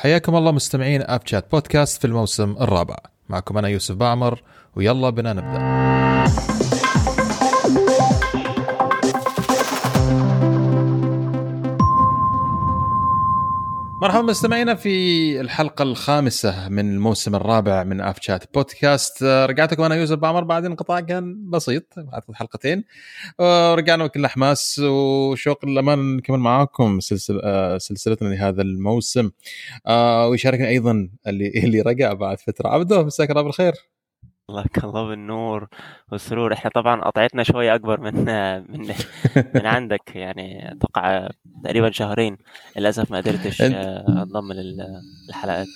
حياكم 0.00 0.36
الله 0.36 0.52
مستمعين 0.52 1.02
AvChat 1.02 1.50
بودكاست 1.52 2.00
في 2.00 2.06
الموسم 2.06 2.56
الرابع. 2.60 2.96
معكم 3.28 3.58
أنا 3.58 3.68
يوسف 3.68 3.94
بعمر 3.94 4.42
ويلا 4.76 5.10
بنا 5.10 5.32
نبدأ. 5.32 6.59
مرحبا 14.00 14.22
مستمعينا 14.22 14.74
في 14.74 15.40
الحلقة 15.40 15.82
الخامسة 15.82 16.68
من 16.68 16.94
الموسم 16.94 17.34
الرابع 17.34 17.84
من 17.84 18.00
AvChat 18.00 18.54
بودكاست 18.54 19.22
رجعتكم 19.22 19.82
أنا 19.82 19.94
يوسف 19.94 20.14
بعمر 20.14 20.44
بعد 20.44 20.64
انقطاع 20.64 21.00
كان 21.00 21.50
بسيط 21.50 21.84
بعد 21.96 22.22
حلقتين 22.34 22.84
ورجعنا 23.38 24.06
بكل 24.06 24.26
حماس 24.26 24.78
وشوق 24.78 25.64
لأن 25.64 26.16
نكمل 26.16 26.38
معاكم 26.38 27.00
سلسلة 27.00 27.78
سلسلتنا 27.78 28.28
لهذا 28.28 28.62
الموسم. 28.62 29.30
ويشاركنا 30.28 30.68
أيضا 30.68 31.08
اللي 31.26 31.48
اللي 31.48 31.80
رجع 31.80 32.12
بعد 32.12 32.40
فترة. 32.40 32.68
عبده 32.68 33.02
مساك 33.02 33.30
الله 33.30 33.42
بالخير. 33.42 33.72
الله 34.50 34.64
الله 34.84 35.08
بالنور 35.08 35.68
والسرور. 36.12 36.52
إحنا 36.52 36.70
طبعا 36.74 37.00
قطعتنا 37.00 37.42
شوية 37.42 37.74
أكبر 37.74 38.00
من 38.00 38.14
من 38.72 38.94
من 39.54 39.66
عندك 39.66 40.16
يعني 40.16 40.72
أتوقع 40.72 41.28
تقريبا 41.64 41.90
شهرين. 41.90 42.36
للأسف 42.76 43.10
ما 43.10 43.16
قدرتش 43.18 43.62
أنضم 43.62 44.52
للحلقات. 44.52 45.66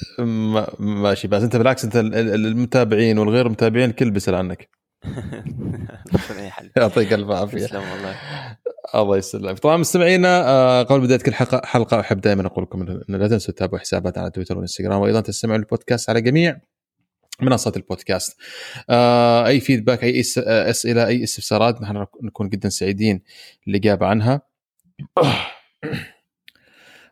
ماشي. 0.79 1.29
بس 1.29 1.43
أنت 1.43 1.57
بالعكس 1.57 1.85
أنت 1.85 1.97
المتابعين 1.97 3.19
والغير 3.19 3.49
متابعين 3.49 3.91
الكل 3.91 4.11
بيسأل 4.11 4.35
عنك. 4.35 4.69
يعطيك 6.77 7.13
ألف 7.13 7.31
عافية. 7.31 7.67
تسلم 7.67 7.81
والله. 7.81 8.15
الله 8.95 9.17
يسلمك. 9.17 9.59
طبعا 9.59 9.77
مستمعينا 9.77 10.49
آه، 10.49 10.83
قبل 10.83 11.01
بداية 11.01 11.19
كل 11.19 11.35
حلقه 11.35 11.61
حلقة 11.65 12.01
أحب 12.01 12.21
دائما 12.21 12.47
أقول 12.47 12.65
لكم 12.65 12.81
إن 12.83 13.17
لا 13.17 13.29
تنسوا 13.29 13.55
تتابعوا 13.55 13.79
حساباتنا 13.79 14.23
على 14.23 14.31
تويتر 14.31 14.59
وانستغرام 14.59 15.01
وأيضا 15.01 15.21
تستمعوا 15.21 15.59
للبودكاست 15.59 16.11
على 16.11 16.21
جميع 16.21 16.61
منصات 17.41 17.77
البودكاست. 17.77 18.37
آه 18.91 19.47
أي 19.47 19.61
فيدباك 19.61 20.05
أي 20.05 20.21
أسئلة 20.39 21.07
أي 21.07 21.25
استفسارات 21.25 21.83
نحن 21.83 22.07
نكون 22.23 22.49
جدا 22.49 22.69
سعيدين 22.69 23.23
للإجابة 23.67 24.07
عنها. 24.07 24.43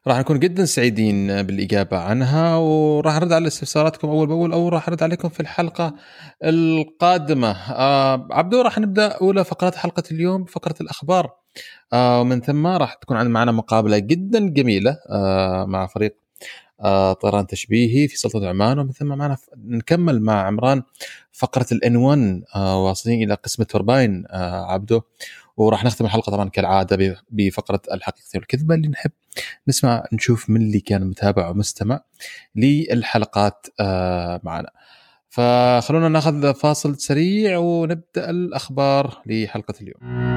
راح 0.06 0.18
نكون 0.18 0.38
جدا 0.38 0.64
سعيدين 0.64 1.42
بالإجابة 1.42 1.98
عنها 1.98 2.56
وراح 2.56 3.16
نرد 3.16 3.32
على 3.32 3.46
استفساراتكم 3.46 4.08
أول 4.08 4.26
بأول 4.26 4.52
أو 4.52 4.68
راح 4.68 4.88
نرد 4.88 5.02
عليكم 5.02 5.28
في 5.28 5.40
الحلقة 5.40 5.94
القادمة. 6.44 7.50
آه 7.72 8.28
عبدو 8.30 8.60
راح 8.60 8.78
نبدأ 8.78 9.06
أولى 9.06 9.44
فقرات 9.44 9.74
حلقة 9.74 10.02
اليوم 10.10 10.44
فقرة 10.44 10.74
الأخبار. 10.80 11.30
آه 11.92 12.20
ومن 12.20 12.40
ثم 12.40 12.66
راح 12.66 12.94
تكون 12.94 13.26
معنا 13.26 13.52
مقابلة 13.52 13.98
جدا 13.98 14.48
جميلة 14.48 14.98
آه 15.10 15.64
مع 15.64 15.86
فريق 15.86 16.16
آه، 16.16 16.21
طيران 17.12 17.46
تشبيهي 17.46 18.08
في 18.08 18.16
سلطنه 18.16 18.48
عمان 18.48 18.78
ومن 18.78 18.92
ثم 18.92 19.06
معنا 19.06 19.36
نكمل 19.56 20.22
مع 20.22 20.46
عمران 20.46 20.82
فقرة 21.32 21.66
الان 21.72 21.96
1 21.96 22.42
آه، 22.54 22.84
واصلين 22.84 23.22
إلى 23.22 23.34
قسم 23.34 23.62
التورباين 23.62 24.24
آه، 24.30 24.72
عبده. 24.72 25.02
وراح 25.56 25.84
نختم 25.84 26.04
الحلقة 26.04 26.30
طبعا 26.30 26.48
كالعادة 26.48 27.16
بفقرة 27.30 27.80
الحقيقة 27.92 28.26
والكذبة. 28.34 28.74
اللي 28.74 28.88
نحب 28.88 29.10
نسمع 29.68 30.04
نشوف 30.12 30.50
من 30.50 30.60
اللي 30.60 30.80
كان 30.80 31.06
متابع 31.06 31.48
ومستمع 31.48 32.00
للحلقات 32.56 33.66
معنا. 34.44 34.70
فخلونا 35.28 36.08
ناخذ 36.08 36.54
فاصل 36.54 36.98
سريع 36.98 37.58
ونبدأ 37.58 38.30
الأخبار 38.30 39.22
لحلقة 39.26 39.74
اليوم. 39.80 40.32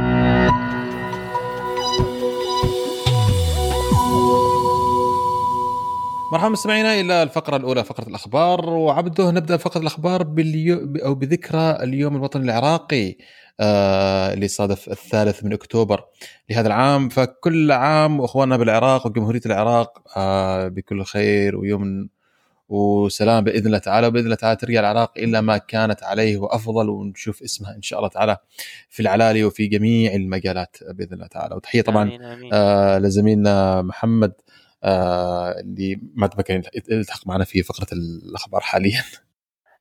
مرحبا 6.31 6.50
مستمعينا 6.50 7.00
إلى 7.00 7.23
الفقرة 7.23 7.58
الأولى 7.58 7.84
فقرة 7.84 8.08
الأخبار. 8.08 8.70
وعبده 8.70 9.31
نبدأ 9.31 9.58
فقرة 9.58 9.81
الأخبار 9.81 10.23
باليو 10.23 10.94
أو 11.06 11.16
بذكرى 11.16 11.84
اليوم 11.84 12.16
الوطني 12.16 12.44
العراقي 12.45 13.16
آه 13.59 14.34
اللي 14.34 14.48
صادف 14.48 14.89
الثالث 14.89 15.44
من 15.44 15.54
أكتوبر 15.54 16.04
لهذا 16.49 16.67
العام. 16.67 17.10
فكل 17.10 17.72
عام 17.72 18.20
وإخواننا 18.20 18.58
بالعراق 18.58 19.08
وجمهورية 19.08 19.42
العراق 19.45 20.17
آه 20.17 20.67
بكل 20.67 21.04
خير 21.04 21.55
ويوم 21.55 22.10
وسلام 22.70 23.44
بإذن 23.44 23.66
الله 23.67 23.78
تعالى. 23.78 24.08
وبإذن 24.08 24.26
الله 24.26 24.36
تعالى 24.36 24.55
ترجع 24.55 24.80
العراق 24.80 25.11
إلى 25.17 25.42
ما 25.42 25.58
كانت 25.58 26.04
عليه 26.04 26.38
وأفضل. 26.38 26.89
ونشوف 26.89 27.44
اسمها 27.44 27.76
إن 27.76 27.82
شاء 27.82 27.99
الله 27.99 28.10
تعالى 28.10 28.38
في 28.89 28.99
العلالي 28.99 29.44
وفي 29.44 29.67
جميع 29.67 30.14
المجالات 30.14 30.78
بإذن 30.89 31.14
الله 31.14 31.28
تعالى. 31.28 31.55
وتحية 31.55 31.82
طبعا 31.82 32.04
آمين 32.04 32.23
آمين. 32.23 32.49
آه 32.54 32.99
لزميلنا 32.99 33.82
محمد 33.82 34.32
اللي 34.86 36.00
ما 36.16 36.28
تمكن 36.28 36.64
يلتحق 36.90 37.28
معنا 37.28 37.44
في 37.44 37.64
فقرة 37.64 37.88
الأخبار 37.94 38.62
حاليا. 38.62 39.04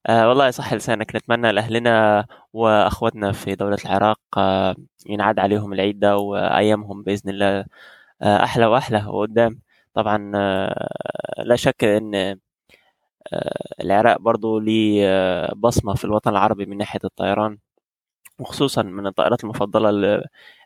آه 0.06 0.28
والله 0.28 0.50
صح 0.50 0.74
لسانك. 0.74 1.16
نتمنى 1.16 1.52
لأهلنا 1.52 2.26
واخوتنا 2.52 3.32
في 3.32 3.54
دولة 3.54 3.78
العراق 3.84 4.20
آه 4.38 4.76
ينعاد 5.06 5.38
عليهم 5.38 5.72
العيد 5.72 6.04
وأيامهم 6.04 7.02
بإذن 7.02 7.30
الله 7.30 7.64
آه 8.22 8.44
أحلى 8.44 8.66
وأحلى 8.66 9.06
وقدام 9.06 9.60
طبعا 9.94 10.32
آه 10.36 10.88
لا 11.44 11.56
شك 11.56 11.84
إن 11.84 12.14
آه 12.14 12.38
العراق 13.80 14.18
برضو 14.20 14.58
ليه 14.58 15.02
آه، 15.08 15.52
بصمة 15.56 15.94
في 15.94 16.04
الوطن 16.04 16.30
العربي 16.30 16.66
من 16.66 16.76
ناحية 16.76 17.00
الطيران 17.04 17.58
وخصوصا 18.38 18.82
من 18.82 19.06
الطائرات 19.06 19.44
المفضلة 19.44 20.22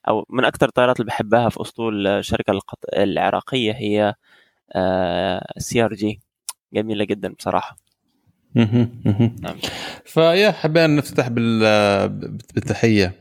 أو 0.09 0.27
من 0.31 0.45
أكثر 0.45 0.67
الطائرات 0.69 1.01
اللي 1.01 1.09
بحبها 1.09 1.49
في 1.49 1.61
أسطول 1.61 2.07
الشركة 2.07 2.61
العراقية 2.97 3.73
هي 3.73 4.15
ال 5.57 5.85
CRJ 5.85 6.21
جميلة 6.75 7.05
جدا 7.05 7.33
بصراحة. 7.33 7.77
نعم. 9.41 9.57
فيا 10.05 10.51
حبينا 10.51 10.87
نفتتح 10.87 11.29
بالتحية 11.29 13.15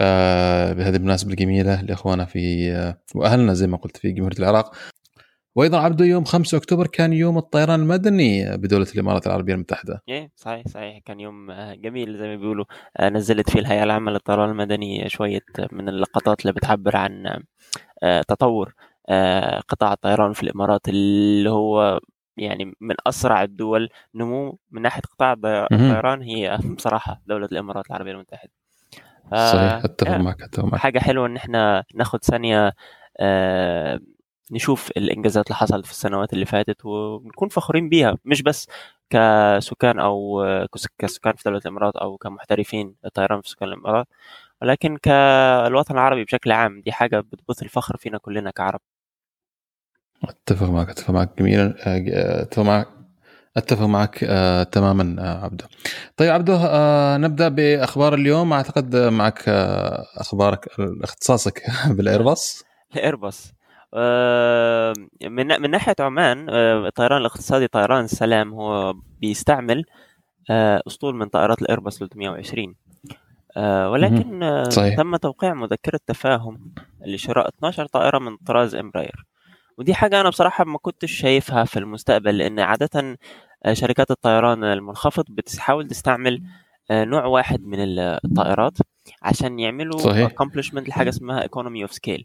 آه، 0.00 0.72
بهذه 0.72 0.96
المناسبة 0.96 1.30
الجميلة 1.30 1.82
لإخواننا 1.82 2.24
في 2.24 2.72
آه، 2.72 2.98
وأهلنا 3.14 3.54
زي 3.54 3.66
ما 3.66 3.76
قلت 3.76 3.96
في 3.96 4.12
جمهورية 4.12 4.38
العراق. 4.38 4.76
وأيضا 5.58 5.78
عبده 5.80 6.04
يوم 6.04 6.24
5 6.24 6.58
أكتوبر 6.58 6.86
كان 6.86 7.12
يوم 7.12 7.38
الطيران 7.38 7.80
المدني 7.80 8.56
بدولة 8.56 8.86
الإمارات 8.94 9.26
العربية 9.26 9.54
المتحدة. 9.54 10.02
إيه 10.08 10.30
صحيح 10.36 10.68
صحيح. 10.68 10.98
كان 10.98 11.20
يوم 11.20 11.50
آه، 11.50 11.74
جميل 11.74 12.18
زي 12.18 12.28
ما 12.28 12.36
بيقولوا. 12.36 12.64
نزلت 13.02 13.50
فيه 13.50 13.60
الهيئة 13.60 13.82
العامة 13.82 14.10
للطيران 14.10 14.50
المدني 14.50 15.08
شوية 15.08 15.40
من 15.72 15.88
اللقطات 15.88 16.40
اللي 16.40 16.52
بتعبر 16.52 16.96
عن 16.96 17.42
تطور 18.28 18.74
آه، 19.08 19.60
قطاع 19.60 19.92
الطيران 19.92 20.32
في 20.32 20.42
الإمارات 20.42 20.88
اللي 20.88 21.50
هو 21.50 22.00
يعني 22.36 22.64
من 22.80 22.94
أسرع 23.06 23.42
الدول. 23.42 23.88
نمو 24.14 24.58
من 24.70 24.82
ناحية 24.82 25.02
قطاع 25.02 25.32
الطيران 25.72 26.22
هي 26.22 26.58
بصراحة 26.76 27.22
دولة 27.26 27.48
الإمارات 27.52 27.86
العربية 27.86 28.12
المتحدة. 28.12 28.52
صحيح 29.30 29.84
أتفق 29.84 30.16
معك 30.16 30.42
أتفق 30.42 30.64
معك. 30.64 30.80
حاجة 30.80 30.98
حلوة 30.98 31.26
إن 31.26 31.36
إحنا 31.36 31.84
ناخد 31.94 32.24
ثانية 32.24 32.72
آه 33.20 34.00
نشوف 34.52 34.90
الإنجازات 34.96 35.46
اللي 35.46 35.56
حصلت 35.56 35.86
في 35.86 35.92
السنوات 35.92 36.32
اللي 36.32 36.44
فاتت 36.46 36.84
ونكون 36.84 37.48
فخورين 37.48 37.88
بيها 37.88 38.18
مش 38.24 38.42
بس 38.42 38.68
كسكان 39.10 39.98
أو 39.98 40.44
كسكان 40.98 41.32
في 41.36 41.42
دولة 41.44 41.58
الإمارات 41.58 41.96
أو 41.96 42.16
كمحترفين 42.16 42.94
الطيران 43.04 43.40
في 43.40 43.48
سكان 43.48 43.68
الإمارات 43.68 44.06
ولكن 44.62 44.96
كالوطن 44.96 45.94
العربي 45.94 46.24
بشكل 46.24 46.52
عام 46.52 46.80
دي 46.80 46.92
حاجة 46.92 47.20
بتبث 47.20 47.62
الفخر 47.62 47.96
فينا 47.96 48.18
كلنا 48.18 48.50
كعرب 48.50 48.80
أتفق 50.24 50.66
معك 50.70 50.90
أتفق 50.90 51.10
معك 51.10 51.30
جميل 51.38 51.74
أتفق 51.86 52.62
معك 52.62 52.88
أتفق 53.56 53.84
معك 53.86 54.24
آه، 54.24 54.62
تماما 54.62 55.16
آه، 55.22 55.44
عبده. 55.44 55.68
طيب 56.16 56.30
عبده 56.30 56.56
آه، 56.56 57.16
نبدأ 57.16 57.48
بأخبار 57.48 58.14
اليوم 58.14 58.52
أعتقد 58.52 58.96
معك 58.96 59.44
آه، 59.48 60.06
أخبارك 60.16 60.68
اختصاصك 61.02 61.62
بالايرباص. 61.86 62.64
الايرباص 62.96 63.46
آه، 63.46 63.57
من 65.22 65.60
من 65.60 65.70
ناحية 65.70 65.94
عمان 66.00 66.46
آه، 66.50 66.86
الطيران 66.86 67.20
الاقتصادي 67.20 67.66
طيران 67.66 68.04
السلام 68.04 68.54
هو 68.54 68.94
بيستعمل 69.20 69.84
آه، 70.50 70.82
أسطول 70.86 71.14
من 71.14 71.26
طائرات 71.26 71.62
الأيرباص 71.62 71.98
320 71.98 72.74
ولكن 73.86 74.64
صحيح. 74.70 74.96
تم 74.96 75.16
توقيع 75.16 75.54
مذكرة 75.54 76.00
تفاهم 76.06 76.74
لشراء 77.06 77.48
12 77.48 77.86
طائرة 77.86 78.18
من 78.18 78.36
طراز 78.36 78.74
إمبراير. 78.74 79.26
ودي 79.78 79.94
حاجة 79.94 80.20
أنا 80.20 80.28
بصراحة 80.28 80.64
ما 80.64 80.78
كنتش 80.78 81.12
شايفها 81.12 81.64
في 81.64 81.78
المستقبل 81.78 82.38
لأن 82.38 82.60
عادة 82.60 83.18
آه، 83.64 83.72
شركات 83.72 84.10
الطيران 84.10 84.64
المنخفض 84.64 85.24
بتحاول 85.28 85.88
تستعمل 85.88 86.42
آه، 86.90 87.04
نوع 87.04 87.24
واحد 87.24 87.64
من 87.64 87.78
الطائرات 87.98 88.78
عشان 89.22 89.58
يعملوا 89.58 90.28
accomplishment 90.28 90.88
لحاجة 90.88 91.08
اسمها 91.08 91.42
economy 91.46 91.88
of 91.88 91.92
scale. 91.92 92.22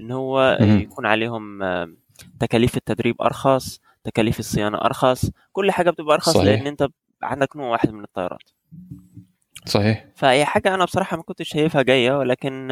إن 0.00 0.10
هو 0.10 0.58
يكون 0.60 1.06
عليهم 1.06 1.62
آه، 1.62 1.92
تكاليف 2.40 2.76
التدريب 2.76 3.22
أرخص 3.22 3.80
تكاليف 4.04 4.38
الصيانة 4.38 4.78
أرخص 4.78 5.30
كل 5.52 5.70
حاجة 5.70 5.90
بتبقى 5.90 6.14
أرخص 6.14 6.32
صحيح. 6.32 6.44
لأن 6.44 6.66
أنت 6.66 6.88
عندك 7.22 7.56
نوع 7.56 7.68
واحد 7.70 7.90
من 7.90 8.04
الطائرات 8.04 8.50
صحيح. 9.66 10.06
فهي 10.16 10.44
حاجة 10.44 10.74
أنا 10.74 10.84
بصراحة 10.84 11.16
ما 11.16 11.22
كنتش 11.22 11.48
شايفها 11.48 11.82
جاية 11.82 12.18
ولكن 12.18 12.68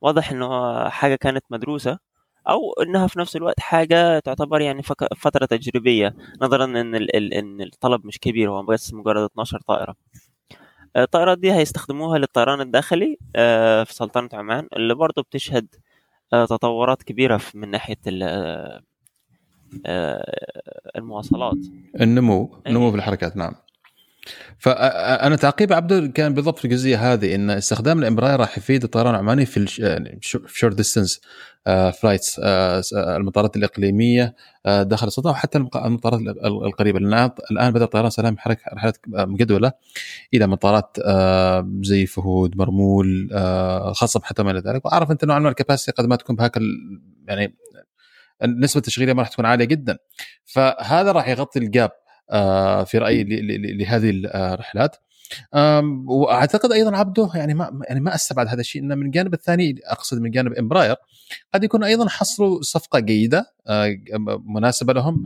واضح 0.00 0.30
إنه 0.30 0.88
حاجة 0.88 1.14
كانت 1.14 1.44
مدروسة 1.50 1.98
أو 2.48 2.72
إنها 2.82 3.06
في 3.06 3.18
نفس 3.18 3.36
الوقت 3.36 3.60
حاجة 3.60 4.18
تعتبر 4.18 4.60
يعني 4.60 4.82
فترة 5.16 5.46
تجريبية 5.46 6.14
نظرا 6.42 6.64
إن 6.64 6.94
إن 7.14 7.60
الطلب 7.62 8.06
مش 8.06 8.18
كبير 8.18 8.50
هو 8.50 8.62
بس 8.62 8.94
مجرد 8.94 9.22
12 9.30 9.60
طائرة. 9.60 9.94
الطائرات 10.96 11.38
دي 11.38 11.52
هيستخدموها 11.52 12.18
للطيران 12.18 12.60
الداخلي 12.60 13.18
آه، 13.36 13.84
في 13.84 13.94
سلطنة 13.94 14.28
عمان 14.32 14.68
اللي 14.76 14.94
برضه 14.94 15.22
بتشهد 15.22 15.66
آه، 15.74 15.80
تطورات 16.30 17.02
كبيرة 17.02 17.36
في- 17.36 17.58
من 17.58 17.70
ناحية 17.70 17.96
ال- 18.06 18.22
آه، 18.22 18.82
آه، 19.86 20.90
المواصلات 20.96 21.56
النمو. 22.00 22.56
النمو 22.66 22.90
في 22.90 22.96
الحركات 22.96 23.36
نعم 23.36 23.52
فانا 24.58 25.36
تعقيب 25.36 25.72
عبده 25.72 26.06
كان 26.06 26.34
بالضبط 26.34 26.58
في 26.58 26.64
الجزئية 26.64 27.12
هذه 27.12 27.34
إن 27.34 27.50
استخدام 27.50 27.98
الامبراير 27.98 28.40
راح 28.40 28.58
يفيد 28.58 28.84
الطيران 28.84 29.14
العماني 29.14 29.46
في 29.46 29.66
short 30.46 30.74
distance 30.76 31.20
flights 32.00 32.40
المطارات 32.94 33.56
الإقليمية 33.56 34.34
آه، 34.66 34.82
داخل 34.82 35.06
السلطنة 35.06 35.32
وحتى 35.32 35.58
المطارات 35.58 36.20
ال- 36.20 36.28
ال- 36.28 36.64
القريبة. 36.66 36.98
لأن 36.98 37.30
الآن 37.50 37.70
بدأ 37.72 37.84
الطيران 37.84 38.10
سلام 38.10 38.34
يحرك 38.34 38.58
رحلات 38.74 38.96
مجدولة 39.08 39.72
إلى 40.34 40.46
مطارات 40.46 40.96
آه، 41.04 41.70
زي 41.82 42.06
فهود 42.06 42.56
مرمول 42.56 43.28
آه، 43.32 43.92
خاصة 43.92 44.20
حتى 44.24 44.42
ما 44.42 44.50
إلى 44.50 44.60
ذلك. 44.60 44.84
وأعرف 44.86 45.10
أنت 45.10 45.24
نوعا 45.24 45.38
ما 45.38 45.48
ال 45.48 45.53
capacity 45.53 45.92
قد 46.02 46.06
ما 46.08 46.16
تكون 46.16 46.36
بهذاك 46.36 46.58
يعني 47.28 47.56
النسبة 48.44 48.78
التشغيليه 48.78 49.12
ما 49.12 49.20
راح 49.22 49.28
تكون 49.28 49.46
عالية 49.46 49.64
جدا. 49.64 49.98
فهذا 50.44 51.12
راح 51.12 51.28
يغطي 51.28 51.58
ال 51.58 51.66
gap 51.66 51.90
آه، 51.90 51.99
في 52.84 52.98
رأيي 52.98 53.24
لهذه 53.78 54.10
الرحلات. 54.34 54.96
آم، 55.54 56.10
وأعتقد 56.10 56.72
أيضا 56.72 56.96
عبده 56.96 57.30
يعني 57.34 57.54
ما 57.54 57.80
يعني 57.88 58.00
ما 58.00 58.14
أستبعد 58.14 58.46
هذا 58.48 58.60
الشيء 58.60 58.82
إنه 58.82 58.94
من 58.94 59.06
الجانب 59.06 59.34
الثاني 59.34 59.80
أقصد 59.84 60.20
من 60.20 60.30
جانب 60.30 60.52
امبراير 60.52 60.96
قد 61.54 61.64
يكون 61.64 61.84
أيضا 61.84 62.08
حصلوا 62.08 62.62
صفقة 62.62 62.98
جيدة 62.98 63.54
آه، 63.68 63.96
مناسبة 64.44 64.92
لهم 64.92 65.24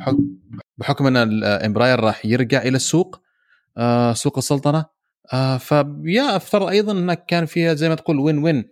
بحكم 0.78 1.06
أن 1.06 1.16
الامبراير 1.16 2.00
راح 2.00 2.26
يرجع 2.26 2.62
إلى 2.62 2.76
السوق 2.76 3.20
آه، 3.76 4.12
سوق 4.12 4.38
السلطنة. 4.38 4.84
آه، 5.32 5.56
فيا 5.56 6.36
أفترض 6.36 6.68
أيضا 6.68 6.92
إنك 6.92 7.26
كان 7.26 7.46
فيها 7.46 7.74
زي 7.74 7.88
ما 7.88 7.94
تقول 7.94 8.18
win 8.19 8.38
win 8.38 8.56
آه، 8.56 8.64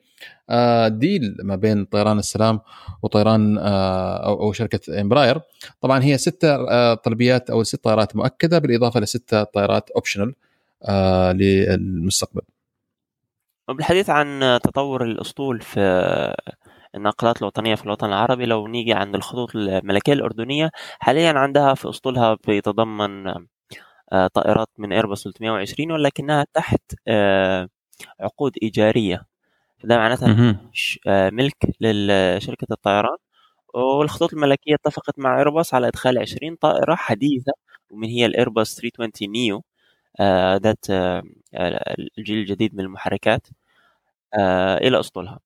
deal 0.88 1.37
ما 1.43 1.57
بين 1.57 1.85
طيران 1.85 2.19
السلام 2.19 2.61
وطيران 3.03 3.59
آه، 3.59 4.27
أو 4.27 4.53
شركة 4.53 5.01
امبراير 5.01 5.41
طبعا 5.81 6.03
هي 6.03 6.19
ستة 6.19 6.55
آه، 6.71 6.95
طلبيات 6.95 7.51
أو 7.51 7.63
ست 7.63 7.85
طائرات 7.85 8.17
مؤكدة 8.17 8.59
بالإضافة 8.59 9.01
لستة 9.01 9.43
طائرات 9.43 9.91
optional 9.91 10.35
للمستقبل. 11.35 12.43
وبالحديث 13.69 14.11
عن 14.11 14.59
تطور 14.63 15.05
الأسطول 15.05 15.61
في 15.61 15.81
الناقلات 16.95 17.43
الوطنية 17.43 17.75
في 17.75 17.85
الوطن 17.85 18.07
العربي 18.07 18.47
لو 18.47 18.67
نيجي 18.67 18.93
عند 18.93 19.15
الخطوط 19.15 19.57
الملكية 19.57 20.13
الأردنية 20.13 20.71
حاليا 20.99 21.33
عندها 21.33 21.75
في 21.75 21.91
أسطولها 21.91 22.37
بيتضمن 22.47 23.27
آه، 24.13 24.27
طائرات 24.27 24.69
من 24.79 24.93
ايرباص 24.93 25.23
320 25.25 25.93
ولكنها 25.93 26.47
تحت 26.55 26.81
آه، 27.09 27.69
عقود 28.21 28.53
إيجارية. 28.63 29.31
ده 29.84 29.96
معناتها 29.96 30.56
آه، 31.06 31.31
ملك 31.31 31.56
لشركة 31.81 32.67
الطيران 32.73 33.17
والخطوط 33.75 34.32
الملكية 34.34 34.75
اتفقت 34.75 35.19
مع 35.19 35.38
ايرباص 35.38 35.75
على 35.75 35.88
إدخال 35.88 36.19
20 36.19 36.56
طائرة 36.56 36.94
حديثة 36.94 37.52
ومن 37.90 38.08
هي 38.08 38.26
الايرباص 38.26 38.76
320 38.76 39.32
نيو 39.32 39.64
آه، 40.20 40.56
ذات 40.56 40.90
آه، 40.90 41.23
الجيل 42.19 42.38
الجديد 42.38 42.75
من 42.75 42.81
المحركات 42.81 43.49
آه، 44.34 44.79
إلى 44.79 45.00
أسطولها. 45.00 45.40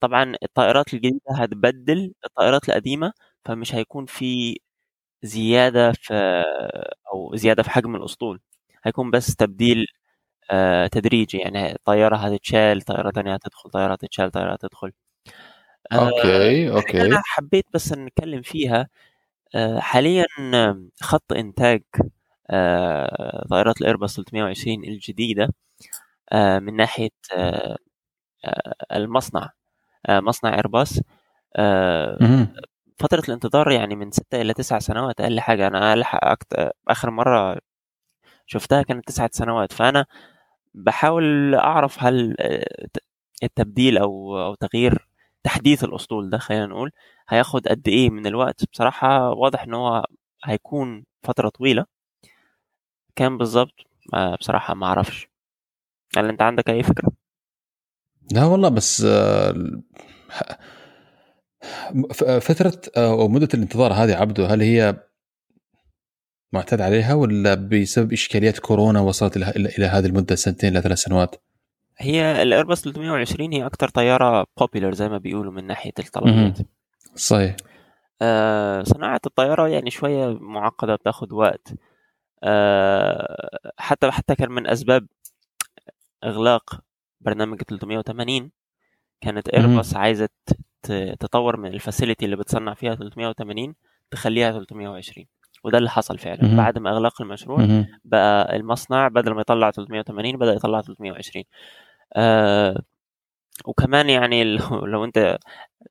طبعا 0.00 0.34
الطائرات 0.42 0.94
الجديدة 0.94 1.20
هتبدل 1.36 2.14
الطائرات 2.26 2.68
القديمة 2.68 3.12
فمش 3.44 3.74
هيكون 3.74 4.06
في 4.06 4.60
زيادة 5.22 5.92
في 5.92 6.14
أو 7.12 7.36
زيادة 7.36 7.62
في 7.62 7.70
حجم 7.70 7.96
الأسطول 7.96 8.40
هيكون 8.84 9.10
بس 9.10 9.36
تبديل 9.36 9.86
تدريجي. 10.86 11.38
يعني 11.38 11.76
طيارة 11.84 12.16
هتتشال 12.16 12.82
طيارة 12.82 13.10
تانية 13.10 13.34
هتدخل 13.34 13.70
طيارة 13.70 13.92
هتتشال 13.92 14.30
طيارة 14.30 14.52
هتدخل 14.52 14.92
آه، 15.92 15.96
أوكي 16.08 16.70
حاجة 16.70 16.70
أوكي. 16.70 17.02
أنا 17.02 17.22
حبيت 17.24 17.66
بس 17.74 17.92
نتكلم 17.92 18.42
فيها. 18.42 18.88
آه، 19.54 19.78
حاليا 19.80 20.26
خط 21.02 21.32
إنتاج 21.32 21.82
آه، 22.50 23.46
طائرات 23.50 23.80
الإيرباص 23.80 24.16
320 24.16 24.84
الجديدة 24.84 25.48
آه، 26.32 26.58
من 26.58 26.76
ناحية 26.76 27.10
آه، 27.36 27.76
آه، 28.44 28.74
المصنع 28.96 29.50
آه، 30.08 30.20
مصنع 30.20 30.58
آه، 31.56 32.18
مهم. 32.20 32.54
فترة 32.98 33.22
الانتظار 33.28 33.70
يعني 33.72 33.96
من 33.96 34.10
ستة 34.12 34.40
إلى 34.42 34.54
تسع 34.54 34.78
سنوات 34.78 35.20
أقل 35.20 35.40
حاجة. 35.40 35.66
أنا 35.68 35.92
أكت... 36.32 36.70
آخر 36.88 37.10
مرة 37.10 37.60
شفتها 38.46 38.82
كانت 38.82 39.08
تسعة 39.08 39.30
سنوات. 39.34 39.72
فأنا 39.72 40.06
بحاول 40.74 41.54
أعرف 41.54 42.02
هل 42.02 42.36
آه، 42.40 42.86
التبديل 43.42 43.98
أو 43.98 44.42
أو 44.46 44.54
تغيير 44.54 45.08
تحديث 45.42 45.84
الأسطول 45.84 46.30
ده 46.30 46.38
خلينا 46.38 46.66
نقول 46.66 46.90
هياخد 47.28 47.68
قد 47.68 47.88
إيه 47.88 48.10
من 48.10 48.26
الوقت؟ 48.26 48.64
بصراحة 48.72 49.30
واضح 49.30 49.62
إن 49.62 49.74
هو 49.74 50.04
هيكون 50.44 51.04
فترة 51.22 51.48
طويلة. 51.48 51.86
كام 53.16 53.38
بالظبط 53.38 53.74
بصراحة 54.40 54.74
ما 54.74 54.86
أعرفش. 54.86 55.28
هل 56.16 56.28
أنت 56.28 56.42
عندك 56.42 56.70
أي 56.70 56.82
فكرة؟ 56.82 57.12
لا 58.32 58.44
والله 58.44 58.68
بس 58.68 59.02
آه، 59.06 59.54
ف- 62.14 62.24
فترة 62.24 62.80
آه، 62.96 63.10
أو 63.12 63.28
مدة 63.28 63.48
الانتظار 63.54 63.92
هذه 63.92 64.14
عبده 64.16 64.46
هل 64.46 64.62
هي 64.62 64.96
معتاد 66.54 66.80
عليها 66.80 67.14
ولا 67.14 67.54
بسبب 67.54 68.12
إشكاليات 68.12 68.58
كورونا 68.58 69.00
وصلت 69.00 69.36
إلى 69.36 69.86
هذه 69.86 70.06
المدة 70.06 70.34
سنتين 70.34 70.72
إلى 70.72 70.80
ثلاث 70.82 70.98
سنوات؟ 70.98 71.36
هي 71.98 72.42
الإيرباص 72.42 72.82
320 72.82 73.52
هي 73.52 73.66
أكتر 73.66 73.88
طيارة 73.88 74.44
popular 74.60 74.90
زي 74.90 75.08
ما 75.08 75.18
بيقولوا 75.18 75.52
من 75.52 75.66
ناحية 75.66 75.92
الطلبيات 75.98 76.58
صحيح. 77.14 77.56
آه، 78.22 78.82
صناعة 78.82 79.20
الطيارة 79.26 79.68
يعني 79.68 79.90
شوية 79.90 80.38
معقدة 80.40 80.94
بتاخد 80.94 81.32
وقت. 81.32 81.68
آه، 82.44 83.58
حتى 83.78 84.10
حتى 84.10 84.34
كان 84.34 84.50
من 84.50 84.66
أسباب 84.66 85.06
إغلاق 86.24 86.80
برنامج 87.20 87.62
380 87.62 88.50
كانت 89.20 89.48
ايرباص 89.48 89.94
ت- 90.82 91.16
تطور 91.20 91.56
من 91.56 91.68
ال 91.74 91.80
facility 91.80 92.24
اللي 92.24 92.36
بتصنع 92.36 92.74
فيها 92.74 92.94
380 92.94 93.74
تخليها 94.10 94.52
320 94.52 95.26
وده 95.64 95.78
اللي 95.78 95.90
حصل 95.90 96.18
فعلا. 96.18 96.44
مهم. 96.44 96.56
بعد 96.56 96.78
ما 96.78 96.90
اغلاق 96.90 97.22
المشروع 97.22 97.58
مهم. 97.58 97.86
بقى 98.04 98.56
المصنع 98.56 99.08
بدل 99.08 99.32
ما 99.32 99.40
يطلع 99.40 99.70
380 99.70 100.36
بدأ 100.38 100.52
يطلع 100.52 100.80
320 100.80 101.44
آه 102.16 102.82
وكمان 103.64 104.10
يعني 104.10 104.44
لو, 104.44 104.58
لو 104.92 105.04
أنت 105.04 105.38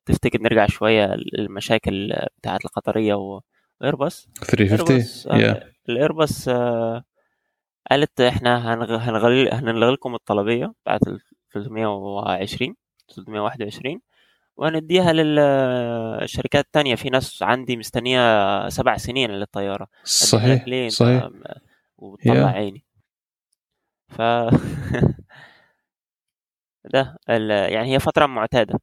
تفتكر 0.06 0.42
نرجع 0.42 0.66
شوية 0.68 1.14
المشاكل 1.14 2.14
بتاعت 2.40 2.66
القطرية 2.66 3.14
و- 3.14 3.42
وايرباص 3.82 4.28
350 4.42 4.88
ايرباص 4.96 5.28
آه، 5.28 5.38
يا 5.38 5.72
الايرباص 5.90 6.48
آه 6.48 7.04
قالت 7.92 8.22
إحنا 8.22 8.74
هنغلي 8.74 9.50
هنلغي 9.52 9.92
لكم 9.94 10.16
الطلبية 10.16 10.74
بتاعت 10.84 11.08
ال 11.08 11.20
320 11.54 12.76
321 13.16 14.02
وهنديها 14.58 15.14
للشركات 15.14 16.66
التانية 16.66 16.96
في 16.96 17.10
ناس 17.10 17.44
عندي 17.44 17.78
مستنية 17.78 18.70
سبع 18.70 18.98
سنين 18.98 19.32
للطيارة. 19.32 19.84
أديها 19.84 20.06
صحيح 20.06 20.68
ليه؟ 20.68 20.90
صحيح. 20.90 21.30
وتطلع 21.98 22.36
يا. 22.36 22.46
عيني. 22.46 22.84
ف 24.10 24.22
ده 26.94 27.18
ال... 27.30 27.50
يعني 27.50 27.94
هي 27.94 28.00
فترة 28.00 28.26
معتادة. 28.26 28.80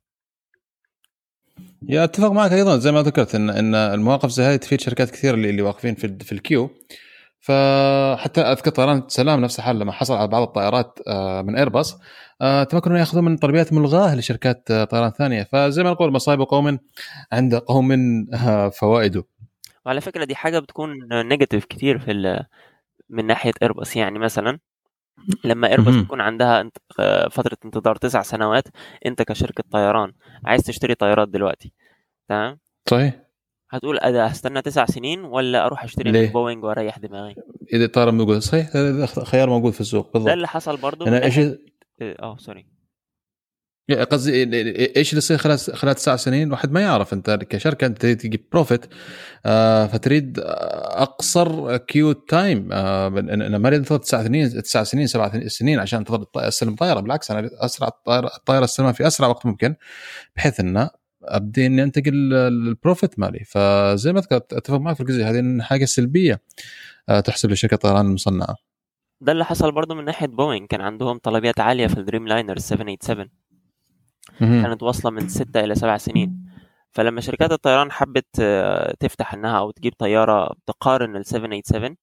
يا 1.88 2.04
أتفق 2.04 2.32
معك 2.32 2.52
أيضا. 2.52 2.78
زي 2.78 2.92
ما 2.92 3.02
ذكرت 3.02 3.34
إن 3.34 3.50
إن 3.50 3.74
المواقف 3.74 4.28
زي 4.28 4.42
هذه 4.42 4.56
تفيد 4.56 4.80
شركات 4.80 5.10
كثير 5.10 5.34
اللي, 5.34 5.50
اللي 5.50 5.62
واقفين 5.62 5.94
في 5.94 6.18
في 6.18 6.32
الكيو. 6.32 6.70
فحتى 7.40 8.40
أذكر 8.40 8.70
طيران 8.70 9.02
سلام 9.08 9.40
نفس 9.40 9.58
الحال 9.58 9.78
لما 9.78 9.92
حصل 9.92 10.14
على 10.14 10.28
بعض 10.28 10.42
الطائرات 10.42 10.98
آه، 11.08 11.42
من 11.42 11.56
ايرباص 11.56 12.00
آه، 12.40 12.64
تمكنوا 12.64 12.96
ان 12.96 13.00
ياخذوا 13.00 13.22
من 13.22 13.36
طلبيات 13.36 13.72
ملغاة 13.72 14.14
لشركات 14.14 14.70
آه، 14.70 14.84
طيران 14.84 15.10
ثانية. 15.10 15.42
فزي 15.42 15.82
ما 15.82 15.90
نقول 15.90 16.12
مصائب 16.12 16.40
قوم 16.40 16.78
عند 17.32 17.54
قوم 17.54 17.96
فوائده. 18.70 19.24
وعلى 19.86 20.00
فكرة 20.00 20.24
دي 20.24 20.34
حاجة 20.34 20.58
بتكون 20.58 20.90
نيجاتيف 21.12 21.64
كتير 21.64 21.98
في. 21.98 22.44
من 23.08 23.26
ناحية 23.26 23.52
ايرباص 23.62 23.96
يعني 23.96 24.18
مثلا 24.18 24.58
لما 25.44 25.68
ايرباص. 25.68 25.94
يكون 25.94 26.20
عندها 26.20 26.70
فترة 27.30 27.56
انتظار 27.64 27.96
تسع 27.96 28.22
سنوات 28.22 28.64
انت 29.06 29.22
كشركة 29.22 29.64
طيران 29.72 30.12
عايز 30.44 30.62
تشتري 30.62 30.94
طيارات 30.94 31.28
دلوقتي. 31.28 31.72
تمام؟ 32.28 32.58
صحيح. 32.90 33.29
هتقول 33.70 33.98
أنا 33.98 34.26
هستنى 34.26 34.62
تسع 34.62 34.86
سنين 34.86 35.24
ولا 35.24 35.66
أروح 35.66 35.84
أشتري 35.84 36.10
ليه؟ 36.10 36.32
بوينج 36.32 36.64
وأريح 36.64 36.98
دماغي؟ 36.98 37.34
هذا 37.72 37.86
خيار 37.86 38.12
موجود. 38.12 38.38
صحيح 38.38 38.76
هذا 38.76 39.06
خيار 39.06 39.50
موجود 39.50 39.72
في 39.72 39.80
السوق 39.80 40.06
ده 40.06 40.12
بالضبط 40.12 40.32
اللي 40.32 40.48
حصل 40.48 40.76
برضو. 40.76 41.04
من 41.06 41.14
أنا 41.14 41.24
إيش 41.24 41.38
ناحية 41.38 41.58
آه 42.02 42.36
sorry 42.38 42.66
قصدي 44.10 44.42
إيش 44.96 45.10
اللي 45.10 45.18
يصير 45.18 45.38
خلال 45.38 45.58
خلال 45.58 45.94
تسع 45.94 46.16
سنين؟ 46.16 46.52
واحد 46.52 46.72
ما 46.72 46.80
يعرف. 46.80 47.12
أنت 47.12 47.30
كشركة 47.30 47.86
أنت 47.86 48.06
تجيب 48.06 48.48
profit 48.52 48.86
آه 49.46 49.86
فتريد 49.86 50.38
أقصر 50.38 51.76
queue 51.76 52.12
time 52.12 52.68
آه 52.72 53.08
ما 53.08 53.68
أريد 53.68 53.78
أنتظر 53.78 53.96
تسع 53.96 54.22
سنين 54.24 54.62
تسع 54.62 54.82
سنين 54.82 55.06
سبع 55.06 55.48
سنين 55.48 55.78
عشان 55.78 56.04
استلم 56.36 56.74
طائره 56.74 57.00
بالعكس 57.00 57.30
أنا 57.30 57.50
أسرع 57.54 57.88
الطائره 57.88 58.30
الطائره 58.36 58.64
استلمها 58.64 58.92
في 58.92 59.06
أسرع 59.06 59.28
وقت 59.28 59.46
ممكن 59.46 59.74
بحيث 60.36 60.60
انه 60.60 60.90
أبدي 61.22 61.66
إني 61.66 61.82
أنتقل 61.82 62.32
ال 62.34 62.46
profit 62.46 63.18
مالي. 63.18 63.44
فزي 63.44 64.12
ما 64.12 64.20
ذكرت 64.20 64.52
أتفق 64.52 64.76
معك 64.76 64.96
في 64.96 65.00
الجزئيه 65.00 65.30
هذه 65.30 65.62
حاجة 65.62 65.84
سلبية 65.84 66.40
آه 67.08 67.20
تحسب 67.20 67.50
لشركة 67.50 67.74
الطيران 67.74 68.06
المصنعة. 68.06 68.56
ده 69.20 69.32
اللي 69.32 69.44
حصل 69.44 69.72
برضه 69.72 69.94
من 69.94 70.04
ناحية 70.04 70.26
بوينغ 70.26 70.66
كان 70.66 70.80
عندهم 70.80 71.18
طلبيات 71.18 71.60
عالية 71.60 71.86
في 71.86 72.00
ال 72.00 72.28
Dreamliner 72.28 72.58
787 72.58 73.30
كانت 74.38 74.82
واصلة 74.82 75.10
من 75.10 75.28
ستة 75.28 75.60
إلى 75.60 75.74
سبع 75.74 75.96
سنين. 75.96 76.44
فلما 76.90 77.20
شركات 77.20 77.52
الطيران 77.52 77.92
حبت 77.92 78.26
آه، 78.40 78.94
تفتح 79.00 79.34
إنها 79.34 79.58
أو 79.58 79.70
تجيب 79.70 79.92
طيارة 79.98 80.56
تقارن 80.66 81.16
ال 81.16 81.26
787 81.26 81.96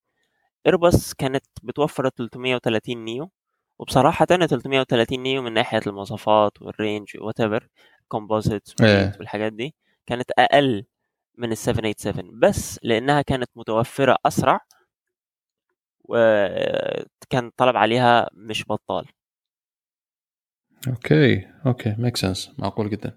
ايرباص 0.66 1.14
كانت 1.14 1.46
بتوفر 1.64 2.06
ال 2.08 2.16
330 2.16 3.06
neo. 3.06 3.32
وبصراحة 3.80 4.28
ال 4.32 4.48
330 4.48 5.20
neo 5.24 5.42
من 5.42 5.54
ناحية 5.54 5.82
المواصفات 5.88 6.62
وال 6.62 7.08
range 7.22 7.42
whatever 8.08 8.60
composite 8.78 9.18
والحاجات 9.20 9.54
دي 9.54 9.76
كانت 10.06 10.32
أقل 10.40 10.86
من 11.38 11.52
ال 11.52 11.58
787 11.58 12.40
بس 12.40 12.80
لأنها 12.84 13.22
كانت 13.22 13.50
متوفرة 13.56 14.18
أسرع 14.26 14.60
وكان 16.04 17.48
الطلب 17.48 17.78
عليها 17.78 18.30
مش 18.34 18.66
بطال. 18.70 19.06
okay 20.88 21.48
okay 21.66 21.96
make 21.98 22.18
sense 22.18 22.52
معقول 22.58 22.90
جدا. 22.90 23.16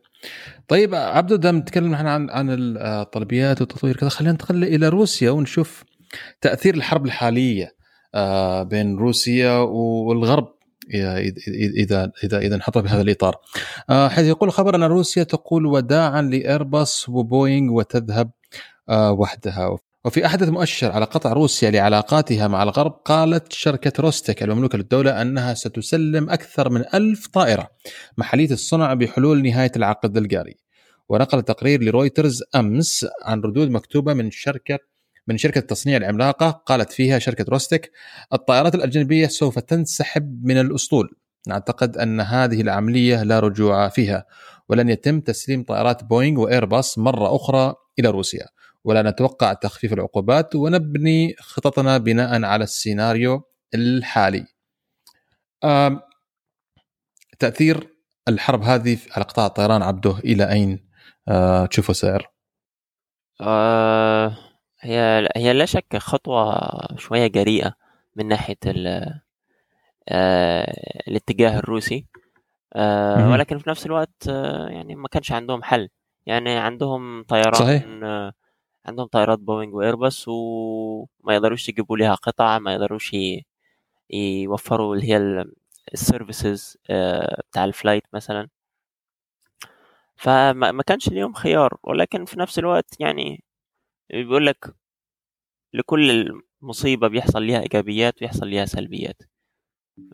طيب 0.68 0.94
عبدو 0.94 1.36
دام 1.36 1.56
نتكلم 1.56 1.94
إحنا 1.94 2.10
عن 2.10 2.30
عن 2.30 2.46
الطلبيات 2.50 3.60
والتطوير 3.60 3.96
كذا 3.96 4.08
خلينا 4.08 4.32
ننتقل 4.32 4.64
إلى 4.64 4.88
روسيا 4.88 5.30
ونشوف 5.30 5.84
تأثير 6.40 6.74
الحرب 6.74 7.06
الحالية 7.06 7.76
آه، 8.14 8.62
بين 8.62 8.96
روسيا 8.96 9.58
والغرب. 9.58 10.59
إذا 10.90 11.18
إذا 11.76 12.12
إذا 12.24 12.38
إذا 12.38 12.54
انحط 12.56 12.78
بهذا 12.78 13.02
الإطار. 13.02 13.36
آه، 13.90 14.08
حيث 14.08 14.26
يقول 14.26 14.52
خبر 14.52 14.74
أن 14.74 14.82
روسيا 14.82 15.22
تقول 15.22 15.66
وداعا 15.66 16.22
لايرباص 16.22 17.08
وبوينغ 17.08 17.72
وتذهب 17.72 18.30
آه، 18.88 19.12
وحدها. 19.12 19.78
وفي 20.04 20.26
أحدث 20.26 20.48
مؤشر 20.48 20.92
على 20.92 21.04
قطع 21.04 21.32
روسيا 21.32 21.70
لعلاقاتها 21.70 22.48
مع 22.48 22.62
الغرب 22.62 22.92
قالت 22.92 23.52
شركة 23.52 23.92
روستك 24.02 24.42
المملوكة 24.42 24.78
للدولة 24.78 25.22
أنها 25.22 25.54
ستسلم 25.54 26.30
أكثر 26.30 26.70
من 26.70 26.84
ألف 26.94 27.26
طائرة 27.26 27.68
محلية 28.18 28.50
الصنع 28.50 28.94
بحلول 28.94 29.42
نهاية 29.42 29.72
العقد 29.76 30.16
الجاري. 30.16 30.56
ونقل 31.08 31.42
تقرير 31.42 31.82
لرويترز 31.82 32.42
أمس 32.54 33.06
عن 33.24 33.40
ردود 33.40 33.70
مكتوبة 33.70 34.14
من 34.14 34.30
شركة 34.30 34.78
من 35.30 35.38
شركة 35.38 35.58
التصنيع 35.58 35.96
العملاقة 35.96 36.50
قالت 36.50 36.92
فيها 36.92 37.18
شركة 37.18 37.44
روستك 37.48 37.92
الطائرات 38.32 38.74
الأجنبية 38.74 39.26
سوف 39.26 39.58
تنسحب 39.58 40.40
من 40.44 40.60
الأسطول. 40.60 41.10
نعتقد 41.46 41.96
أن 41.96 42.20
هذه 42.20 42.60
العملية 42.60 43.22
لا 43.22 43.40
رجوع 43.40 43.88
فيها 43.88 44.26
ولن 44.68 44.88
يتم 44.88 45.20
تسليم 45.20 45.62
طائرات 45.62 46.04
بوينغ 46.04 46.40
وإيرباص 46.40 46.98
مرة 46.98 47.36
أخرى 47.36 47.74
إلى 47.98 48.08
روسيا. 48.08 48.46
ولا 48.84 49.02
نتوقع 49.02 49.52
تخفيف 49.52 49.92
العقوبات 49.92 50.54
ونبني 50.54 51.34
خططنا 51.40 51.98
بناء 51.98 52.44
على 52.44 52.64
السيناريو 52.64 53.42
الحالي. 53.74 54.46
تأثير 57.38 57.88
الحرب 58.28 58.62
هذه 58.62 58.98
على 59.16 59.24
قطاع 59.24 59.46
الطيران 59.46 59.82
عبده 59.82 60.18
إلى 60.18 60.52
أين؟ 60.52 60.90
آه، 61.28 61.66
تشوفه 61.66 61.92
سائر؟ 61.92 62.26
آه 63.40 64.49
هي 64.80 65.28
هي 65.36 65.52
لا 65.52 65.64
شك 65.64 65.96
خطوة 65.96 66.58
شوية 66.96 67.26
جريئة 67.26 67.74
من 68.16 68.28
ناحية 68.28 68.56
آه 70.08 70.72
الاتجاه 71.08 71.58
الروسي. 71.58 72.06
آه 72.74 73.30
ولكن 73.30 73.58
في 73.58 73.70
نفس 73.70 73.86
الوقت 73.86 74.28
آه 74.28 74.68
يعني 74.68 74.94
ما 74.94 75.08
كانش 75.08 75.32
عندهم 75.32 75.62
حل. 75.62 75.88
يعني 76.26 76.56
عندهم 76.56 77.22
طيران 77.22 77.54
صحيح. 77.54 77.84
عندهم 78.86 79.06
طائرات 79.06 79.38
بوينغ 79.38 79.76
وايرباص 79.76 80.24
وما 80.28 81.34
يقدروش 81.34 81.68
يجيبوا 81.68 81.96
لها 81.96 82.14
قطع 82.14 82.58
ما 82.58 82.72
يقدروش 82.72 83.16
يوفروا 84.10 84.94
اللي 84.96 85.12
هي 85.12 85.44
ال 85.94 86.03
services 86.03 86.78
بتاع 87.50 87.64
الفلايت 87.64 88.02
مثلا. 88.12 88.48
فما 90.16 90.82
كانش 90.86 91.08
اليوم 91.08 91.32
خيار. 91.32 91.76
ولكن 91.82 92.24
في 92.24 92.38
نفس 92.38 92.58
الوقت 92.58 93.00
يعني 93.00 93.44
بيقول 94.12 94.46
لك 94.46 94.74
لكل 95.74 96.32
مصيبه 96.62 97.08
بيحصل 97.08 97.42
ليها 97.42 97.60
إيجابيات 97.60 98.22
ويحصل 98.22 98.48
ليها 98.48 98.64
سلبيات. 98.64 99.22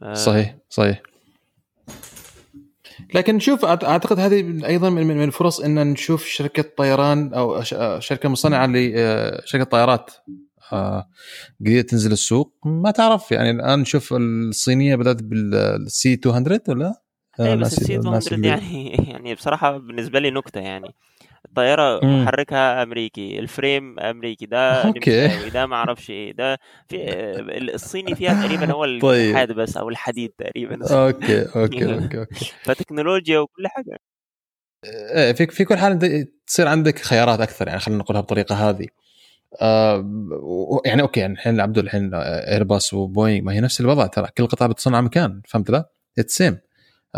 آه، 0.02 0.14
صحيح 0.14 0.56
صحيح. 0.68 1.02
لكن 3.14 3.38
شوف 3.38 3.64
أعتقد 3.64 4.18
هذه 4.18 4.66
أيضا 4.66 4.90
من 4.90 5.24
الفرص 5.24 5.60
إن 5.60 5.92
نشوف 5.92 6.26
شركة 6.26 6.62
طيران 6.76 7.34
أو 7.34 7.62
شركة 7.98 8.28
مصنعة 8.28 8.66
لشركه 8.66 9.64
طائرات 9.64 10.10
آه، 10.72 11.08
جديدة 11.62 11.88
تنزل 11.88 12.12
السوق. 12.12 12.54
ما 12.64 12.90
تعرف 12.90 13.32
يعني 13.32 13.50
الآن 13.50 13.78
نشوف 13.78 14.12
الصينية 14.12 14.96
بدأت 14.96 15.22
بالسي 15.22 16.20
200 16.26 16.62
ولا؟ 16.68 17.02
إيه 17.40 17.54
بس 17.54 17.78
السي 17.78 17.98
200 17.98 18.44
يعني 18.44 18.88
يعني 19.10 19.34
بصراحة 19.34 19.78
بالنسبة 19.78 20.18
لي 20.18 20.30
نكتة 20.30 20.60
يعني. 20.60 20.94
الطياره 21.48 22.06
محركها 22.06 22.82
أمريكي 22.82 23.38
الفريم 23.38 24.00
أمريكي 24.00 24.46
ده 24.46 24.84
أوكي. 24.84 25.50
ده 25.50 25.66
ما 25.66 25.76
أعرفش 25.76 26.10
إيه 26.10 26.32
ده 26.32 26.58
في 26.88 26.96
الصيني 27.74 28.14
فيها 28.14 28.46
تقريبا 28.46 28.72
هو 28.72 28.84
طيب. 28.84 29.30
الحاد 29.30 29.52
بس 29.52 29.76
أو 29.76 29.88
الحديد 29.88 30.30
تقريبا. 30.38 30.78
أوكي 31.06 31.42
أوكي 31.42 31.84
أوكي 31.94 32.18
أوكي. 32.18 32.52
فتكنولوجيا 32.62 33.38
وكل 33.38 33.68
حاجة. 33.68 33.98
إيه 34.84 35.32
في 35.32 35.46
في 35.46 35.64
كل 35.64 35.76
حال 35.76 36.26
تصير 36.46 36.68
عندك 36.68 36.98
خيارات 36.98 37.40
أكثر 37.40 37.68
يعني 37.68 37.80
خلينا 37.80 38.00
نقولها 38.00 38.20
بالطريقة 38.20 38.68
هذه. 38.68 38.86
آه 39.62 40.04
يعني 40.84 41.02
أوكي 41.02 41.20
يعني 41.20 41.32
الحين 41.32 41.60
عبدو 41.60 41.80
الحين 41.80 42.10
ايرباص 42.14 42.94
وبوينغ 42.94 43.44
ما 43.44 43.52
هي 43.52 43.60
نفس 43.60 43.80
الوضع 43.80 44.06
ترى 44.06 44.26
كل 44.38 44.46
قطعه 44.46 44.68
بتصنع 44.68 45.00
مكان 45.00 45.42
فهمت 45.48 45.70
لا؟ 45.70 45.90
it's 46.18 46.36
same 46.36 46.52
آه، 46.52 46.65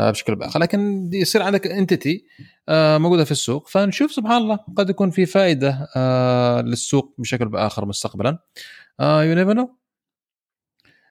بشكل 0.01 0.35
بآخر. 0.35 0.61
لكن 0.61 1.11
يصير 1.13 1.43
عندك 1.43 1.67
entity 1.67 2.25
آه، 2.69 2.99
موجودة 2.99 3.25
في 3.25 3.31
السوق. 3.31 3.69
فنشوف 3.69 4.13
سبحان 4.13 4.43
الله 4.43 4.59
قد 4.77 4.91
يكون 4.91 5.11
في 5.11 5.27
فائدة 5.27 5.89
آه، 5.97 6.61
للسوق 6.61 7.15
بشكل 7.19 7.49
بآخر 7.49 7.87
مستقبلا. 7.87 8.39
you 9.01 9.35
never 9.35 9.53
know 9.55 9.78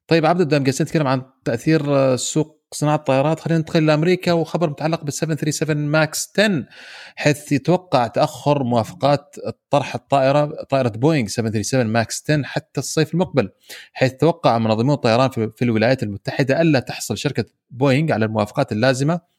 طيب 0.07 0.25
عبده 0.25 0.41
دام 0.41 0.63
قاعد 0.63 0.81
نتكلم 0.81 1.07
عن 1.07 1.21
تأثير 1.45 2.15
سوق 2.15 2.57
صناعة 2.71 2.95
الطائرات 2.95 3.39
خلينا 3.39 3.59
ندخل 3.61 3.85
لامريكا 3.85 4.31
وخبر 4.31 4.69
متعلق 4.69 5.03
بال 5.03 5.13
737 5.13 5.77
Max 5.77 6.31
10 6.39 6.65
حيث 7.15 7.51
يتوقع 7.51 8.07
تأخر 8.07 8.63
موافقات 8.63 9.35
طرح 9.69 9.95
الطائرة 9.95 10.63
طائرة 10.69 10.89
بوينغ 10.89 11.27
737 11.27 11.87
Max 11.91 12.23
10 12.29 12.43
حتى 12.43 12.79
الصيف 12.79 13.13
المقبل 13.13 13.49
حيث 13.93 14.13
توقع 14.13 14.57
منظمون 14.57 14.93
الطيران 14.93 15.29
في 15.29 15.61
الولايات 15.61 16.03
المتحدة 16.03 16.61
ألا 16.61 16.79
تحصل 16.79 17.17
شركة 17.17 17.45
بوينغ 17.69 18.13
على 18.13 18.25
الموافقات 18.25 18.71
اللازمة. 18.71 19.36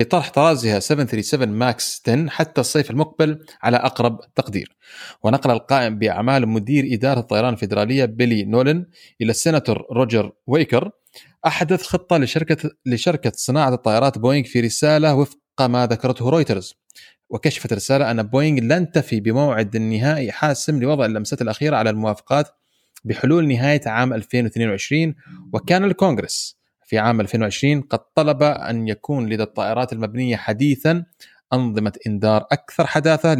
لطرح 0.00 0.30
طرازها 0.30 0.80
737 0.80 1.48
Max 1.48 2.02
10 2.08 2.28
حتى 2.28 2.60
الصيف 2.60 2.90
المقبل 2.90 3.38
على 3.62 3.76
أقرب 3.76 4.20
تقدير. 4.34 4.76
ونقل 5.22 5.50
القائم 5.50 5.98
بأعمال 5.98 6.48
مدير 6.48 6.94
إدارة 6.94 7.20
الطيران 7.20 7.52
الفيدرالية 7.52 8.04
بيلي 8.04 8.44
نولن 8.44 8.86
إلى 9.20 9.30
السيناتور 9.30 9.86
روجر 9.92 10.32
ويكر 10.46 10.90
أحدث 11.46 11.82
خطة 11.82 12.16
لشركه 12.16 12.70
لشركة 12.86 13.32
صناعة 13.34 13.74
الطائرات 13.74 14.18
بوينغ 14.18 14.46
في 14.46 14.60
رسالة 14.60 15.14
وفق 15.14 15.38
ما 15.60 15.86
ذكرته 15.86 16.30
رويترز 16.30 16.74
وكشفت 17.30 17.72
الرسالة 17.72 18.10
أن 18.10 18.22
بوينغ 18.22 18.60
لن 18.60 18.90
تفي 18.90 19.20
بموعد 19.20 19.76
النهائي 19.76 20.32
حاسم 20.32 20.82
لوضع 20.82 21.04
اللمسات 21.04 21.42
الأخيرة 21.42 21.76
على 21.76 21.90
الموافقات 21.90 22.48
بحلول 23.04 23.48
نهاية 23.48 23.80
عام 23.86 24.12
2022 24.12 25.14
وكان 25.52 25.84
الكونغرس 25.84 26.55
في 26.86 26.98
عام 26.98 27.20
2020 27.20 27.80
قد 27.80 27.98
طلب 28.14 28.42
أن 28.42 28.88
يكون 28.88 29.28
لدى 29.28 29.42
الطائرات 29.42 29.92
المبنية 29.92 30.36
حديثا 30.36 31.04
أنظمة 31.52 31.92
إنذار 32.06 32.46
أكثر 32.52 32.86
حداثة 32.86 33.36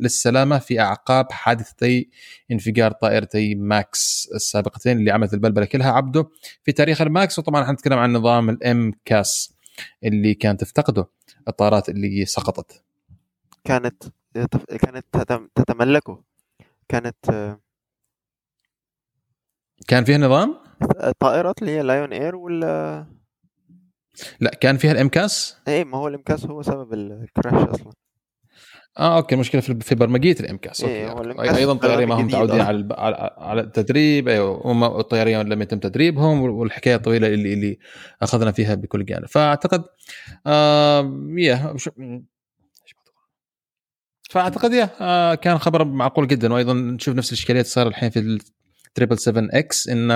للسلامة 0.00 0.58
في 0.58 0.80
أعقاب 0.80 1.32
حادثتي 1.32 2.10
انفجار 2.50 2.92
طائرتي 2.92 3.54
Max 3.54 4.28
السابقتين 4.34 4.98
اللي 4.98 5.10
عملت 5.10 5.34
البلبلة 5.34 5.64
كلها 5.64 5.92
عبده 5.92 6.28
في 6.64 6.72
تاريخ 6.72 7.00
ال 7.00 7.08
Max. 7.08 7.38
وطبعا 7.38 7.64
حنتكلم 7.64 7.98
عن 7.98 8.12
نظام 8.12 8.50
ال 8.50 8.92
MCAS 9.04 9.54
اللي 10.04 10.34
كانت 10.34 10.60
تفتقده 10.60 11.08
الطائرات 11.48 11.88
اللي 11.88 12.26
سقطت. 12.26 12.82
كانت 13.64 14.02
كانت 14.82 15.04
تتملكه. 15.54 16.22
كانت 16.88 17.56
كان 19.88 20.04
فيها 20.04 20.18
نظام؟ 20.18 20.58
الطائرات 21.04 21.62
اللي 21.62 21.72
هي 21.72 21.82
Lion 21.82 22.12
Air 22.12 22.36
ولا 22.36 23.06
لا 24.40 24.50
كان 24.50 24.76
فيها 24.76 24.92
ال 24.92 25.03
MCAS؟ 25.03 25.56
إيه 25.68 25.84
ما 25.84 25.98
هو 25.98 26.08
ال 26.08 26.16
MCAS 26.16 26.46
هو 26.46 26.62
سبب 26.62 26.94
ال 26.94 27.06
crash 27.06 27.68
أصلا. 27.68 27.92
آه 28.98 29.16
okay 29.16 29.34
المشكلة 29.34 29.60
في 29.60 29.80
في 29.80 29.94
برمجية 29.94 30.36
ال 30.40 30.47
MCAS. 30.47 30.80
okay 30.80 30.94
إيه، 30.94 31.06
يعني. 31.06 31.56
أيضا 31.56 31.72
الطيارين 31.72 32.08
ما 32.08 32.14
هم 32.14 32.24
متعودين. 32.24 32.60
على 32.60 32.86
على 33.38 33.60
التدريب. 33.60 34.28
أيوه 34.28 34.62
هم 34.64 34.84
الطيارين 34.84 35.48
لم 35.48 35.62
يتم 35.62 35.78
تدريبهم 35.78 36.42
والحكاية 36.42 36.94
الطويلة 36.94 37.26
اللي 37.26 37.54
اللي 37.54 37.78
أخذنا 38.22 38.52
فيها 38.52 38.74
بكل 38.74 39.04
جانب. 39.04 39.26
فأعتقد 39.26 39.84
آه 40.46 41.30
يا 41.36 41.76
فأعتقد 44.30 44.72
يا 44.72 44.90
آه 45.00 45.34
كان 45.34 45.58
خبر 45.58 45.84
معقول 45.84 46.26
جدا. 46.28 46.52
وأيضا 46.52 46.72
نشوف 46.72 47.16
نفس 47.16 47.28
الإشكاليات 47.28 47.66
صار 47.66 47.86
الحين 47.86 48.10
في 48.10 48.38
ال 48.96 48.99
triple 48.99 49.18
7 49.18 49.48
X 49.52 49.88
إن 49.88 50.10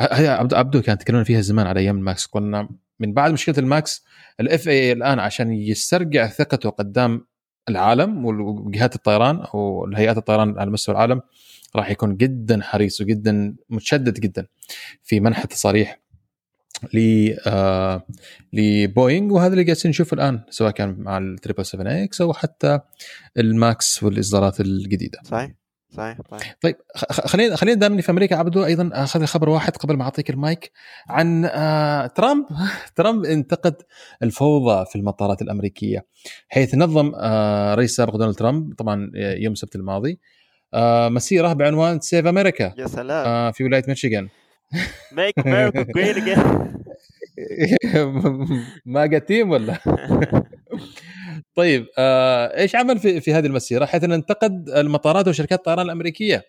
هي 0.00 0.28
عبدو 0.28 0.56
عبدو 0.56 0.82
كان 0.82 0.98
تكلمنا 0.98 1.24
فيها 1.24 1.40
زمان 1.40 1.66
على 1.66 1.80
أيام 1.80 1.96
ال 1.96 2.02
Max. 2.02 2.26
قلنا 2.26 2.68
من 3.00 3.12
بعد 3.12 3.32
مشكلة 3.32 3.54
ال 3.58 3.69
Max 3.69 4.04
ال 4.40 4.68
FAA 4.68 4.92
الآن 4.92 5.18
عشان 5.18 5.52
يسترجع 5.52 6.26
ثقته 6.26 6.70
قدام 6.70 7.26
العالم 7.68 8.24
وجهات 8.24 8.94
الطيران 8.94 9.36
أو 9.36 9.84
الهيئات 9.84 10.16
الطيران 10.16 10.58
على 10.58 10.70
مستوى 10.70 10.94
العالم 10.94 11.20
راح 11.76 11.90
يكون 11.90 12.16
جدا 12.16 12.62
حريص 12.62 13.00
وجدا 13.00 13.56
متشدد 13.70 14.20
جدا 14.20 14.46
في 15.02 15.20
منح 15.20 15.42
التصاريح 15.42 16.00
ل 16.94 17.30
آه 17.46 18.06
لبوينغ. 18.52 19.34
وهذا 19.34 19.52
اللي 19.52 19.64
قاعدين 19.64 19.90
نشوفه 19.90 20.14
الآن 20.14 20.40
سواء 20.50 20.70
كان 20.70 20.96
مع 20.98 21.18
ال 21.18 21.25
triple 21.25 21.66
7 21.66 22.04
X 22.04 22.20
أو 22.20 22.32
حتى 22.32 22.80
ال 23.36 23.52
Max 23.52 24.02
والإصدارات 24.02 24.60
الجديدة. 24.60 25.18
صحيح. 25.24 25.61
صحيح 25.92 26.18
صحيح. 26.30 26.56
طيب 26.60 26.76
خلينا 27.26 27.56
خلينا 27.56 27.80
دامني 27.80 28.02
في 28.02 28.10
أمريكا 28.10 28.36
عبدو 28.36 28.64
أيضا 28.64 28.90
أخذ 28.92 29.24
خبر 29.24 29.48
واحد 29.48 29.76
قبل 29.76 29.96
ما 29.96 30.04
أعطيك 30.04 30.30
المايك 30.30 30.72
عن 31.08 31.44
آه 31.44 32.06
ترامب. 32.06 32.44
ترامب 32.96 33.24
انتقد 33.24 33.74
الفوضى 34.22 34.84
في 34.90 34.96
المطارات 34.96 35.42
الأمريكية 35.42 36.06
حيث 36.48 36.74
نظم 36.74 37.12
آه 37.16 37.74
رئيس 37.74 37.90
السابق 37.90 38.16
دونالد 38.16 38.34
ترامب 38.36 38.74
طبعا 38.74 39.10
يوم 39.14 39.52
السبت 39.52 39.76
الماضي 39.76 40.18
آه 40.74 41.08
مسيرة 41.08 41.52
بعنوان 41.52 42.00
سيف 42.00 42.26
أمريكا 42.26 42.74
يا 42.78 42.86
سلام. 42.86 43.26
آه 43.26 43.50
في 43.50 43.64
ولاية 43.64 43.84
ميشيغان. 43.88 44.28
ميك 45.12 45.38
أمريكا 45.38 45.82
جريت 45.82 46.38
ما 48.86 49.02
قتيم 49.02 49.50
ولا؟ 49.50 49.78
طيب 51.54 51.86
آه 51.98 52.56
إيش 52.58 52.76
عمل 52.76 52.98
في 52.98 53.20
في 53.20 53.34
هذه 53.34 53.46
المسيرة؟ 53.46 53.84
حيث 53.86 54.04
انتقد 54.04 54.68
المطارات 54.68 55.28
وشركات 55.28 55.58
الطيران 55.58 55.86
الأمريكية. 55.86 56.44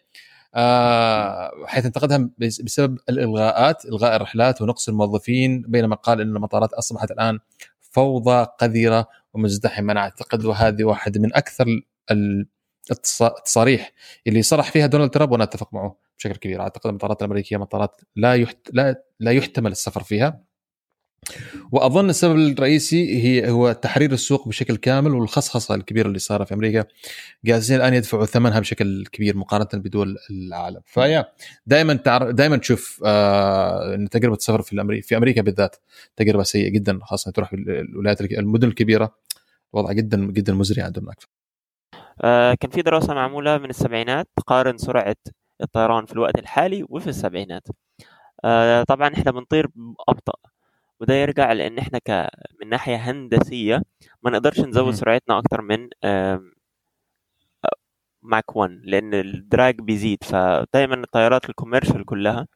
آه 0.55 1.51
حيث 1.65 1.85
انتقدها 1.85 2.29
بس- 2.37 2.61
بسبب 2.61 2.97
الإلغاءات 3.09 3.85
إلغاء 3.85 4.15
الرحلات 4.15 4.61
ونقص 4.61 4.89
الموظفين 4.89 5.61
بينما 5.61 5.95
قال 5.95 6.21
إن 6.21 6.35
المطارات 6.35 6.73
أصبحت 6.73 7.11
الآن 7.11 7.39
فوضى 7.81 8.47
قذرة 8.59 9.07
ومزدحمة. 9.33 9.91
أنا 9.91 9.99
أعتقد 9.99 10.45
وهذه 10.45 10.83
واحد 10.83 11.17
من 11.17 11.35
أكثر 11.35 11.65
ال- 12.11 12.47
التص- 12.93 13.21
التصاريح 13.21 13.91
اللي 14.27 14.41
صرح 14.41 14.71
فيها 14.71 14.85
دونالد 14.87 15.11
ترامب 15.11 15.31
وأنا 15.31 15.43
أتفق 15.43 15.73
معه 15.73 15.95
بشكل 16.17 16.35
كبير. 16.35 16.61
أعتقد 16.61 16.87
المطارات 16.87 17.21
الأمريكية 17.21 17.57
مطارات 17.57 18.01
لا 18.15 18.33
يحت... 18.35 18.57
لا 18.73 19.03
لا 19.19 19.31
يحتمل 19.31 19.71
السفر 19.71 20.03
فيها. 20.03 20.52
وأظن 21.71 22.09
السبب 22.09 22.35
الرئيسي 22.35 23.23
هي 23.23 23.51
هو 23.51 23.71
تحرير 23.71 24.11
السوق 24.11 24.47
بشكل 24.47 24.75
كامل 24.77 25.11
والخصخصة 25.11 25.75
الكبيرة 25.75 26.07
اللي 26.07 26.19
صار 26.19 26.45
في 26.45 26.53
أمريكا 26.53 26.85
جالسين 27.45 27.75
الآن 27.75 27.93
يدفعوا 27.93 28.25
ثمنها 28.25 28.59
بشكل 28.59 29.05
كبير 29.11 29.37
مقارنة 29.37 29.83
بدول 29.83 30.17
العالم. 30.31 30.81
فيا 30.85 31.25
دائما 31.65 31.93
تعرف 31.93 32.29
دائما 32.29 32.57
تشوف 32.57 33.01
آه 33.05 33.95
إن 33.95 34.09
تجربة 34.09 34.35
السفر 34.35 34.61
في 34.61 34.73
الامريكا 34.73 35.07
في 35.07 35.17
أمريكا 35.17 35.41
بالذات 35.41 35.75
تجربة 36.15 36.43
سيئة 36.43 36.69
جدا 36.69 36.99
خاصة 37.03 37.31
تروح 37.31 37.53
الولايات 37.53 38.21
المدن 38.21 38.67
الكبيرة. 38.67 39.23
الوضع 39.73 39.93
جدا 39.93 40.25
جدا 40.25 40.53
مزري 40.53 40.81
عندهم 40.81 41.03
هناك 41.05 41.17
آه، 42.21 42.53
كان 42.53 42.71
في 42.71 42.81
دراسة 42.81 43.13
معمولة 43.13 43.57
من 43.57 43.69
السبعينات 43.69 44.27
تقارن 44.37 44.77
سرعة 44.77 45.15
الطيران 45.61 46.05
في 46.05 46.13
الوقت 46.13 46.39
الحالي 46.39 46.85
وفي 46.89 47.07
السبعينات. 47.07 47.67
آه، 48.45 48.83
طبعا 48.83 49.13
إحنا 49.13 49.31
بنطير 49.31 49.67
أبطأ 50.09 50.33
وده 51.01 51.13
يرجع 51.13 51.51
لأن 51.53 51.79
إحنا 51.79 51.99
ك 51.99 52.29
من 52.61 52.69
ناحية 52.69 52.95
هندسية 52.95 53.83
ما 54.23 54.31
نقدرش 54.31 54.59
نزود. 54.59 54.93
سرعتنا 54.93 55.37
أكتر 55.39 55.61
من 55.61 55.89
آم، 56.03 56.53
آه، 57.65 57.69
ماك 58.23 58.55
1 58.55 58.71
لأن 58.83 59.13
ال 59.13 59.26
drag 59.26 59.75
بيزيد 59.81 60.23
فدايما 60.23 60.95
الطيارات 60.95 61.49
ال 61.49 61.54
commercial 61.54 62.05
كلها 62.05 62.47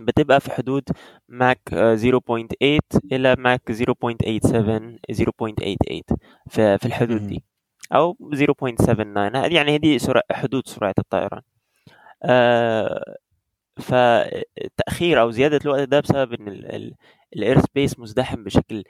بتبقى 0.00 0.40
في 0.40 0.50
حدود 0.50 0.84
ماك 1.28 1.60
آه، 1.72 1.96
0.8 1.96 2.80
إلى 3.12 3.36
ماك 3.38 3.72
0.87 3.72 4.98
0.88 5.12 6.16
في 6.50 6.78
في 6.78 6.86
الحدود. 6.86 7.26
دي 7.26 7.44
أو 7.94 8.16
0.79 8.34 9.36
هذه 9.36 9.54
يعني 9.54 9.76
هذه 9.76 9.98
سرعة 9.98 10.22
حدود 10.32 10.68
سرعة 10.68 10.94
الطيران 10.98 11.42
آه 12.24 13.16
فالتأخير 13.80 15.20
أو 15.20 15.30
زيادة 15.30 15.60
الوقت 15.64 15.88
ده 15.88 16.00
بسبب 16.00 16.32
إن 16.34 16.48
ال 17.36 17.41
air 17.41 17.58
space 17.60 17.98
مزدحم 17.98 18.44
بشكل 18.44 18.84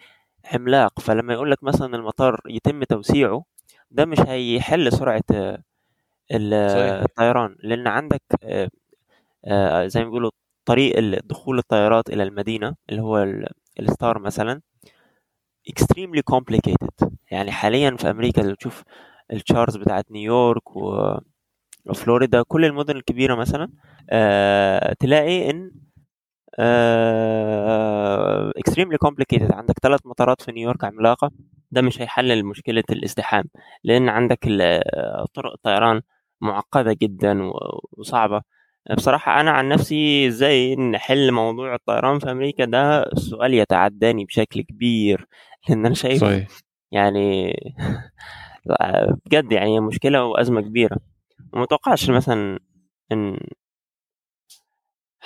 عملاق. 0.55 1.01
فلما 1.01 1.33
يقول 1.35 1.51
لك 1.51 1.65
مثلا 1.65 1.97
المطار 1.97 2.41
يتم 2.49 2.85
توسيعه 2.85 3.45
ده 3.91 4.05
مش 4.05 4.21
هيحل 4.21 4.93
سرعة 4.93 5.23
آه،. 5.35 5.63
الطيران. 6.33 7.57
لأن 7.63 7.87
عندك 7.87 8.23
آه، 8.43 8.71
آه، 9.45 9.87
زي 9.87 10.01
ما 10.01 10.07
بيقولوا 10.07 10.31
طريق 10.65 10.95
دخول 11.25 11.59
الطيارات 11.59 12.11
إلى 12.11 12.23
المدينة 12.23 12.75
اللي 12.91 13.03
هو 13.03 13.19
ال- 13.23 13.49
ال 13.81 13.88
STAR 13.88 14.19
مثلا 14.19 14.61
extremely 15.71 16.21
complicated. 16.35 17.09
يعني 17.31 17.53
حاليا 17.53 17.97
في 17.97 18.11
أمريكا 18.11 18.41
لو 18.41 18.55
تشوف 18.55 18.83
ال 19.33 19.39
charts 19.39 19.77
بتاعت 19.77 20.11
نيويورك 20.13 20.77
و- 20.77 21.19
وفلوريدا 21.87 22.43
كل 22.43 22.65
المدن 22.65 22.97
الكبيرة 22.97 23.35
مثلا 23.35 23.69
آه 24.11 24.93
تلاقي 25.01 25.51
إن 25.51 25.73
آه 26.59 28.53
extremely 28.59 28.97
complicated. 29.07 29.55
عندك 29.55 29.79
ثلاث 29.83 30.01
مطارات 30.07 30.43
في 30.43 30.53
نيويورك 30.53 30.85
عملاقة. 30.85 31.31
ده 31.71 31.83
مش 31.83 32.03
هيحلل 32.03 32.45
مشكلة 32.47 32.85
الازدحام 32.91 33.45
لأن 33.85 34.09
عندك 34.09 34.39
طرق 35.35 35.53
الطيران 35.53 36.01
معقدة 36.41 36.97
جدا 37.03 37.51
وصعبة. 37.93 38.43
بصراحة 38.97 39.41
أنا 39.41 39.51
عن 39.51 39.69
نفسي 39.69 40.27
إزاي 40.29 40.77
نحل 40.77 41.33
موضوع 41.33 41.75
الطيران 41.75 42.19
في 42.19 42.31
أمريكا؟ 42.31 42.65
ده 42.65 43.05
سؤال 43.15 43.55
يتعداني 43.55 44.25
بشكل 44.25 44.61
كبير 44.61 45.27
لأن 45.69 45.87
أنا 45.87 45.95
شايف 45.95 46.21
صحيح. 46.21 46.49
يعني 46.93 47.57
بجد 49.27 49.53
يعني 49.53 49.81
مشكلة 49.81 50.25
وأزمة 50.25 50.61
كبيرة. 50.61 50.97
ومتوقعش 51.53 52.11
مثلا 52.11 52.59
إن 53.13 53.39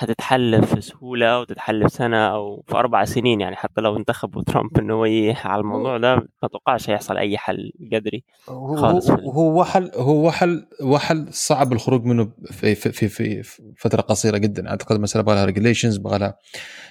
هتتحل 0.03 0.63
في 0.67 0.81
سهولة 0.81 1.41
وتتحل 1.41 1.89
في 1.89 1.95
سنة 1.97 2.17
أو 2.35 2.65
في 2.69 2.77
أربع 2.77 3.05
سنين 3.05 3.41
يعني 3.41 3.57
حتى 3.57 3.81
لو 3.81 3.97
انتخبوا 3.97 4.43
ترامب 4.43 4.79
إن 4.79 4.91
هو 4.91 5.05
يح 5.05 5.47
على 5.47 5.61
الموضوع 5.61 5.99
ده 5.99 6.17
ما 6.17 6.29
أتوقعش 6.45 6.91
هيحصل 6.91 7.17
أي 7.17 7.39
حل 7.39 7.73
جذري 7.81 8.25
هو 8.49 8.77
خالص. 8.77 9.11
هو 9.11 9.61
وحل 9.61 9.91
هو 9.95 10.27
وحل 10.27 10.67
وحل 10.83 11.27
صعب 11.33 11.73
الخروج 11.73 12.05
منه 12.05 12.33
في 12.45 12.75
في 12.75 12.93
في, 13.09 13.43
في 13.43 13.63
فترة 13.79 14.01
قصيرة 14.01 14.39
جدا 14.39 14.71
أعتقد 14.71 14.97
المسألة 14.97 15.25
بغى 15.25 15.35
لها 15.35 15.45
regulations 15.45 15.97
بغى 15.97 16.19
لها 16.19 16.35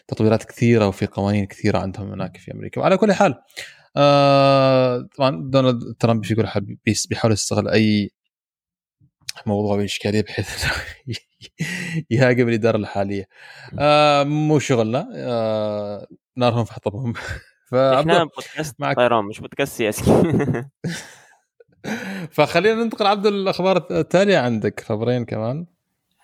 تطويرات 0.07 0.43
كثيرة 0.43 0.87
وفي 0.87 1.05
قوانين 1.05 1.45
كثيرة 1.45 1.77
عندهم 1.79 2.11
هناك 2.11 2.37
في 2.37 2.53
أمريكا 2.53 2.81
وعلى 2.81 2.97
كل 2.97 3.13
حال 3.13 3.35
آه 3.97 5.07
طبعا 5.17 5.49
دونالد 5.51 5.95
ترامب 5.99 6.25
في 6.25 6.35
كل 6.35 6.47
حال 6.47 6.77
بيس- 6.85 7.07
بيحاول 7.07 7.33
يستغل 7.33 7.67
أي 7.67 8.09
موضوع 9.45 9.77
باشكاليه 9.77 10.21
بحيث 10.21 10.65
يهاجم 12.11 12.49
الإدارة 12.49 12.77
الحالية. 12.77 13.27
آه 13.79 14.23
مو 14.23 14.59
شغلنا. 14.59 15.09
آه 15.15 16.07
نارهم 16.35 16.65
في 16.65 16.73
حطبهم. 16.73 17.13
فعبد 17.71 18.07
بودكاست 18.35 18.75
معك. 18.81 18.95
طيران 18.95 19.25
مش 19.25 19.39
بودكاست 19.39 19.77
سياسي. 19.77 20.03
فخلينا 22.31 22.83
ننتقل 22.83 23.07
عبد 23.07 23.25
الأخبار 23.25 23.85
التالية 23.91 24.37
عندك 24.37 24.79
خبرين 24.79 25.25
كمان. 25.25 25.65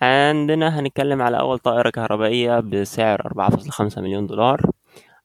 عندنا 0.02 0.80
هنتكلم 0.80 1.22
على 1.22 1.40
أول 1.40 1.60
طائرة 1.60 1.90
كهربائية 1.90 2.60
بسعر 2.60 3.22
4.5 3.22 3.98
مليون 3.98 4.28
دولار. 4.28 4.72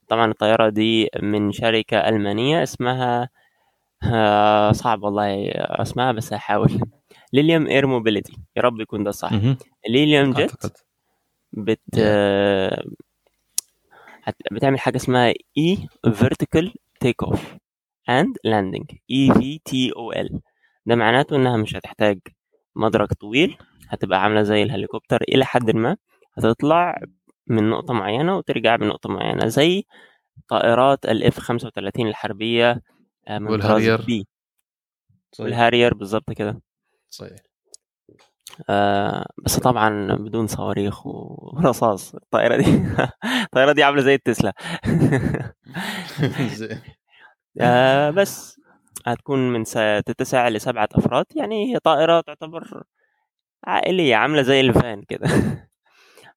طبعا 0.08 0.30
الطائرة 0.30 0.68
دي 0.68 1.08
من 1.22 1.52
شركة 1.52 1.96
ألمانية 1.98 2.62
اسمها 2.62 3.28
آه، 4.12 4.72
صعب 4.72 5.02
والله 5.02 5.50
اسمها 5.54 6.12
بس 6.12 6.32
هحاول. 6.32 6.80
ليليوم 7.32 7.66
إير 7.66 7.86
موبيليتي. 7.86 8.32
يا 8.56 8.62
رب 8.62 8.80
يكون 8.80 9.04
ده 9.04 9.10
صح. 9.10 9.32
جيت 10.34 10.50
أعتقد. 10.50 10.70
بت 11.52 11.80
هت- 14.24 14.36
بتعمل 14.52 14.80
حاجة 14.80 14.96
اسمها 14.96 15.34
اي 15.58 15.88
فيرتيكال 16.12 16.74
تيك 17.00 17.22
اوف 17.22 17.54
اند 18.08 18.36
لاندنج 18.44 18.90
اي 19.10 19.30
في 19.34 19.58
تي 19.64 19.92
أو 19.96 20.12
ال 20.12 20.40
ده 20.86 20.94
معناته 20.94 21.36
إنها 21.36 21.56
مش 21.56 21.76
هتحتاج 21.76 22.20
مدرج 22.76 23.08
طويل 23.12 23.56
هتبقى 23.88 24.22
عاملة 24.22 24.42
زي 24.42 24.62
الهليكوبتر 24.62 25.22
إلى 25.22 25.44
حد 25.44 25.70
ما. 25.70 25.96
هتطلع 26.38 27.00
من 27.46 27.70
نقطة 27.70 27.94
معينة 27.94 28.36
وترجع 28.36 28.76
من 28.76 28.88
نقطة 28.88 29.08
معينة 29.10 29.46
زي 29.46 29.84
طائرات 30.48 31.04
ال 31.06 31.22
F 31.22 31.38
35 31.38 32.06
الحربية 32.06 32.82
آه، 33.28 33.38
من 33.38 33.50
والهارير. 33.50 34.02
B 34.02 34.26
صحيح. 35.32 35.44
والهارير 35.46 35.94
بالضبط 35.94 36.32
كده. 36.32 36.60
صحيح. 37.10 37.36
آه 38.70 39.26
بس 39.44 39.58
طبعا 39.60 40.14
بدون 40.16 40.46
صواريخ 40.46 41.06
ورصاص. 41.06 42.14
الطائرة 42.14 42.56
دي 42.56 42.64
الطائرة 43.44 43.72
دي 43.72 43.82
عاملة 43.84 44.02
زي 44.02 44.14
التسلا. 44.14 44.52
آه 47.62 48.10
بس 48.10 48.60
هتكون 49.06 49.52
من 49.52 49.64
تتسع 50.06 50.48
لسبعة 50.48 50.88
أفراد. 50.94 51.26
يعني 51.36 51.74
هي 51.74 51.78
طائرة 51.80 52.20
تعتبر 52.20 52.84
عائلية 53.66 54.16
عاملة 54.16 54.42
زي 54.42 54.60
الفان 54.60 55.02
كده. 55.08 55.28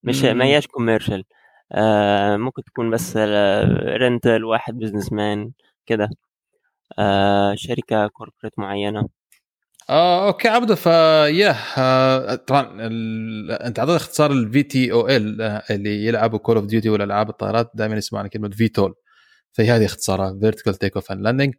مش. 0.04 0.26
ما 0.26 0.46
هياش 0.46 0.68
commercial 0.68 1.26
آه 1.72 2.38
ممكن 2.38 2.64
تكون 2.64 2.92
بس 2.92 3.18
rental 3.98 4.46
واحد 4.46 4.74
businessman 4.80 5.52
كده. 5.88 6.10
آه 7.00 7.56
شركة 7.56 8.08
corporate 8.08 8.60
معينة. 8.60 9.10
آه 9.90 10.28
okay 10.28 10.48
عبده 10.48 10.76
فيا 10.76 11.56
آه 11.78 12.36
طبعا. 12.36 12.78
أنت 13.68 13.80
اعطيت 13.80 13.96
اختصار 13.96 14.32
ال 14.32 14.64
VTOL 14.64 15.42
اللي 15.72 16.06
يلعبوا 16.06 16.40
Call 16.40 16.56
of 16.56 16.66
Duty 16.66 16.90
ولا 16.90 17.04
ألعاب 17.04 17.30
الطائرات 17.30 17.72
دائما 17.76 17.96
يسمعوا 17.96 18.24
عن 18.24 18.30
كلمه 18.30 18.50
VTOL 18.50 18.94
فهي 19.52 19.72
هذه 19.72 19.86
اختصارها 19.86 20.40
vertical 20.42 20.76
take 20.76 20.96
off 20.96 21.12
and 21.12 21.22
landing 21.22 21.54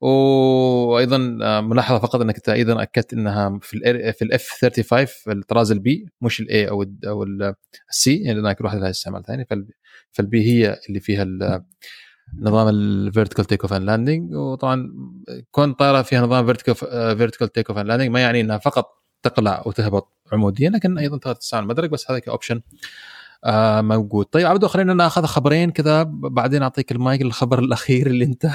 وأيضا 0.00 1.38
آه، 1.42 1.60
ملاحظة 1.60 1.98
فقط 1.98 2.20
إنك 2.20 2.48
أيضا 2.48 2.82
أكدت 2.82 3.12
إنها 3.12 3.58
في 3.62 3.74
ال 3.76 4.12
في 4.12 4.22
ال 4.24 4.36
F 4.36 4.48
35 4.60 5.06
في 5.06 5.32
الطراز 5.32 5.72
ال 5.72 5.89
B 5.89 6.06
مش 6.20 6.40
ال 6.40 6.54
A 6.54 6.68
أو 6.68 6.82
ال 6.82 6.96
أو 7.06 7.24
ال 7.90 8.03
C 8.03 8.16
يعني 8.22 8.40
لأن 8.40 8.52
كل 8.52 8.64
واحد 8.64 8.78
لها 8.78 8.90
استعمال 8.90 9.24
ثاني 9.24 9.44
فال- 9.50 9.68
فال 10.12 10.32
B 10.32 10.42
هي 10.52 10.78
اللي 10.88 11.00
فيها 11.00 11.22
نظام 12.38 12.68
ال 12.68 12.76
vertical 12.76 13.44
take 13.44 13.62
off 13.62 13.72
and 13.72 13.84
landing 13.86 14.34
وطبعا 14.34 14.92
كون 15.50 15.72
طائره 15.72 16.02
فيها 16.02 16.20
نظام 16.20 16.46
vertical 16.46 16.74
vertical 17.16 17.52
take 17.52 17.68
off 17.70 17.78
and 17.78 17.86
landing 17.86 18.10
ما 18.10 18.20
يعني 18.20 18.40
إنها 18.40 18.58
فقط 18.58 19.00
تقلع 19.22 19.62
وتهبط 19.66 20.16
عموديا 20.32 20.70
لكن 20.70 20.98
أيضا 20.98 21.18
تقدر 21.18 21.34
تستعمل 21.34 21.62
المدرج 21.62 21.90
بس 21.90 22.10
هذا 22.10 22.18
ك 22.18 22.24
option 22.24 22.60
آه 23.44 23.80
موجود. 23.80 24.26
طيب 24.26 24.46
عبدو 24.46 24.68
خلينا 24.68 24.94
ناخذ 24.94 25.26
خبرين 25.26 25.70
كذا 25.70 26.02
بعدين 26.08 26.62
أعطيك 26.62 26.92
المايك 26.92 27.22
للخبر 27.22 27.58
الأخير 27.58 28.06
اللي 28.06 28.24
أنت 28.24 28.50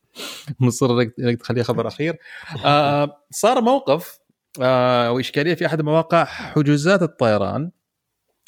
مصر 0.60 1.00
انك 1.00 1.40
تخليه 1.40 1.62
خبر 1.62 1.86
أخير. 1.86 2.16
آه 2.64 3.24
صار 3.30 3.60
موقف 3.60 4.18
آه 4.62 5.12
وإشكالية 5.12 5.54
في 5.54 5.66
أحد 5.66 5.82
مواقع 5.82 6.24
حجوزات 6.24 7.02
الطيران 7.02 7.70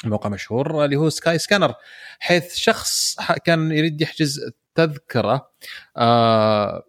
موقع 0.05 0.29
مشهور 0.29 0.85
اللي 0.85 0.97
هو 0.97 1.09
سكاي 1.09 1.39
سكانر 1.39 1.75
حيث 2.19 2.55
شخص 2.55 3.17
كان 3.45 3.73
يريد 3.73 4.01
يحجز 4.01 4.41
تذكرة. 4.75 5.51
آه 5.97 6.83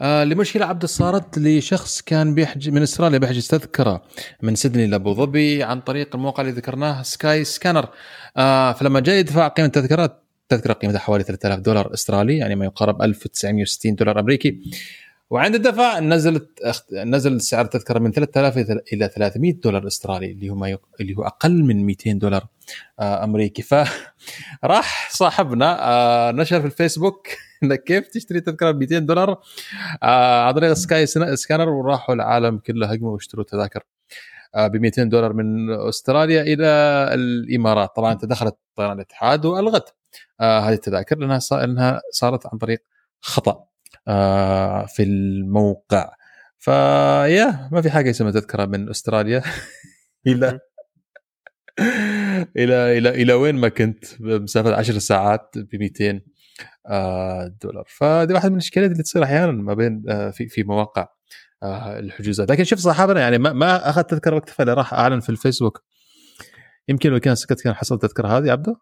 آه 0.00 0.24
لمشكله 0.24 0.66
عبد 0.66 0.86
صارت 0.86 1.38
لشخص 1.38 2.02
كان 2.02 2.34
بيحجز 2.34 2.68
من 2.68 2.82
إستراليا 2.82 3.18
بيحجز 3.18 3.48
تذكرة 3.48 4.02
من 4.42 4.54
سيدني 4.54 4.86
لابو 4.86 5.14
ظبي 5.14 5.62
عن 5.62 5.80
طريق 5.80 6.16
الموقع 6.16 6.40
اللي 6.40 6.52
ذكرناه 6.52 7.02
سكاي 7.02 7.44
سكانر. 7.44 7.88
آه 8.36 8.72
فلما 8.72 9.00
جاء 9.00 9.16
يدفع 9.16 9.48
قيمة 9.48 9.66
التذكرة 9.66 10.24
التذكره 10.42 10.72
قيمتها 10.72 10.98
حوالي 10.98 11.24
3000 11.24 11.58
دولار 11.58 11.94
إسترالي 11.94 12.36
يعني 12.38 12.54
ما 12.54 12.64
يقارب 12.64 13.02
1960 13.02 13.94
دولار 13.94 14.20
أمريكي. 14.20 14.60
وعند 15.34 15.54
الدفع 15.54 15.98
نزلت 16.00 16.48
نزل 16.92 17.40
سعر 17.40 17.64
التذكره 17.64 17.98
من 17.98 18.12
3000 18.12 18.54
إلى- 18.58 18.82
إلى 18.92 19.08
300 19.08 19.52
دولار 19.60 19.86
أسترالي 19.86 20.30
اللي 20.32 20.50
هو. 20.50 20.78
اللي 21.00 21.14
هو 21.16 21.22
أقل 21.22 21.64
من 21.64 21.86
200 21.86 22.12
دولار 22.18 22.46
آه 23.00 23.24
أمريكي. 23.24 23.62
فراح 23.62 25.10
صاحبنا 25.20 25.76
آه 25.80 26.30
نشر 26.32 26.60
في 26.60 26.66
الفيسبوك 26.66 27.28
إنك 27.62 27.84
كيف 27.84 28.08
تشتري 28.08 28.40
تذكرة 28.40 28.70
ب 28.70 28.78
200 28.80 28.98
دولار؟ 28.98 29.40
آه 30.02 30.42
عن 30.46 30.54
طريق 30.54 30.72
سكاي 30.72 31.06
سكانر 31.36 31.68
وراحوا 31.68 32.14
العالم 32.14 32.58
كله 32.58 32.86
هجموا 32.86 33.12
واشتروا 33.12 33.44
تذاكر 33.44 33.80
ب 34.56 34.76
200 34.76 35.02
دولار 35.04 35.32
من 35.32 35.70
أستراليا 35.70 36.42
إلى 36.42 36.64
الإمارات. 37.14 37.96
طبعا 37.96 38.14
تدخلت 38.14 38.56
طيران 38.76 38.92
الاتحاد 38.96 39.46
والغت 39.46 39.94
هذه 40.40 40.72
التذاكر 40.72 41.18
لأنها 41.18 41.38
صار 41.38 41.58
لأنها 41.60 42.00
صارت 42.12 42.46
عن 42.46 42.58
طريق 42.58 42.82
خطأ. 43.20 43.64
في 44.86 45.02
الموقع. 45.02 46.10
فيا 46.58 47.68
ما 47.72 47.80
في 47.82 47.90
حاجة 47.90 48.10
اسمها 48.10 48.30
تذكرة 48.30 48.64
من 48.66 48.90
أستراليا. 48.90 49.42
إلى 50.26 50.60
إلى 52.56 52.98
إلى 52.98 53.08
إلى 53.08 53.32
وين 53.32 53.54
ما 53.54 53.68
كنت 53.68 54.04
بمسافه 54.20 54.74
10 54.74 54.98
ساعات 54.98 55.50
ب 55.56 55.76
200 55.76 56.20
آه، 56.86 57.56
دولار. 57.62 57.84
فهذه 57.88 58.32
واحدة 58.32 58.48
من 58.48 58.54
الإشكاليات 58.54 58.92
اللي 58.92 59.02
تصير 59.02 59.24
أحيانا 59.24 59.52
ما 59.52 59.74
بين 59.74 60.02
آه، 60.08 60.30
في 60.30 60.48
في 60.48 60.62
مواقع 60.62 61.08
آه، 61.62 61.98
الحجوزات. 61.98 62.50
لكن 62.50 62.64
شوف 62.64 62.78
صاحبنا 62.78 63.20
يعني 63.20 63.38
ما, 63.38 63.52
ما 63.52 63.90
اخذ 63.90 64.02
تذكرة 64.02 64.34
واكتفى 64.34 64.60
اللي 64.62 64.74
راح 64.74 64.94
أعلن 64.94 65.20
في 65.20 65.30
الفيسبوك. 65.30 65.84
يمكن 66.88 67.10
لو 67.10 67.20
كان 67.20 67.34
سكت 67.34 67.60
كان 67.60 67.74
حصل 67.74 67.98
تذكرة 67.98 68.28
هذه 68.28 68.50
عبده 68.50 68.76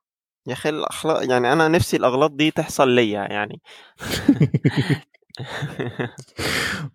يا 0.47 0.53
أخي 0.53 0.69
الأخلاق 0.69 1.31
يعني 1.31 1.53
أنا 1.53 1.69
نفسي 1.69 1.97
الأغلاط 1.97 2.31
دي 2.31 2.51
تحصل 2.51 2.89
ليا 2.89 3.21
يعني. 3.21 3.61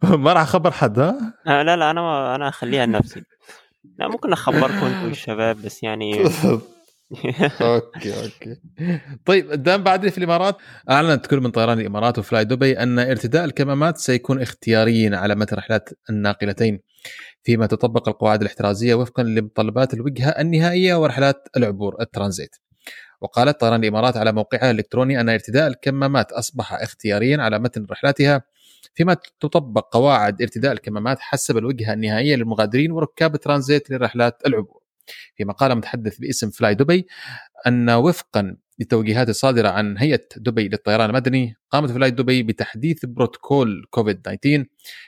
ما 0.23 0.33
راح 0.33 0.41
أخبر 0.41 0.71
حد 0.71 0.99
ها؟ 0.99 1.35
آه، 1.47 1.63
لا 1.63 1.75
لا 1.75 1.91
أنا 1.91 2.35
أنا 2.35 2.49
أخليها 2.49 2.85
لنفسي. 2.85 3.23
لا 3.99 4.07
ممكن 4.07 4.33
أخبركم 4.33 4.85
أنتم 4.85 5.07
الشباب 5.09 5.61
بس 5.61 5.83
يعني 5.83 6.23
okay 7.61 8.23
okay. 8.23 8.57
طيب 9.25 9.51
دام 9.51 9.83
بعد 9.83 10.09
في 10.09 10.17
الإمارات 10.17 10.57
أعلنت 10.89 11.25
كل 11.25 11.39
من 11.39 11.51
طيران 11.51 11.79
الإمارات 11.79 12.19
وفلاي 12.19 12.45
دبي 12.45 12.79
أن 12.79 12.99
ارتداء 12.99 13.45
الكمامات 13.45 13.97
سيكون 13.97 14.41
اختياريا 14.41 15.17
على 15.17 15.35
متن 15.35 15.57
رحلات 15.57 15.89
الناقلتين. 16.09 16.79
فيما 17.43 17.65
تطبق 17.65 18.09
القواعد 18.09 18.41
الاحترازية 18.41 18.95
وفقا 18.95 19.23
لمتطلبات 19.23 19.93
الوجهة 19.93 20.29
النهائية 20.29 20.95
ورحلات 20.95 21.47
العبور 21.57 21.95
الترانزيت. 22.01 22.55
وقالت 23.21 23.59
طيران 23.59 23.83
الإمارات 23.83 24.17
على 24.17 24.31
موقعها 24.31 24.71
الإلكتروني 24.71 25.21
أن 25.21 25.29
ارتداء 25.29 25.67
الكمامات 25.67 26.31
أصبح 26.31 26.73
اختياريا 26.73 27.37
على 27.41 27.59
متن 27.59 27.85
رحلاتها 27.91 28.41
فيما 28.93 29.17
تطبق 29.39 29.93
قواعد 29.93 30.41
ارتداء 30.41 30.71
الكمامات 30.71 31.19
حسب 31.19 31.57
الوجهة 31.57 31.93
النهائية 31.93 32.35
للمغادرين 32.35 32.91
وركاب 32.91 33.35
الترانزيت 33.35 33.91
لرحلات 33.91 34.41
العبور. 34.47 34.81
فيما 35.35 35.53
قال 35.53 35.75
متحدث 35.75 36.17
باسم 36.17 36.49
فلاي 36.49 36.75
دبي 36.75 37.07
أن 37.67 37.89
وفقا 37.89 38.55
للتوجيهات 38.79 39.29
الصادره 39.29 39.69
عن 39.69 39.97
هيئة 39.97 40.27
دبي 40.37 40.67
للطيران 40.67 41.09
المدني 41.09 41.55
قامت 41.71 41.91
فلاي 41.91 42.11
دبي 42.11 42.43
بتحديث 42.43 43.05
بروتوكول 43.05 43.85
كوفيد 43.89 44.21
19 44.21 44.65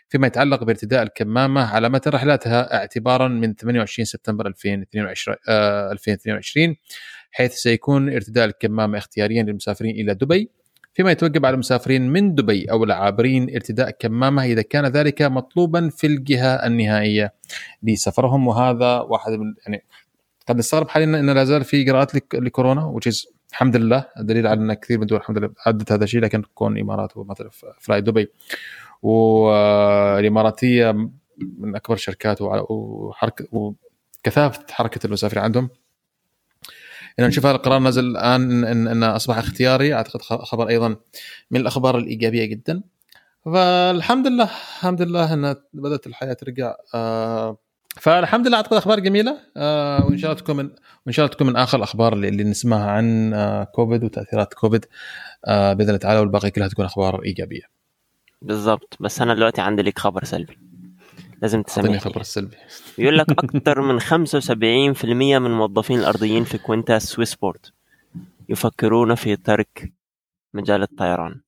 فيما 0.09 0.27
يتعلق 0.27 0.63
بارتداء 0.63 1.03
الكمامة 1.03 1.61
على 1.61 1.89
متن 1.89 2.11
رحلاتها 2.11 2.75
اعتبارا 2.77 3.27
من 3.27 3.55
28 3.55 4.05
سبتمبر 4.05 4.47
2022 4.47 5.37
آه 5.49 5.91
2022 5.91 6.75
حيث 7.31 7.53
سيكون 7.53 8.13
ارتداء 8.13 8.45
الكمامة 8.45 8.97
اختياريا 8.97 9.43
للمسافرين 9.43 9.95
إلى 9.95 10.13
دبي 10.13 10.49
فيما 10.93 11.11
يتوجب 11.11 11.45
على 11.45 11.53
المسافرين 11.53 12.09
من 12.09 12.35
دبي 12.35 12.71
أو 12.71 12.83
العابرين 12.83 13.55
ارتداء 13.55 13.89
كمامة 13.91 14.43
إذا 14.45 14.61
كان 14.61 14.85
ذلك 14.85 15.21
مطلوبا 15.21 15.89
في 15.89 16.07
الجهة 16.07 16.53
النهائية 16.67 17.33
لسفرهم. 17.83 18.47
وهذا 18.47 18.99
واحد 18.99 19.31
من 19.31 19.53
يعني 19.67 19.83
قد 20.47 20.57
نستغرب 20.57 20.89
حاليا 20.89 21.19
إن 21.19 21.29
لا 21.29 21.43
زال 21.43 21.63
في 21.63 21.81
إجراءات 21.81 22.15
لك- 22.15 22.35
لكورونا 22.35 22.85
وتشيز 22.85 23.27
الحمد 23.51 23.75
لله 23.75 24.05
دليل 24.17 24.47
على 24.47 24.59
إن 24.61 24.73
كثير 24.73 24.97
من 24.97 25.03
الدول 25.03 25.19
الحمد 25.19 25.37
لله 25.37 25.49
عدت 25.65 25.91
هذا 25.91 26.03
الشيء 26.03 26.21
لكن 26.21 26.43
كون 26.53 26.77
الإمارات 26.77 27.17
ومثلا 27.17 27.49
فلاي 27.79 28.01
دبي. 28.01 28.27
والإماراتية 29.01 30.91
من 31.57 31.75
أكبر 31.75 31.95
الشركات 31.95 32.37
وحركه 32.41 33.45
وكثافة 33.51 34.65
حركة 34.69 35.07
المسافرين 35.07 35.43
عندهم 35.43 35.69
ان 37.19 37.27
نشوف 37.27 37.45
هذا 37.45 37.55
القرار 37.55 37.81
نزل 37.81 38.05
الآن 38.05 38.63
ان 38.63 38.87
انه 38.87 39.15
أصبح 39.15 39.37
اختياري. 39.37 39.93
أعتقد 39.93 40.21
خبر 40.21 40.69
أيضا 40.69 40.95
من 41.51 41.59
الأخبار 41.59 41.97
الإيجابية 41.97 42.45
جدا. 42.45 42.81
فالحمد 43.45 44.27
لله 44.27 44.43
الحمد 44.43 45.01
لله 45.01 45.33
إن 45.33 45.55
بدأت 45.73 46.07
الحياة 46.07 46.33
ترجع. 46.33 46.75
آه 46.95 47.57
فالحمد 47.95 48.47
لله 48.47 48.57
أعتقد 48.57 48.77
أخبار 48.77 48.99
جميلة. 48.99 49.37
آه 49.57 50.05
وإن 50.05 50.17
شاء 50.17 50.31
الله 50.31 50.43
تكون 50.43 50.55
من 50.55 50.69
وإن 51.05 51.13
شاء 51.13 51.25
الله 51.25 51.35
تكون 51.35 51.47
من 51.47 51.55
آخر 51.55 51.77
الأخبار 51.77 52.13
اللي, 52.13 52.29
اللي 52.29 52.43
نسمعها 52.43 52.91
عن 52.91 53.33
آه 53.33 53.63
كوفيد 53.63 54.03
وتأثيرات 54.03 54.53
كوفيد. 54.53 54.85
بإذن 55.47 55.81
الله 55.81 55.97
تعالى 55.97 56.19
والباقي 56.19 56.51
كلها 56.51 56.67
تكون 56.67 56.85
أخبار 56.85 57.23
إيجابية. 57.23 57.63
بالضبط. 58.41 58.97
بس 58.99 59.21
أنا 59.21 59.33
دلوقتي 59.33 59.61
عندي 59.61 59.81
لك 59.81 59.99
خبر 59.99 60.23
سلبي. 60.23 60.57
لازم 61.41 61.61
تسمعني 61.61 61.95
الخبر 61.95 62.21
السلبي. 62.21 62.57
يقول 62.97 63.17
لك 63.17 63.31
أكثر 63.43 63.81
من 63.81 63.99
75% 63.99 65.03
من 65.05 65.45
الموظفين 65.45 65.99
الارضيين 65.99 66.43
في 66.43 66.57
كوانتاس 66.57 66.99
وسويسبورت 66.99 67.73
يفكرون 68.49 69.15
في 69.15 69.35
ترك 69.35 69.93
مجال 70.53 70.81
الطيران 70.81 71.41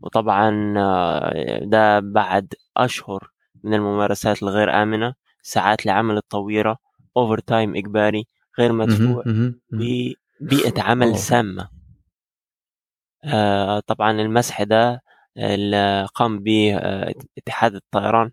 وطبعا 0.00 0.74
آه، 0.78 1.64
ده 1.64 2.00
بعد 2.00 2.54
أشهر 2.76 3.30
من 3.64 3.74
الممارسات 3.74 4.42
الغير 4.42 4.82
آمنة 4.82 5.14
ساعات 5.42 5.86
العمل 5.86 6.16
الطويله 6.16 6.76
overtime 7.16 7.76
إجباري 7.76 8.26
غير 8.58 8.72
مدفوع. 8.72 9.24
ببيئه 9.70 10.82
عمل. 10.82 11.18
سامة 11.18 11.68
آه، 13.24 13.80
طبعا 13.80 14.10
المسح 14.10 14.62
ده 14.62 15.02
اللي 15.36 16.08
قام 16.14 16.38
به 16.38 16.76
آه، 16.76 17.14
اتحاد 17.38 17.74
الطيران 17.74 18.30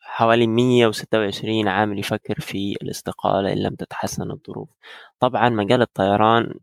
حوالي 0.00 0.46
126 0.46 1.68
عامل 1.68 1.98
يفكر 1.98 2.40
في 2.40 2.76
الاستقالة 2.82 3.52
إن 3.52 3.58
لم 3.58 3.74
تتحسن 3.74 4.30
الظروف. 4.30 4.68
طبعا 5.20 5.48
مجال 5.48 5.82
الطيران 5.82 6.54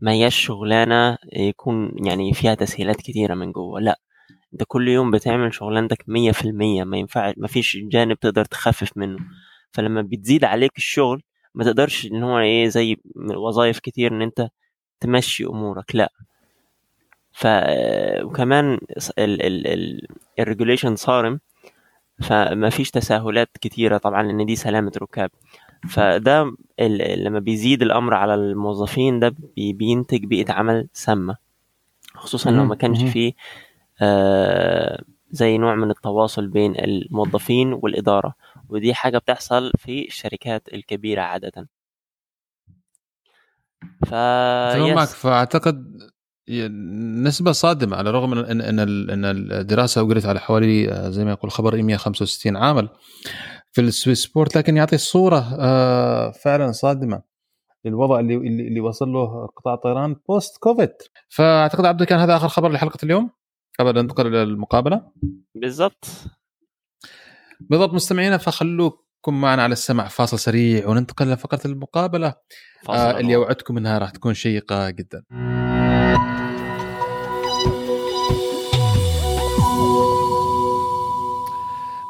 ما 0.00 0.12
هياش 0.12 0.36
شغلانة 0.46 1.18
يكون 1.32 2.06
يعني 2.06 2.32
فيها 2.34 2.54
تسهيلات 2.54 2.96
كتيرة 2.96 3.34
من 3.34 3.52
جوه 3.52 3.80
لأ 3.80 4.00
أنت 4.54 4.64
كل 4.68 4.88
يوم 4.88 5.10
بتعمل 5.10 5.54
شغلانتك 5.54 6.04
مية 6.08 6.32
في 6.32 6.44
المية 6.46 6.84
ما 6.84 6.96
ينفع 6.98 7.32
ما 7.36 7.48
فيش 7.48 7.76
جانب 7.82 8.18
تقدر 8.20 8.44
تخفف 8.44 8.96
منه. 8.98 9.18
فلما 9.72 10.02
بتزيد 10.02 10.44
عليك 10.44 10.78
الشغل 10.78 11.22
ما 11.54 11.64
تقدرش 11.64 12.06
إن 12.06 12.22
هو 12.24 12.38
إيه 12.40 12.68
زي 12.68 12.96
وظائف 13.36 13.78
كتير 13.80 14.12
إن 14.12 14.22
أنت 14.22 14.48
تمشي 15.00 15.44
أمورك 15.46 15.96
لأ. 15.96 16.10
ف 17.32 17.46
وكمان 18.22 18.78
الريجوليشن 20.38 20.96
صارم 20.96 21.40
فما 22.22 22.70
فيش 22.70 22.90
تساهلات 22.90 23.48
كتيرة 23.60 23.98
طبعا 23.98 24.22
لأن 24.22 24.46
دي 24.46 24.56
سلامة 24.56 24.92
ركاب. 25.02 25.30
فده 25.90 26.56
لما 27.16 27.38
بيزيد 27.38 27.82
الأمر 27.82 28.14
على 28.14 28.34
الموظفين 28.34 29.20
ده 29.20 29.34
بينتج 29.56 30.24
بيئة 30.24 30.52
عمل 30.52 30.88
سامة. 30.92 31.36
خصوصا 32.14 32.50
لو 32.50 32.64
ما 32.64 32.74
كانش 32.74 33.02
فيه 33.04 33.32
آه 34.02 35.02
زي 35.30 35.58
نوع 35.58 35.74
من 35.74 35.90
التواصل 35.90 36.46
بين 36.46 36.74
الموظفين 36.78 37.72
والإدارة. 37.72 38.34
ودي 38.68 38.94
حاجة 38.94 39.18
بتحصل 39.18 39.72
في 39.78 40.06
الشركات 40.06 40.74
الكبيرة 40.74 41.22
عادة. 41.22 41.68
ف 44.06 44.14
فأعتقد 45.14 46.00
نسبة 47.22 47.52
صادمة 47.52 47.96
على 47.96 48.10
الرغم 48.10 48.30
من 48.30 48.38
ان 48.38 48.60
إن 48.60 49.10
إن 49.10 49.24
الدراسة 49.24 50.00
اجرت 50.02 50.26
على 50.26 50.40
حوالي 50.40 50.92
آه، 50.92 51.10
زي 51.10 51.24
ما 51.24 51.30
يقول 51.30 51.44
الخبر 51.44 51.82
165 51.82 52.56
عامل 52.56 52.88
في 53.72 53.80
السويس 53.80 54.22
سبورت 54.22 54.56
لكن 54.56 54.76
يعطي 54.76 54.98
صورة 54.98 55.56
آه، 55.58 56.30
فعلا 56.30 56.72
صادمة 56.72 57.22
للوضع 57.84 58.20
اللي 58.20 58.36
اللي 58.68 58.80
وصل 58.80 59.08
له 59.08 59.46
قطاع 59.46 59.74
الطيران 59.74 60.16
post 60.28 60.56
COVID 60.56 60.92
فأعتقد 61.28 61.84
عبد 61.84 62.02
كان 62.02 62.18
هذا 62.18 62.36
آخر 62.36 62.48
خبر 62.48 62.72
لحلقة 62.72 62.98
اليوم؟ 63.02 63.30
قبل 63.78 63.98
أن 63.98 64.04
ننتقل 64.04 64.26
إلى 64.26 64.42
المقابلة؟ 64.42 65.02
بالضبط. 65.54 66.06
بالضبط 67.60 67.94
مستمعينا 67.94 68.36
فخلوكم 68.36 69.40
معنا 69.40 69.62
على 69.62 69.72
السمع 69.72 70.08
فاصل 70.08 70.38
سريع 70.38 70.88
وننتقل 70.88 71.32
لفقره 71.32 71.60
المقابلة. 71.66 72.34
آه 72.88 73.20
اللي 73.20 73.36
اوعدكم 73.36 73.76
إنها 73.76 73.98
راح 73.98 74.10
تكون 74.10 74.34
شيقة 74.34 74.90
جدا. 74.90 75.22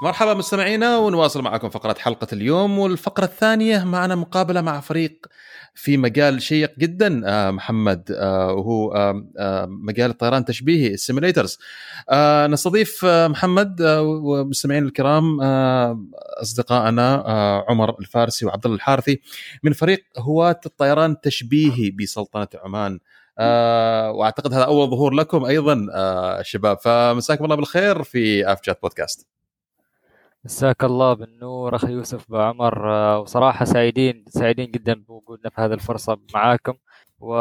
مرحبا 0.03 0.35
مستمعينا 0.35 0.99
ونواصل 0.99 1.43
معكم 1.43 1.69
فقرة 1.71 1.97
حلقة 1.99 2.27
اليوم 2.33 2.79
والفقرة 2.79 3.25
الثانية 3.25 3.85
معنا 3.85 4.15
مقابلة 4.15 4.61
مع 4.61 4.81
فريق 4.81 5.27
في 5.75 5.97
مجال 5.97 6.43
شيق 6.43 6.79
جدا 6.79 7.23
آه، 7.27 7.51
محمد 7.51 8.11
آه، 8.11 8.53
وهو 8.53 8.93
آه، 9.39 9.67
مجال 9.67 10.11
الطيران 10.11 10.41
التشبيهي 10.41 10.95
السيميليترز. 10.95 11.59
نستضيف 12.47 13.05
محمد 13.05 13.83
ومستمعين 14.03 14.85
الكرام 14.85 15.41
أصدقائنا 16.43 17.25
عمر 17.69 17.99
الفارسي 18.01 18.47
وعبد 18.47 18.65
الله 18.65 18.77
الحارثي 18.77 19.21
من 19.63 19.73
فريق 19.73 20.05
هواة 20.19 20.61
الطيران 20.67 21.11
التشبيهي 21.11 21.91
بسلطنة 21.91 22.49
عمان. 22.65 22.99
وأعتقد 24.19 24.53
هذا 24.53 24.65
أول 24.65 24.91
ظهور 24.91 25.13
لكم 25.13 25.45
أيضا 25.45 25.87
شباب. 26.43 26.79
فمساكم 26.79 27.45
الله 27.45 27.57
بالخير 27.57 28.03
في 28.03 28.53
اف 28.53 28.63
جات 28.65 28.83
بودكاست 28.83 29.33
مساك 30.45 30.85
الله 30.85 31.13
بالنور 31.15 31.77
أخي 31.77 31.93
يوسف 31.93 32.31
بعمر 32.31 32.93
آه، 32.93 33.19
وصراحة 33.19 33.65
سعيدين 33.65 34.25
سعيدين 34.29 34.71
جدا 34.71 34.95
بوجودنا 34.95 35.51
في 35.51 35.61
هذه 35.61 35.73
الفرصة 35.73 36.19
معاكم. 36.35 36.75
و 37.21 37.35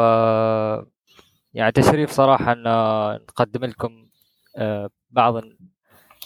يعني 1.54 1.72
تشريف 1.72 2.10
صراحة 2.10 2.52
أن 2.52 2.62
نقدم 3.14 3.64
لكم 3.64 4.08
آه، 4.56 4.90
بعض 5.10 5.42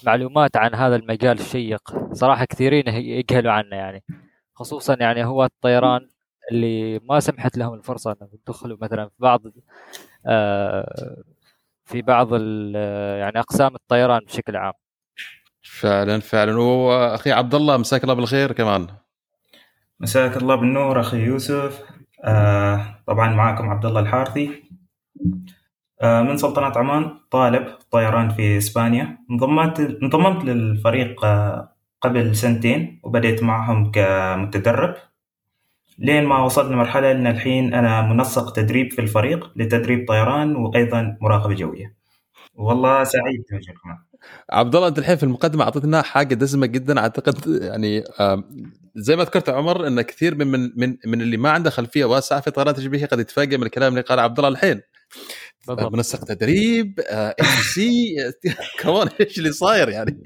المعلومات 0.02 0.56
عن 0.56 0.74
هذا 0.74 0.96
المجال 0.96 1.40
الشيق. 1.40 2.12
صراحة 2.12 2.44
كثيرين 2.44 2.88
يجهلوا 2.88 3.52
عنه 3.52 3.76
يعني 3.76 4.04
خصوصا 4.54 4.96
يعني 5.00 5.24
هو 5.24 5.44
الطيران. 5.44 6.10
اللي 6.52 6.98
ما 6.98 7.20
سمحت 7.20 7.58
لهم 7.58 7.74
الفرصة 7.74 8.12
أنهم 8.12 8.30
يدخلوا 8.32 8.76
مثلا 8.80 9.04
في 9.04 9.14
بعض 9.18 9.42
آه، 10.26 11.24
في 11.84 12.02
بعض 12.02 12.32
يعني 13.20 13.38
أقسام 13.38 13.74
الطيران 13.74 14.20
بشكل 14.24 14.56
عام. 14.56 14.72
فعلا 15.80 16.20
فعلا. 16.20 16.60
واخي 16.60 17.32
عبد 17.32 17.54
الله 17.54 17.76
مساك 17.76 18.02
الله 18.02 18.14
بالخير 18.14 18.52
كمان. 18.52 18.86
مساك 20.00 20.36
الله 20.36 20.54
بالنور 20.54 21.00
أخي 21.00 21.16
يوسف. 21.16 21.82
آه 22.24 23.02
طبعا 23.06 23.34
معاكم 23.34 23.70
عبد 23.70 23.86
الله 23.86 24.00
الحارثي. 24.00 24.62
آه 26.02 26.22
من 26.22 26.36
سلطنة 26.36 26.72
عمان 26.76 27.18
طالب 27.30 27.66
طيران 27.90 28.28
في 28.28 28.58
إسبانيا. 28.58 29.18
انضمت 29.30 29.80
انضممت 29.80 30.44
للفريق 30.44 31.24
آه 31.24 31.72
قبل 32.00 32.36
سنتين 32.36 33.00
وبدأت 33.04 33.42
معهم 33.42 33.90
كمتدرب. 33.90 34.94
لين 35.98 36.24
ما 36.24 36.44
وصلت 36.44 36.72
لمرحلة 36.72 37.10
إن 37.10 37.26
الحين 37.26 37.74
أنا 37.74 38.02
منسق 38.02 38.52
تدريب 38.52 38.92
في 38.92 39.00
الفريق 39.00 39.50
لتدريب 39.56 40.08
طيران 40.08 40.56
وأيضا 40.56 41.16
مراقبة 41.20 41.54
جوية. 41.54 41.96
والله 42.54 43.04
سعيد 43.04 43.44
بوجودكم 43.50 43.96
عبد 44.50 44.76
الله 44.76 44.88
أنت 44.88 44.98
الحين 44.98 45.16
في 45.16 45.22
المقدمة 45.22 45.64
أعطيتنا 45.64 46.02
حاجة 46.02 46.34
دسمة 46.34 46.66
جدا. 46.66 46.98
أعتقد 46.98 47.62
يعني 47.62 48.04
زي 48.94 49.16
ما 49.16 49.22
ذكرت 49.22 49.48
عمر 49.48 49.86
إن 49.86 50.00
كثير 50.00 50.34
من 50.34 50.46
من 50.46 50.70
من, 50.76 50.96
من 51.06 51.20
اللي 51.20 51.36
ما 51.36 51.50
عنده 51.50 51.70
خلفية 51.70 52.04
واسعة 52.04 52.40
في 52.40 52.50
طيران 52.50 52.74
تشبيهيه 52.74 53.06
قد 53.06 53.18
يتفاجئ 53.18 53.56
من 53.56 53.62
الكلام 53.62 53.92
اللي 53.92 54.00
قال 54.00 54.20
عبد 54.20 54.38
الله 54.38 54.48
الحين. 54.48 54.80
منسق 55.68 56.24
تدريب 56.24 57.00
HC 57.08 58.16
كمان 58.80 59.08
إيش 59.20 59.38
اللي 59.38 59.52
صاير 59.52 59.88
يعني؟ 59.88 60.22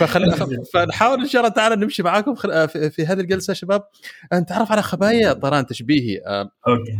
فخلينا 0.00 0.36
فنحاول 0.72 1.20
إن 1.20 1.28
شاء 1.28 1.42
الله 1.42 1.54
تعالى 1.54 1.76
نمشي 1.76 2.02
معاكم 2.02 2.34
آه، 2.50 2.66
في 2.66 3.06
هذه 3.06 3.20
الجلسة 3.20 3.54
شباب. 3.54 3.82
نتعرف 4.34 4.72
على 4.72 4.82
خبايا 4.82 5.32
الطيران 5.32 5.60
التشبيهي 5.60 6.22
آه، 6.26 6.50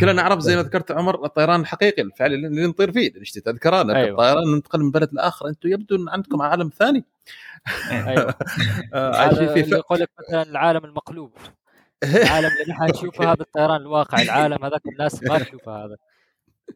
كلنا 0.01 0.13
نعرف 0.13 0.41
زي 0.41 0.57
ما 0.57 0.63
ذكرت 0.63 0.91
عمر 0.91 1.25
الطيران 1.25 1.61
الحقيقي 1.61 2.03
الفعلي 2.03 2.35
اللي 2.35 2.67
نطير 2.67 2.93
فيه. 2.93 3.13
نشتي 3.21 3.41
تذكران 3.41 3.91
أيوة. 3.91 4.11
الطيران 4.11 4.55
ننتقل 4.55 4.81
من 4.81 4.91
بلد 4.91 5.09
لآخر. 5.13 5.49
أنتم 5.49 5.69
يبدو 5.69 5.97
أن 5.97 6.09
عندكم 6.09 6.43
عالم 6.43 6.71
ثاني. 6.79 7.05
أيوه. 7.91 8.35
آه، 8.95 9.55
يقول 9.57 10.01
لك 10.01 10.11
مثلا 10.19 10.43
العالم 10.43 10.85
المقلوب. 10.85 11.33
العالم 12.05 12.49
اللي 12.49 12.75
نحن 12.75 12.85
نشوفه 12.85 13.33
هذا 13.33 13.41
الطيران 13.41 13.81
الواقع. 13.81 14.23
العالم 14.23 14.65
هذاك 14.65 14.83
الناس 14.87 15.23
ما 15.23 15.39
تشوفه 15.39 15.85
هذا. 15.85 15.97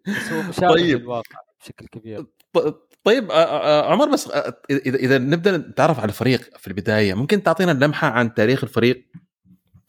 بس 0.06 0.32
هو 0.32 0.42
مشابه 0.48 0.74
طيب. 0.74 1.00
للواقع 1.00 1.40
بشكل 1.60 1.86
كبير 1.86 2.26
طيب 3.04 3.32
عمر 3.84 4.08
بس 4.08 4.30
إذا 4.70 4.96
إذا 4.96 5.18
نبدأ 5.18 5.56
نتعرف 5.56 6.00
على 6.00 6.08
الفريق 6.08 6.58
في 6.58 6.68
البداية 6.68 7.14
ممكن 7.14 7.42
تعطينا 7.42 7.70
لمحة 7.70 8.08
عن 8.08 8.34
تاريخ 8.34 8.64
الفريق 8.64 9.06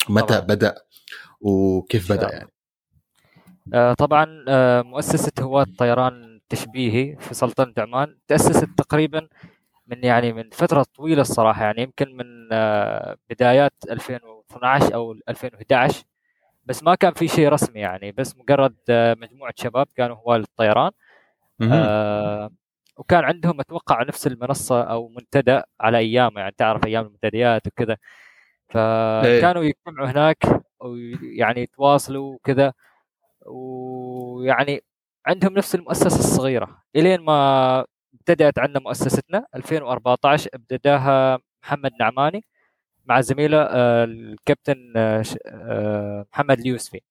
متى 0.09 0.25
طبعا. 0.25 0.39
بدأ 0.39 0.75
وكيف 1.41 2.11
بدأ 2.11 2.29
يعني 2.31 2.49
طبعا 3.95 4.43
مؤسسة 4.81 5.31
هواة 5.41 5.65
طيران 5.77 6.39
التشبيهي 6.51 7.17
في 7.19 7.33
سلطنة 7.33 7.73
عمان 7.77 8.17
تأسست 8.27 8.69
تقريبا 8.77 9.27
من 9.87 10.03
يعني 10.03 10.33
من 10.33 10.49
فترة 10.49 10.85
طويلة 10.95 11.21
الصراحة 11.21 11.63
يعني 11.63 11.81
يمكن 11.81 12.17
من 12.17 12.49
بدايات 13.29 13.73
2012 13.89 14.95
أو 14.95 15.15
2011 15.29 16.03
بس 16.69 16.83
ما 16.83 16.95
كان 16.95 17.13
في 17.13 17.27
شيء 17.27 17.49
رسمي 17.49 17.79
يعني 17.81 18.11
بس 18.11 18.37
مجرد 18.37 18.75
آه، 18.89 19.13
مجموعة 19.21 19.53
شباب 19.57 19.87
كانوا 19.95 20.15
هواة 20.15 20.37
الطيران. 20.37 20.91
آه 21.73 22.49
وكان 22.97 23.23
عندهم 23.25 23.59
أتوقع 23.59 24.03
نفس 24.03 24.27
المنصة 24.27 24.83
أو 24.83 25.07
منتدى 25.09 25.61
على 25.81 25.97
أيامه 25.97 26.41
يعني 26.41 26.55
تعرف 26.57 26.85
أيام 26.85 27.05
المنتديات 27.05 27.67
وكذا. 27.67 27.97
فكانوا 28.69 29.61
إيه. 29.61 29.69
يجتمعوا 29.69 30.07
هناك 30.11 30.37
ويعني 30.79 31.61
يتواصلوا 31.61 32.33
وكذا. 32.33 32.73
ويعني 33.45 34.81
عندهم 35.27 35.53
نفس 35.53 35.75
المؤسسة 35.75 36.19
الصغيرة. 36.19 36.83
إلين 36.95 37.21
ما 37.21 37.85
ابتدأت 38.13 38.59
عندنا 38.59 38.79
مؤسستنا 38.79 39.45
2014 39.55 40.49
ابتداها 40.53 41.39
محمد 41.63 41.91
نعماني. 41.99 42.43
مع 43.09 43.21
زميله 43.21 43.57
آه، 43.61 44.03
الكابتن 44.03 44.93
آه، 44.97 45.23
آه، 45.47 46.25
محمد 46.33 46.59
اليوسفي. 46.59 47.01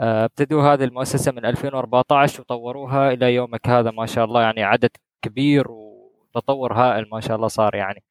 ابتدوا 0.00 0.62
هذه 0.62 0.84
المؤسسة 0.84 1.32
من 1.32 1.46
2014 1.46 2.40
وطوروها 2.40 3.12
إلى 3.12 3.34
يومك 3.34 3.68
هذا. 3.68 3.90
ما 3.90 4.06
شاء 4.06 4.24
الله 4.24 4.42
يعني 4.42 4.62
عدد 4.64 4.90
كبير 5.22 5.70
وتطور 5.70 6.72
هائل 6.74 7.08
ما 7.12 7.20
شاء 7.20 7.36
الله 7.36 7.48
صار 7.48 7.74
يعني. 7.74 8.02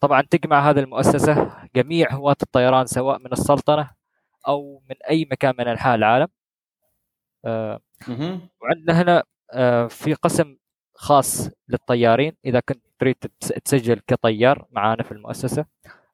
طبعا 0.00 0.22
تجمع 0.30 0.70
هذه 0.70 0.78
المؤسسة 0.80 1.52
جميع 1.76 2.12
هواة 2.12 2.36
الطيران 2.42 2.86
سواء 2.86 3.18
من 3.18 3.32
السلطنة 3.32 3.90
أو 4.48 4.82
من 4.90 4.96
أي 5.10 5.28
مكان 5.30 5.54
من 5.58 5.68
أنحاء 5.68 5.94
العالم. 5.94 6.28
وعندنا 8.60 9.02
هنا 9.02 9.22
في 9.88 10.14
قسم 10.14 10.56
خاص 10.94 11.48
للطيارين 11.68 12.32
إذا 12.44 12.60
كنت 12.60 12.80
تريد 12.98 13.14
تس- 13.40 13.48
تسجل 13.64 14.00
كطيار 14.06 14.66
معانا 14.70 15.02
في 15.02 15.12
المؤسسة 15.12 15.64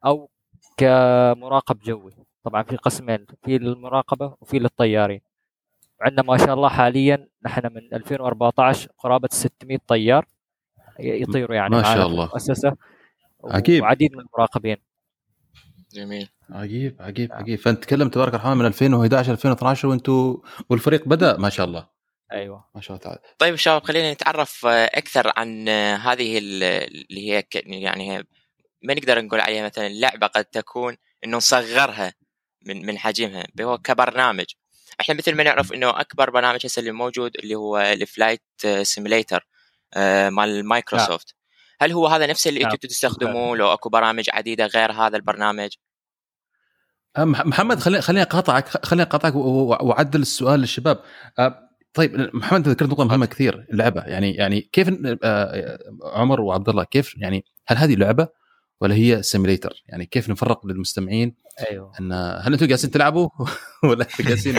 أو 0.06 0.30
كمراقب 0.76 1.78
جوي. 1.78 2.12
طبعا 2.44 2.62
في 2.62 2.76
قسمين 2.76 3.26
في 3.44 3.58
للمراقبة 3.58 4.34
وفي 4.40 4.58
للطيارين. 4.58 5.20
عندنا 6.00 6.22
ما 6.22 6.36
شاء 6.36 6.54
الله 6.54 6.68
حاليا 6.68 7.28
نحن 7.44 7.66
من 7.74 7.94
2014 7.94 8.88
قرابة 8.98 9.28
600 9.32 9.78
طيار 9.86 10.26
يطيروا 11.00 11.56
يعني 11.56 11.70
ما 11.76 11.82
شاء 11.82 11.90
معانا 11.90 12.04
في 12.04 12.10
الله. 12.12 12.24
المؤسسة. 12.24 12.76
عجيب. 13.44 13.82
وعديد 13.82 14.12
من 14.12 14.20
المراقبين. 14.20 14.76
جميل. 15.92 16.28
عجيب 16.50 16.96
عجيب 17.00 17.32
عجيب. 17.32 17.58
فأنت 17.58 17.82
تكلم 17.84 18.08
تبارك 18.08 18.34
الرحمن 18.34 18.56
من 18.56 18.66
2011 18.66 19.32
2012 19.32 19.88
وأنتم 19.88 20.38
والفريق 20.70 21.08
بدأ 21.08 21.36
ما 21.38 21.48
شاء 21.48 21.66
الله. 21.66 21.86
أيوه. 22.32 22.64
ما 22.74 22.80
شاء 22.80 22.96
الله 22.96 23.04
تعالى. 23.04 23.20
طيب 23.38 23.56
شباب 23.56 23.84
خلينا 23.84 24.12
نتعرف 24.12 24.66
آه، 24.66 24.84
أكثر 24.94 25.32
عن 25.36 25.68
آه، 25.68 25.96
هذه 25.96 26.38
ال- 26.38 26.62
اللي 27.10 27.30
هي 27.32 27.44
يعني 27.54 28.12
هي 28.12 28.24
ما 28.82 28.94
نقدر 28.94 29.20
نقول 29.24 29.40
عليها 29.40 29.64
مثلا 29.64 29.88
لعبة 29.88 30.26
قد 30.26 30.44
تكون 30.44 30.96
إنه 31.24 31.36
نصغرها 31.36 32.14
من 32.66 32.86
من 32.86 32.98
حجمها 32.98 33.44
هو 33.60 33.78
كبرنامج. 33.78 34.44
إحنا 35.00 35.14
مثل 35.14 35.34
ما 35.34 35.42
نعرف 35.42 35.72
إنه 35.72 36.00
أكبر 36.00 36.30
برنامج 36.30 36.66
هسه 36.66 36.80
اللي 36.80 36.92
موجود 36.92 37.36
اللي 37.36 37.54
هو 37.54 37.78
ال 37.78 37.88
flight 37.88 38.42
simulator 38.82 39.46
مال 40.28 40.64
مايكروسوفت. 40.66 41.34
هل 41.80 41.92
هو 41.92 42.06
هذا 42.06 42.26
نفسه 42.26 42.48
اللي 42.48 42.60
نعم. 42.60 42.72
أنتم 42.72 42.88
تستخدموه؟ 42.88 43.56
لو 43.56 43.72
أكو 43.72 43.88
برامج 43.88 44.24
عديدة 44.32 44.66
غير 44.66 44.92
هذا 44.92 45.16
البرنامج؟ 45.16 45.68
مح- 47.18 47.46
محمد 47.46 47.80
خليني 47.80 48.02
خليني 48.02 48.22
أقاطعك 48.22 48.86
خليني 48.86 49.02
أقاطعك 49.02 49.34
وأعدل 49.34 50.20
السؤال 50.22 50.60
للشباب. 50.60 51.02
طيب 51.98 52.30
محمد 52.34 52.68
ذكرت 52.68 52.88
نقطة 52.88 53.04
مهمة 53.04 53.26
كثير 53.26 53.66
اللعبة. 53.70 54.00
يعني 54.00 54.34
يعني 54.34 54.60
كيف 54.60 54.90
أه، 55.24 55.78
عمر 56.02 56.40
وعبد 56.40 56.68
الله 56.68 56.84
كيف 56.84 57.14
يعني 57.16 57.44
هل 57.66 57.76
هذه 57.76 57.94
لعبة 57.94 58.28
ولا 58.80 58.94
هي 58.94 59.22
simulator 59.22 59.82
يعني 59.86 60.06
كيف 60.06 60.30
نفرق 60.30 60.66
للمستمعين 60.66 61.34
أيوه. 61.70 61.92
أن 62.00 62.12
هل 62.12 62.52
أنتم 62.52 62.66
جالسين 62.66 62.90
تلعبوا 62.90 63.28
ولا 63.90 64.06
جالسين 64.20 64.54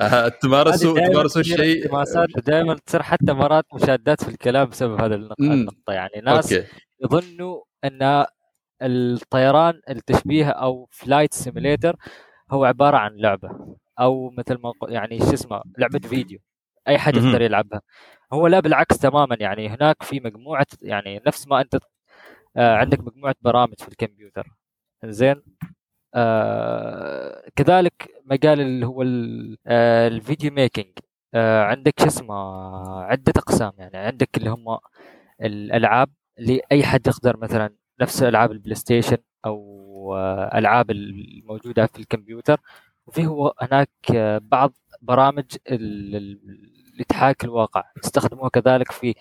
أه، 0.00 0.28
تمارسوا 0.28 1.06
تمارسوا 1.06 1.40
الشيء 1.40 1.94
ودائما 2.36 2.74
تصير 2.86 3.02
حتى 3.02 3.32
مرات 3.32 3.64
مشادات 3.74 4.24
في 4.24 4.28
الكلام 4.28 4.68
بسبب 4.68 5.00
هذا. 5.00 5.14
النقطة. 5.40 5.92
يعني 5.92 6.22
ناس 6.24 6.52
أوكي. 6.52 6.66
يظنوا 7.04 7.60
أن 7.84 8.24
الطيران 8.82 9.80
التشبيه 9.90 10.48
أو 10.48 10.88
flight 10.90 11.34
simulator 11.34 11.96
هو 12.50 12.64
عبارة 12.64 12.96
عن 12.96 13.16
لعبة. 13.16 13.76
أو 14.00 14.30
مثل 14.38 14.54
ما 14.54 14.72
يعني 14.88 15.18
شو 15.18 15.34
اسمه 15.34 15.62
لعبة 15.78 16.08
فيديو. 16.08 16.38
أي 16.88 16.98
حد. 16.98 17.16
يقدر 17.16 17.42
يلعبها. 17.42 17.82
هو 18.32 18.46
لا 18.46 18.60
بالعكس 18.60 18.98
تماما 18.98 19.36
يعني 19.40 19.68
هناك 19.68 20.02
في 20.02 20.20
مجموعة 20.20 20.66
يعني 20.82 21.20
نفس 21.26 21.48
ما 21.48 21.60
أنت 21.60 21.78
آه، 22.56 22.76
عندك 22.76 23.00
مجموعة 23.00 23.34
برامج 23.42 23.74
في 23.80 23.88
الكمبيوتر. 23.88 24.48
زين؟ 25.04 25.42
آه 26.14 27.44
كذلك 27.56 28.10
مجال 28.26 28.60
اللي 28.60 28.86
هو 28.86 29.02
آه 29.66 30.08
ال 30.08 30.15
video 30.15 30.50
making. 30.52 30.98
آه 31.34 31.62
عندك 31.64 31.94
شو 32.00 32.06
اسمه 32.06 32.34
عدة 33.04 33.32
أقسام 33.36 33.72
يعني 33.78 33.96
عندك 33.98 34.38
اللي 34.38 34.50
هم 34.50 34.78
الألعاب 35.42 36.10
اللي 36.38 36.60
أي 36.72 36.84
حد 36.84 37.06
يقدر 37.06 37.36
مثلا 37.36 37.76
نفس 38.00 38.22
ألعاب 38.22 38.52
البلاي 38.52 38.74
ستيشن 38.74 39.18
أو 39.46 40.16
ألعاب 40.54 40.90
الموجودة 40.90 41.86
في 41.86 41.98
الكمبيوتر. 42.00 42.60
وفي 43.06 43.26
هو 43.26 43.54
هناك 43.60 43.90
آه، 44.14 44.38
بعض 44.38 44.72
برامج 45.02 45.44
ال- 45.70 46.16
ال- 46.16 46.72
اللي 46.92 47.04
تحاكي 47.04 47.46
الواقع 47.46 47.84
يستخدموها 48.04 48.48
كذلك 48.48 48.92
في 48.92 49.14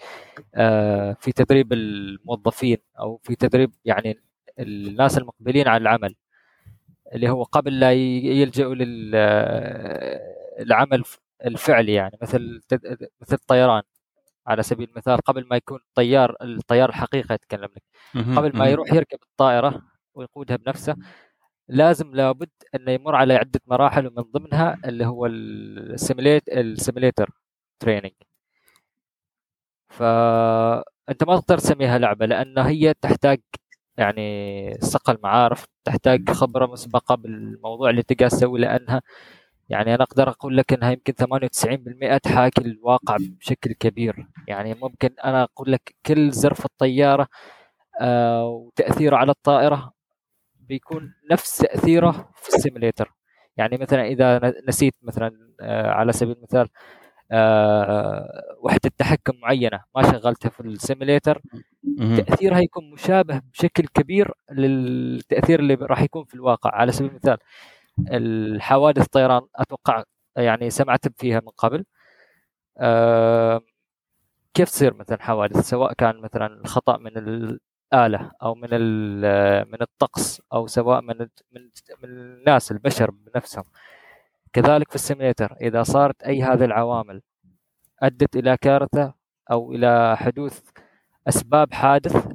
آه، 0.55 1.13
في 1.19 1.31
تدريب 1.31 1.73
الموظفين 1.73 2.77
أو 2.99 3.17
في 3.23 3.35
تدريب 3.35 3.71
يعني 3.85 4.21
الناس 4.59 5.17
المقبلين 5.17 5.67
على 5.67 5.81
العمل 5.81 6.15
اللي 7.13 7.29
هو 7.29 7.43
قبل 7.43 7.79
لا 7.79 7.91
يلجأوا 7.93 8.75
للعمل 10.59 11.03
الفعلي 11.45 11.93
يعني 11.93 12.17
مثل 12.21 12.61
مثل 13.21 13.33
الطيران 13.35 13.81
على 14.47 14.63
سبيل 14.63 14.89
المثال 14.89 15.17
قبل 15.17 15.47
ما 15.47 15.55
يكون 15.55 15.79
طيار 15.95 16.35
الطيار 16.41 16.89
الحقيقي 16.89 17.35
اتكلم 17.35 17.69
لك. 17.75 17.83
قبل 18.37 18.57
ما. 18.57 18.65
يروح 18.71 18.93
يركب 18.93 19.19
الطائرة 19.23 19.81
ويقودها 20.15 20.57
بنفسه 20.57 20.95
لازم 21.71 22.15
لابد 22.15 22.49
انه 22.75 22.91
يمر 22.91 23.15
على 23.15 23.33
عدة 23.33 23.61
مراحل 23.67 24.07
ومن 24.07 24.23
ضمنها 24.31 24.77
اللي 24.85 25.05
هو 25.05 25.25
ال 25.25 25.41
simulat 25.41 26.49
ال 26.49 26.58
simulator 26.58 27.31
training 27.79 28.13
فانت 29.89 31.23
ما 31.23 31.39
تقدر 31.39 31.57
تسميها 31.57 31.97
لعبه 31.97 32.25
لأن 32.25 32.57
هي 32.59 32.93
تحتاج 32.93 33.41
يعني 33.97 34.77
صقل 34.81 35.17
معارف 35.23 35.65
تحتاج 35.83 36.29
خبرة 36.31 36.65
مسبقة 36.65 37.15
بالموضوع 37.15 37.89
اللي 37.89 38.03
تقدر 38.03 38.27
تسوي 38.29 38.59
لأنها 38.59 39.01
يعني 39.69 39.95
أنا 39.95 40.03
أقدر 40.03 40.29
أقول 40.29 40.57
لك 40.57 40.73
إنها 40.73 40.91
يمكن 40.91 41.13
98% 41.13 42.17
تحاكي 42.17 42.61
الواقع 42.61 43.17
بشكل 43.19 43.73
كبير. 43.73 44.27
يعني 44.47 44.73
ممكن 44.73 45.09
أنا 45.25 45.43
أقول 45.43 45.71
لك 45.71 45.95
كل 46.05 46.31
ظرف 46.31 46.65
الطيارة 46.65 47.27
آه، 48.01 48.45
وتأثيره 48.47 49.17
على 49.17 49.31
الطائرة 49.31 49.93
بيكون 50.67 51.13
نفس 51.31 51.57
تأثيره 51.57 52.31
في 52.35 52.49
ال 52.49 52.56
simulator 52.56 53.13
يعني 53.57 53.77
مثلا 53.77 54.07
إذا 54.07 54.53
نسيت 54.67 54.95
مثلا 55.01 55.31
آه، 55.61 55.91
على 55.91 56.13
سبيل 56.13 56.35
المثال 56.37 56.67
آه، 57.31 58.57
وحدة 58.63 58.91
تحكم 58.97 59.33
معينة 59.41 59.83
ما 59.95 60.03
شغلتها 60.11 60.49
في 60.49 60.59
ال 60.61 60.69
simulator. 60.69 61.41
تأثيرها 62.17 62.59
يكون 62.59 62.91
مشابه 62.91 63.41
بشكل 63.53 63.87
كبير 63.87 64.31
للتأثير 64.51 65.59
اللي 65.59 65.73
راح 65.73 66.01
يكون 66.01 66.25
في 66.25 66.35
الواقع. 66.35 66.71
على 66.75 66.91
سبيل 66.91 67.09
المثال 67.09 67.37
الحوادث 68.11 69.03
الطيران 69.05 69.41
أتوقع 69.55 70.03
يعني 70.37 70.69
سمعت 70.69 71.21
فيها 71.21 71.39
من 71.39 71.49
قبل. 71.57 71.85
آه، 72.79 73.61
كيف 74.53 74.69
تصير 74.69 74.93
مثلا 74.93 75.21
حوادث؟ 75.23 75.57
سواء 75.69 75.93
كان 75.93 76.21
مثلا 76.21 76.47
الخطأ 76.47 76.97
من 76.97 77.11
الاله 77.93 78.31
أو 78.43 78.55
من 78.55 78.69
من 79.71 79.81
الطقس 79.81 80.41
أو 80.53 80.67
سواء 80.67 81.01
من 81.01 81.17
من 81.19 81.61
من 82.03 82.09
الناس 82.09 82.71
البشر 82.71 83.11
بنفسهم. 83.11 83.63
كذلك 84.53 84.89
في 84.89 84.95
السيميليتر 84.95 85.55
إذا 85.61 85.83
صارت 85.83 86.23
أي 86.23 86.43
هذه 86.43 86.65
العوامل 86.65 87.21
أدت 87.99 88.35
إلى 88.35 88.57
كارثة 88.57 89.13
أو 89.51 89.71
إلى 89.73 90.17
حدوث 90.17 90.59
أسباب 91.27 91.73
حادث 91.73 92.27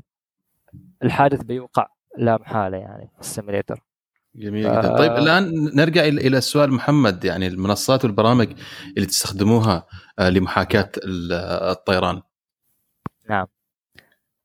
الحادث 1.02 1.42
بيوقع 1.42 1.86
لا 2.18 2.36
محالة 2.38 2.76
يعني 2.76 3.10
في 3.14 3.20
ال 3.20 3.26
simulator. 3.26 3.80
جميل 4.34 4.62
جدا. 4.62 4.96
طيب 4.96 5.12
الآن 5.12 5.70
نرجع 5.74 6.04
إلى 6.04 6.26
إلى 6.26 6.40
سؤال 6.40 6.72
محمد 6.72 7.24
يعني 7.24 7.46
المنصات 7.46 8.04
والبرامج 8.04 8.52
اللي 8.96 9.06
تستخدموها 9.06 9.86
آه، 10.18 10.30
لمحاكاة 10.30 10.90
ال- 11.04 11.32
الطيران. 11.70 12.22
نعم. 13.30 13.46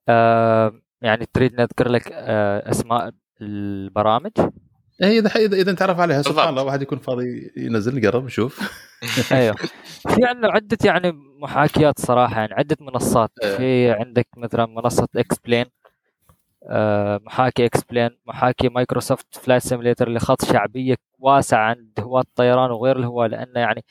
آه 0.10 0.81
يعني 1.02 1.26
تريد 1.34 1.62
نذكر 1.62 1.90
لك 1.90 2.12
آه 2.12 2.72
أسماء 2.72 3.12
البرامج 3.42 4.32
اي 5.04 5.20
إذا 5.20 5.30
إذا 5.36 5.58
إذا 5.58 5.72
نتعرف 5.72 6.00
عليها 6.00 6.22
سبحان. 6.22 6.50
الله 6.50 6.64
واحد 6.64 6.82
يكون 6.82 7.00
فاضي 7.00 7.52
ينزل 7.58 8.00
نقرب 8.00 8.26
نشوف 8.26 8.60
أيوه 9.32 9.56
في 10.16 10.26
عندنا 10.26 10.52
عدة 10.52 10.78
يعني 10.86 11.12
محاكيات 11.40 12.00
صراحة 12.00 12.40
يعني 12.40 12.54
عدة 12.54 12.78
منصات 12.82 13.32
إيه. 13.44 13.58
في 13.58 13.92
عندك 13.92 14.28
مثلا 14.38 14.66
منصة 14.66 15.08
X-Plane 15.16 15.66
آه 16.70 17.20
محاكي 17.24 17.66
X-Plane 17.66 18.10
محاكي 18.26 18.70
مايكروسوفت 18.70 19.36
Flight 19.36 19.64
Simulator 19.64 20.08
اللي 20.08 20.20
خذ 20.20 20.46
شعبية 20.46 20.96
واسعة 21.20 21.60
عند 21.70 22.00
هواة 22.00 22.22
الطيران 22.22 22.72
وغير 22.72 23.00
الهواة 23.00 23.28
لأنه 23.28 23.60
يعني 23.60 23.86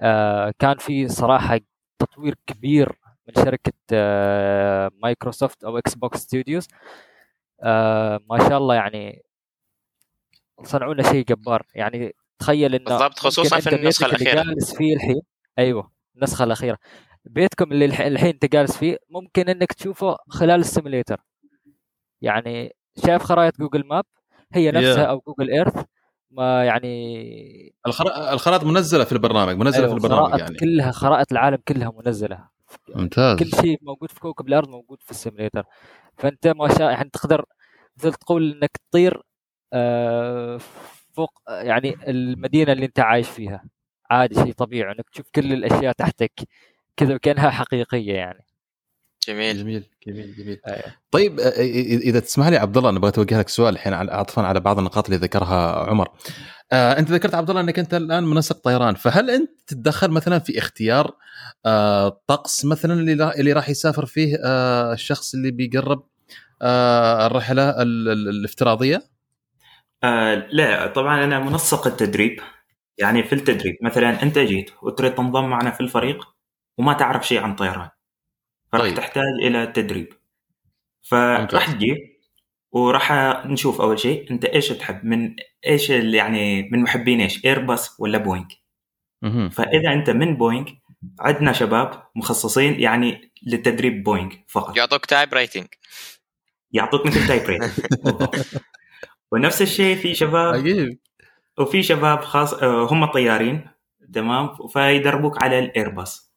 آه 0.00 0.54
كان 0.58 0.76
في 0.78 1.08
صراحة 1.08 1.60
تطوير 1.98 2.34
كبير 2.46 2.99
من 3.36 3.44
شركة 3.44 3.72
آه 3.92 4.90
مايكروسوفت 5.02 5.64
أو 5.64 5.78
Xbox 5.78 6.18
Studios 6.18 6.68
آه 7.62 8.20
ما 8.30 8.38
شاء 8.48 8.58
الله 8.58 8.74
يعني 8.74 9.22
صنعوا 10.64 10.94
لنا 10.94 11.02
شيء 11.12 11.24
جبار. 11.24 11.66
يعني 11.74 12.14
تخيل 12.38 12.74
إنه 12.74 12.84
بالضبط، 12.84 13.18
خصوصاً 13.18 13.60
في 13.60 13.74
النسخة 13.76 14.06
بيتك 14.08 14.20
اللي 14.20 14.30
الأخيرة. 14.32 14.52
جالس 14.54 14.74
فيه 14.76 14.94
الحين 14.94 15.20
أيوه 15.58 15.90
النسخة 16.16 16.44
الأخيرة. 16.44 16.78
بيتكم 17.24 17.72
اللي 17.72 17.84
الح- 17.84 18.00
الحين 18.00 18.28
أنت 18.28 18.44
جالس 18.52 18.76
فيه 18.76 18.96
ممكن 19.10 19.48
إنك 19.48 19.72
تشوفه 19.72 20.16
خلال 20.28 20.60
ال 20.60 20.65
simulator. 20.65 21.20
يعني 22.22 22.76
شايف 23.06 23.22
خرائط 23.22 23.58
Google 23.58 23.86
Map؟ 23.86 24.04
هي 24.52 24.70
نفسها 24.70 25.04
Yeah. 25.06 25.08
أو 25.08 25.22
Google 25.26 25.50
Earth 25.50 25.84
ما 26.30 26.64
يعني 26.64 27.74
الخرا- 27.86 28.32
الخرائط 28.32 28.64
منزلة 28.64 29.04
في 29.04 29.12
البرنامج 29.12 29.56
منزلة 29.56 29.84
أيوة 29.84 29.88
في 29.98 30.04
البرنامج 30.04 30.28
خرائط 30.28 30.40
يعني. 30.42 30.56
كلها 30.56 30.90
خرائط 30.90 31.32
العالم 31.32 31.58
كلها 31.68 31.92
منزلة. 32.04 32.48
ممتاز. 32.94 33.38
كل 33.38 33.50
شيء 33.62 33.78
موجود 33.82 34.10
في 34.10 34.20
كوكب 34.20 34.48
الأرض 34.48 34.68
موجود 34.68 35.02
في 35.02 35.10
ال 35.10 35.15
simulator. 35.15 35.64
فأنت 36.18 36.46
ما 36.48 36.68
شاء 36.68 36.90
يعني 36.92 37.10
تقدر 37.10 37.44
مثل 37.98 38.12
تقول 38.14 38.52
إنك 38.52 38.70
تطير 38.90 39.22
آه، 39.72 40.58
فوق 41.14 41.42
يعني 41.48 41.96
المدينة 42.08 42.72
اللي 42.72 42.86
أنت 42.86 43.00
عايش 43.00 43.28
فيها. 43.30 43.64
عادي 44.10 44.34
شيء 44.34 44.52
طبيعي 44.52 44.92
إنك 44.92 45.10
تشوف 45.10 45.26
كل 45.34 45.52
الأشياء 45.52 45.92
تحتك 45.92 46.32
كذا 46.96 47.14
وكأنها 47.14 47.50
حقيقية 47.50 48.14
يعني. 48.14 48.44
جميل 49.28 49.58
جميل 49.58 49.84
جميل 50.06 50.36
جميل 50.36 50.60
أيوة. 50.68 50.94
طيب 51.10 51.40
آه، 51.40 51.50
إ- 51.50 51.58
إذا 52.04 52.20
تسمح 52.20 52.46
لي 52.46 52.56
عبد 52.56 52.76
الله 52.76 52.90
أنا 52.90 52.98
أبغى 52.98 53.08
أتوجه 53.08 53.38
لك 53.38 53.48
سؤال 53.48 53.74
الحين 53.74 53.92
على- 53.92 54.12
عطفا 54.12 54.42
على 54.42 54.60
بعض 54.60 54.78
النقاط 54.78 55.04
اللي 55.06 55.16
ذكرها 55.16 55.86
عمر. 55.90 56.08
آه 56.72 56.98
أنت 56.98 57.10
ذكرت 57.10 57.34
عبد 57.34 57.50
الله 57.50 57.62
أنك 57.62 57.78
أنت 57.78 57.94
الآن 57.94 58.24
منسق 58.24 58.56
طيران 58.64 58.94
فهل 58.94 59.30
أنت 59.30 59.50
تتدخل 59.66 60.10
مثلا 60.10 60.38
في 60.38 60.58
اختيار 60.58 61.16
آه 61.66 62.20
طقس 62.26 62.64
مثلا 62.64 62.92
اللي 62.94 63.14
را- 63.24 63.34
اللي 63.34 63.52
راح 63.52 63.68
يسافر 63.68 64.06
فيه 64.06 64.36
آه 64.44 64.92
الشخص 64.92 65.34
اللي 65.34 65.50
بيقرب 65.50 66.06
آه 66.62 67.26
الرحلة 67.26 67.82
ال- 67.82 68.08
ال- 68.08 68.28
الافتراضية؟ 68.28 69.02
آه 70.04 70.34
لا 70.34 70.86
طبعا 70.86 71.24
أنا 71.24 71.38
منسق 71.38 71.86
التدريب 71.86 72.40
يعني 72.98 73.22
في 73.22 73.34
التدريب 73.34 73.76
مثلا 73.82 74.22
أنت 74.22 74.38
جيت 74.38 74.70
وتريد 74.82 75.14
تنضم 75.14 75.44
معنا 75.48 75.70
في 75.70 75.80
الفريق 75.80 76.24
وما 76.78 76.92
تعرف 76.92 77.28
شيء 77.28 77.40
عن 77.40 77.54
طيران 77.54 77.88
فراح 78.72 78.82
طيب. 78.82 78.94
تحتاج 78.94 79.24
إلى 79.42 79.66
تدريب. 79.66 80.12
فراح 81.02 81.70
تجي 81.72 82.20
وراح 82.72 83.12
نشوف 83.46 83.80
أول 83.80 83.98
شيء 83.98 84.30
أنت 84.30 84.44
إيش 84.44 84.68
تحب 84.68 85.04
من 85.04 85.36
إيش 85.66 85.90
ال- 85.90 86.14
يعني 86.14 86.68
من 86.72 86.82
محبين 86.82 87.20
إيش 87.20 87.44
ايرباص 87.44 88.00
ولا 88.00 88.18
بوينج 88.18 88.52
مهم. 89.22 89.48
فإذا 89.48 89.92
أنت 89.92 90.10
من 90.10 90.36
بوينج 90.36 90.68
عندنا 91.20 91.52
شباب 91.52 92.02
مخصصين 92.16 92.80
يعني 92.80 93.32
للتدريب 93.46 94.02
بوينج 94.02 94.32
فقط 94.48 94.76
يعطوك 94.76 95.06
type 95.06 95.34
rating 95.34 95.66
يعطوك 96.72 97.06
مثل 97.06 97.26
type 97.28 97.42
rating 97.42 97.70
بالضبط. 97.90 98.36
ونفس 99.32 99.62
الشيء 99.62 99.96
في 99.96 100.14
شباب 100.14 100.54
عجيب 100.54 100.98
وفي 101.58 101.82
شباب 101.82 102.20
خاص 102.20 102.54
آه، 102.54 102.86
هم 102.92 103.04
طيارين 103.04 103.66
تمام 104.14 104.68
فيدربوك 104.68 105.42
على 105.42 105.58
الايرباص 105.58 106.29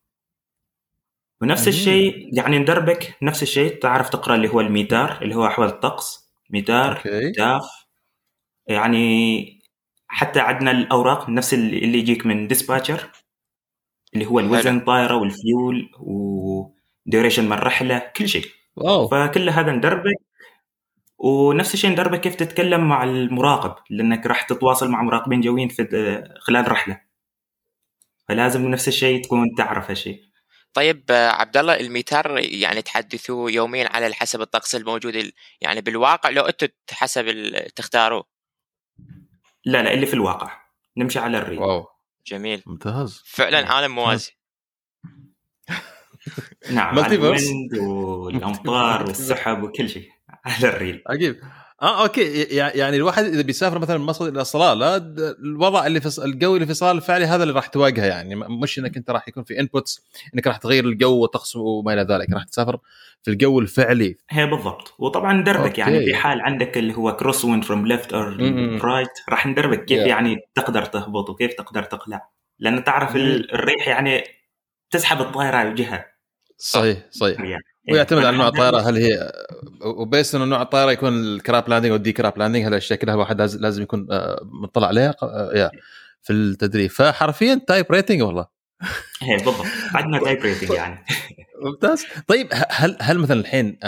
ونفس 1.44 1.62
مم. 1.62 1.68
الشيء 1.68 2.30
يعني 2.34 2.60
ندربك 2.60 3.18
نفس 3.22 3.44
الشيء 3.44 3.80
تعرف 3.80 4.10
تقرأ 4.10 4.36
اللي 4.36 4.50
هو 4.50 4.62
ال 4.62 4.72
METAR 4.72 5.22
اللي 5.22 5.36
هو 5.36 5.48
أحوال 5.48 5.68
الطقس 5.68 6.30
METAR 6.50 7.02
TAF 7.38 7.86
يعني 8.68 9.60
حتى 10.08 10.40
عندنا 10.40 10.72
الأوراق 10.72 11.30
نفس 11.30 11.54
اللي 11.54 12.00
يجيك 12.00 12.26
من 12.26 12.48
dispatcher 12.48 13.10
اللي 14.14 14.26
هو 14.26 14.40
الوزن 14.40 14.80
طائرة 14.80 15.16
وال 15.16 15.41
fuel 15.41 15.92
و 16.00 16.16
duration 16.16 17.46
من 17.46 17.54
الرحله 17.54 18.12
كل 18.16 18.28
شيء. 18.28 18.46
wow. 18.76 19.08
فكل 19.08 19.50
هذا 19.50 19.72
ندربك. 19.72 20.16
ونفس 21.18 21.74
الشيء 21.74 21.92
ندربك 21.92 22.22
كيف 22.22 22.36
تتكلم 22.36 22.90
مع 22.90 23.04
المراقب 23.04 23.76
لأنك 23.90 24.26
راح 24.26 24.42
تتواصل 24.42 24.90
مع 24.90 25.02
مراقبين 25.02 25.42
جويين 25.42 25.70
في 25.70 25.84
خلال 26.40 26.66
الرحله 26.66 27.02
فلازم 28.28 28.68
نفس 28.68 28.88
الشيء 28.88 29.24
تكون 29.24 29.56
تعرف 29.58 29.90
هالشيء. 29.90 30.33
طيب 30.74 31.04
آه، 31.12 31.30
عبد 31.30 31.58
الله 31.58 31.80
ال 31.80 31.90
METAR 31.90 32.38
يعني 32.40 32.82
تحدثوه 32.82 33.52
يوميا 33.52 33.88
على 33.88 34.14
حسب 34.14 34.42
الطقس 34.42 34.76
الموجود 34.76 35.16
ال- 35.16 35.34
يعني 35.62 35.82
بالواقع 35.82 36.30
لو 36.30 36.44
أنتم 36.44 36.68
حسب 36.92 37.26
تختاروا 37.76 38.24
لا 39.66 39.82
لا 39.84 39.94
اللي 39.94 40.06
في 40.06 40.14
الواقع. 40.14 40.62
نمشي 40.98 41.20
على 41.20 41.38
ال 41.38 41.42
real. 41.42 41.60
wow. 41.60 41.88
جميل. 42.28 42.64
ممتاز. 42.66 43.22
فعلا 43.26 43.68
عالم 43.74 43.96
موازي. 43.96 44.32
نعم. 46.72 47.00
ال 47.06 47.20
wind 47.20 47.78
والأمطار 47.78 49.04
والسحب 49.08 49.64
وكل 49.64 49.90
شيء 49.90 50.10
على 50.46 50.70
ال 50.70 50.76
real. 50.76 51.04
عجيب. 51.10 51.40
آه 51.84 52.04
okay. 52.04 52.44
يع- 52.56 52.76
يعني 52.76 52.96
الواحد 52.98 53.24
إذا 53.24 53.42
بيسافر 53.42 53.80
مثلا 53.80 53.98
من 53.98 54.06
مصر 54.06 54.28
إلى 54.28 54.44
صلاله 54.44 54.98
الوضع 55.40 55.86
اللي 55.88 56.02
في 56.02 56.26
الجو 56.26 56.56
اللي 56.56 56.66
في 56.68 56.74
صلاله 56.74 56.98
الفعلي 56.98 57.26
هذا 57.26 57.44
اللي 57.44 57.54
راح 57.54 57.68
تواجهه 57.68 58.06
يعني. 58.06 58.36
مش 58.36 58.80
إنك 58.80 58.98
أنت 58.98 59.10
راح 59.12 59.28
يكون 59.28 59.44
في 59.44 59.60
inputs 59.60 60.06
إنك 60.36 60.48
راح 60.48 60.58
تغير 60.58 60.86
الجو 60.86 61.18
والطقس 61.18 61.56
وما 61.56 61.94
إلى 61.94 62.02
ذلك. 62.02 62.34
راح 62.34 62.44
تسافر 62.44 62.80
في 63.24 63.32
الجو 63.32 63.60
الفعلي. 63.60 64.18
هي 64.30 64.46
بالضبط. 64.46 64.94
وطبعا 65.00 65.34
ندربك 65.34 65.66
okay. 65.66 65.82
يعني 65.82 66.06
في 66.06 66.16
حال 66.16 66.42
عندك 66.42 66.78
اللي 66.78 66.94
هو 66.98 67.16
crosswind 67.16 67.64
from 67.64 67.88
left 67.88 68.14
or. 68.14 68.38
right 68.84 69.10
راح 69.30 69.48
ندربك 69.48 69.86
كيف 69.86 70.04
Yeah. 70.04 70.08
يعني 70.08 70.38
تقدر 70.56 70.86
تهبط 70.86 71.30
وكيف 71.30 71.54
تقدر 71.54 71.84
تقلع. 71.84 72.30
لأن 72.60 72.84
تعرف 72.84 73.16
الريح 73.16 73.88
يعني 73.88 74.24
تسحب 74.92 75.22
الطائرة 75.22 75.64
لجهه 75.64 76.06
صحيح 76.58 76.98
صحيح. 77.12 77.40
يعني. 77.40 77.64
ويعتمد 77.92 78.26
على 78.26 78.38
نوع 78.38 78.48
الطائرة. 78.48 78.78
هل 78.78 78.98
هي 78.98 79.32
وبيس 79.86 80.36
إنه 80.36 80.46
نوع 80.46 80.62
الطائرة 80.62 80.92
يكون 80.92 81.14
ال 81.14 81.25
crab 81.25 81.70
landing 81.70 81.92
أو 81.92 81.96
ال 81.96 82.12
de-crab 82.12 82.38
landing 82.38 82.62
هذا 82.62 82.70
الاشياء 82.70 83.00
كلها 83.00 83.14
الواحد 83.14 83.38
لازم 83.40 83.60
لازم 83.62 83.84
يكون 83.84 84.08
آه، 84.12 84.40
مطلع 84.64 84.88
عليها 84.88 85.16
آه، 85.24 85.72
في 86.22 86.34
التدريب. 86.34 86.90
فحرفيا 86.90 87.62
type 87.68 87.86
rating 87.92 88.22
والله. 88.22 88.48
هي 89.22 89.36
بالضبط. 89.36 89.66
عندنا 89.94 90.20
type 90.20 90.42
rating 90.42 90.70
يعني. 90.70 91.06
ممتاز. 91.62 92.06
طيب 92.28 92.48
هل 92.52 92.98
هل 93.02 93.20
مثلا 93.20 93.40
الحين 93.40 93.80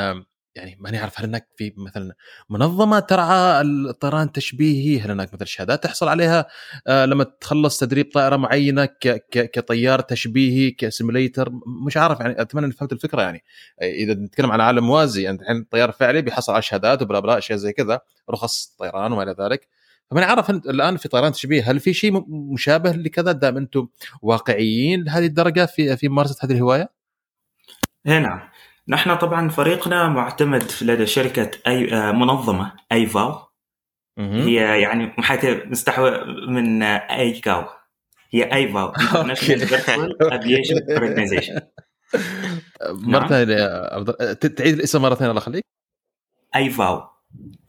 يعني 0.55 0.77
ماني 0.79 0.97
عارف 0.97 1.19
هل 1.19 1.25
هناك 1.25 1.47
في 1.55 1.73
مثلا 1.77 2.15
منظمة 2.49 2.99
ترعى 2.99 3.61
الطيران 3.61 4.27
التشبيهي 4.27 4.99
هل 5.01 5.11
هناك 5.11 5.33
مثلا 5.33 5.45
شهادات 5.45 5.83
تحصل 5.83 6.07
عليها؟ 6.07 6.45
آه، 6.87 7.05
لما 7.05 7.23
تخلص 7.23 7.79
تدريب 7.79 8.11
طائرة 8.13 8.35
معينة 8.35 8.85
كطيار 9.31 9.99
تشبيهي 9.99 10.71
كسيموليتر 10.71 11.51
مش 11.85 11.97
عارف 11.97 12.19
يعني 12.19 12.41
أتمنى 12.41 12.65
إني 12.65 12.73
فهمت 12.73 12.93
الفكرة 12.93 13.21
يعني. 13.21 13.43
آه، 13.81 13.85
إذا 13.85 14.13
نتكلم 14.13 14.51
عن 14.51 14.61
عالم 14.61 14.87
موازي 14.87 15.23
يعني 15.23 15.41
الحين 15.41 15.57
الطيار 15.57 15.89
الفعلي 15.89 16.21
بيحصل 16.21 16.53
على 16.53 16.61
شهادات 16.61 17.01
وبلا 17.01 17.19
بلا 17.19 17.37
أشياء 17.37 17.57
زي 17.57 17.73
كذا 17.73 17.99
رخص 18.29 18.75
طيران 18.79 19.11
وما 19.11 19.23
إلى 19.23 19.35
ذلك. 19.39 19.67
فماني 20.11 20.25
عارف 20.25 20.49
الآن 20.49 20.97
في 20.97 21.07
طيران 21.07 21.31
تشبيه 21.31 21.71
هل 21.71 21.79
في 21.79 21.93
شيء 21.93 22.23
مشابه 22.29 22.91
لكذا 22.91 23.31
دام 23.31 23.57
أنتم 23.57 23.87
واقعيين 24.21 25.03
لهذه 25.03 25.25
الدرجة 25.25 25.65
في 25.65 25.97
في 25.97 26.09
ممارسة 26.09 26.45
هذه 26.45 26.51
الهواية؟ 26.51 26.89
هي 28.05 28.19
نعم. 28.19 28.54
نحن 28.87 29.15
طبعا 29.15 29.49
فريقنا 29.49 30.07
معتمد 30.09 30.63
لدى 30.81 31.05
شركة 31.05 31.51
اي 31.67 31.93
آه، 31.93 32.11
منظمة 32.11 32.71
أيفاو. 32.91 33.39
مهم. 34.17 34.41
هي 34.41 34.81
يعني 34.81 35.13
محاكاة 35.17 35.65
مستوحى 35.65 36.11
من 36.47 36.83
اي 36.83 37.31
كاو 37.39 37.65
هي 38.31 38.43
International 38.43 39.67
Virtual 39.67 40.21
Aviation 40.33 40.91
Organization 40.91 41.59
مرة 42.89 43.43
نعم. 43.43 44.03
ت- 44.33 44.45
تعيد 44.45 44.73
الاسم 44.73 45.01
مرة 45.01 45.15
ثانية 45.15 45.29
الله 45.31 45.41
يخليك 45.41 45.63
IVAO 46.55 47.03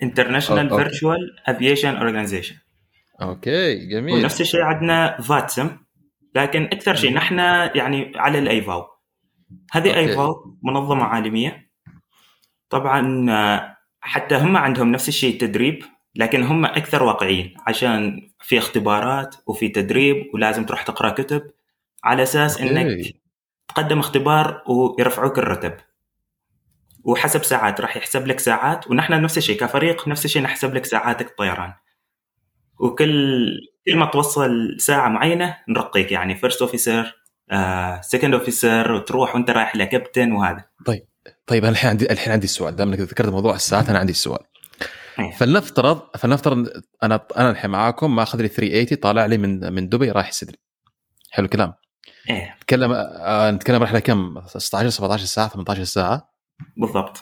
International 0.02 0.68
okay. 0.70 0.82
Virtual 0.82 1.18
Aviation 1.46 1.96
Organization 1.96 2.56
okay 3.22 3.86
جميل. 3.86 4.14
ونفس 4.14 4.40
الشيء 4.40 4.60
عندنا 4.60 5.20
VATSIM 5.20 5.76
لكن 6.34 6.64
أكثر 6.64 6.94
شيء 6.94 7.14
نحن 7.14 7.38
يعني 7.74 8.12
على 8.16 8.38
ال 8.38 8.46
IVAO. 8.46 8.86
هذه 9.72 9.88
okay. 9.88 9.98
IVAO 9.98 10.58
منظمة 10.62 11.04
عالمية 11.04 11.70
طبعا 12.70 13.30
آه، 13.30 13.76
حتى 14.00 14.36
هم 14.36 14.56
عندهم 14.56 14.92
نفس 14.92 15.08
الشيء 15.08 15.32
التدريب 15.32 15.82
لكن 16.14 16.42
هم 16.42 16.64
أكثر 16.64 17.02
واقعيين 17.02 17.54
عشان 17.66 18.30
في 18.40 18.58
اختبارات 18.58 19.36
وفي 19.46 19.68
تدريب 19.68 20.30
ولازم 20.34 20.64
تروح 20.64 20.82
تقرأ 20.82 21.10
كتب 21.10 21.50
على 22.04 22.22
أساس 22.22 22.60
okay. 22.60 22.70
إنك 22.70 23.14
تقدم 23.68 23.98
اختبار 23.98 24.62
ويرفعوك 24.66 25.38
الرتب 25.38 25.76
وحسب 27.04 27.44
ساعات 27.44 27.80
راح 27.80 27.96
يحسب 27.96 28.26
لك 28.26 28.40
ساعات 28.40 28.90
ونحن 28.90 29.22
نفس 29.22 29.38
الشيء 29.38 29.60
كفريق 29.60 30.08
نفس 30.08 30.24
الشيء 30.24 30.42
نحسب 30.42 30.74
لك 30.74 30.84
ساعاتك 30.84 31.38
طيران 31.38 31.72
وكل 32.78 33.48
كل 33.86 33.96
ما 33.96 34.06
توصل 34.06 34.76
ساعة 34.80 35.08
معينة 35.08 35.56
نرقيك 35.68 36.12
يعني 36.12 36.34
first 36.34 36.62
officer 36.62 37.25
second 38.00 38.34
officer 38.34 38.92
وتروح 38.92 39.34
وانت 39.34 39.50
رايح 39.50 39.76
لكابتن 39.76 40.32
وهذا. 40.32 40.64
طيب 41.46 41.64
أنا 41.64 41.72
الحين 41.72 41.90
عندي 41.90 42.12
الحين 42.12 42.32
عندي 42.32 42.44
السؤال 42.44 42.76
دام 42.76 42.88
إنك 42.88 43.00
ذكرت 43.00 43.28
موضوع 43.28 43.54
الساعات 43.54 43.90
أنا 43.90 43.98
عندي 43.98 44.12
السؤال 44.12 44.40
أيه. 45.18 45.32
فلنفترض 45.32 46.00
فلنفترض 46.18 46.68
أنا 47.02 47.26
أنا 47.36 47.50
الحين 47.50 47.70
معاكم 47.70 48.16
ماخذ 48.16 48.42
لي 48.42 48.48
380 48.48 49.00
طالع 49.00 49.26
لي 49.26 49.38
من 49.38 49.72
من 49.72 49.88
دبي 49.88 50.10
رايح 50.10 50.32
سيدني 50.32 50.58
حلو 51.30 51.44
الكلام. 51.44 51.74
إيه. 52.30 52.54
نتكلم 52.56 52.92
آه، 52.92 53.50
نتكلم 53.50 53.82
رحلة 53.82 53.98
كم؟ 53.98 54.46
16 54.46 54.88
17 54.88 55.24
ساعة 55.24 55.48
18 55.48 55.84
ساعة؟ 55.84 56.30
بالضبط. 56.76 57.20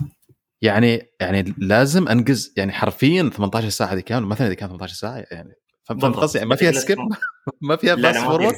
يعني 0.63 1.03
يعني 1.21 1.55
لازم 1.59 2.09
انجز 2.09 2.55
يعني 2.57 2.73
حرفيا 2.73 3.31
18 3.35 3.69
ساعة 3.69 3.95
دي 3.95 4.03
كامله 4.03 4.27
مثلا 4.27 4.47
إذا 4.47 4.55
كان 4.55 4.69
18 4.69 4.95
ساعة 4.95 5.25
يعني. 5.31 5.55
فهمت. 5.85 6.05
قصدي؟ 6.05 6.39
يعني 6.39 6.51
ما 6.51 6.57
فيها 6.57 6.73
skip 6.73 6.99
ما 7.69 7.77
فيها 7.77 7.97
fast 7.97 8.19
forward. 8.19 8.55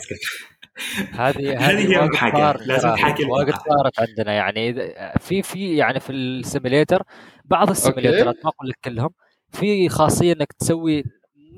هذه 1.21 1.71
هذه 1.71 2.05
هي. 2.05 2.31
صارت 2.33 2.67
لازم 2.67 2.95
تحاكي 2.95 3.23
الواقع. 3.23 3.59
صارت 3.59 4.01
عندنا 4.01 4.33
يعني 4.33 4.75
إذا- 4.75 5.19
في 5.19 5.43
في 5.43 5.77
يعني 5.77 6.01
في 6.01 6.13
ال 6.13 6.22
simulator 6.22 7.03
بعض 7.45 7.71
ال 7.71 7.76
simulatorات 7.76 8.35
ما 8.45 8.51
أقول 8.51 8.69
لك 8.69 8.77
كلهم 8.85 9.11
في 9.53 9.89
خاصية 9.89 10.33
إنك 10.33 10.53
تسوي 10.53 11.05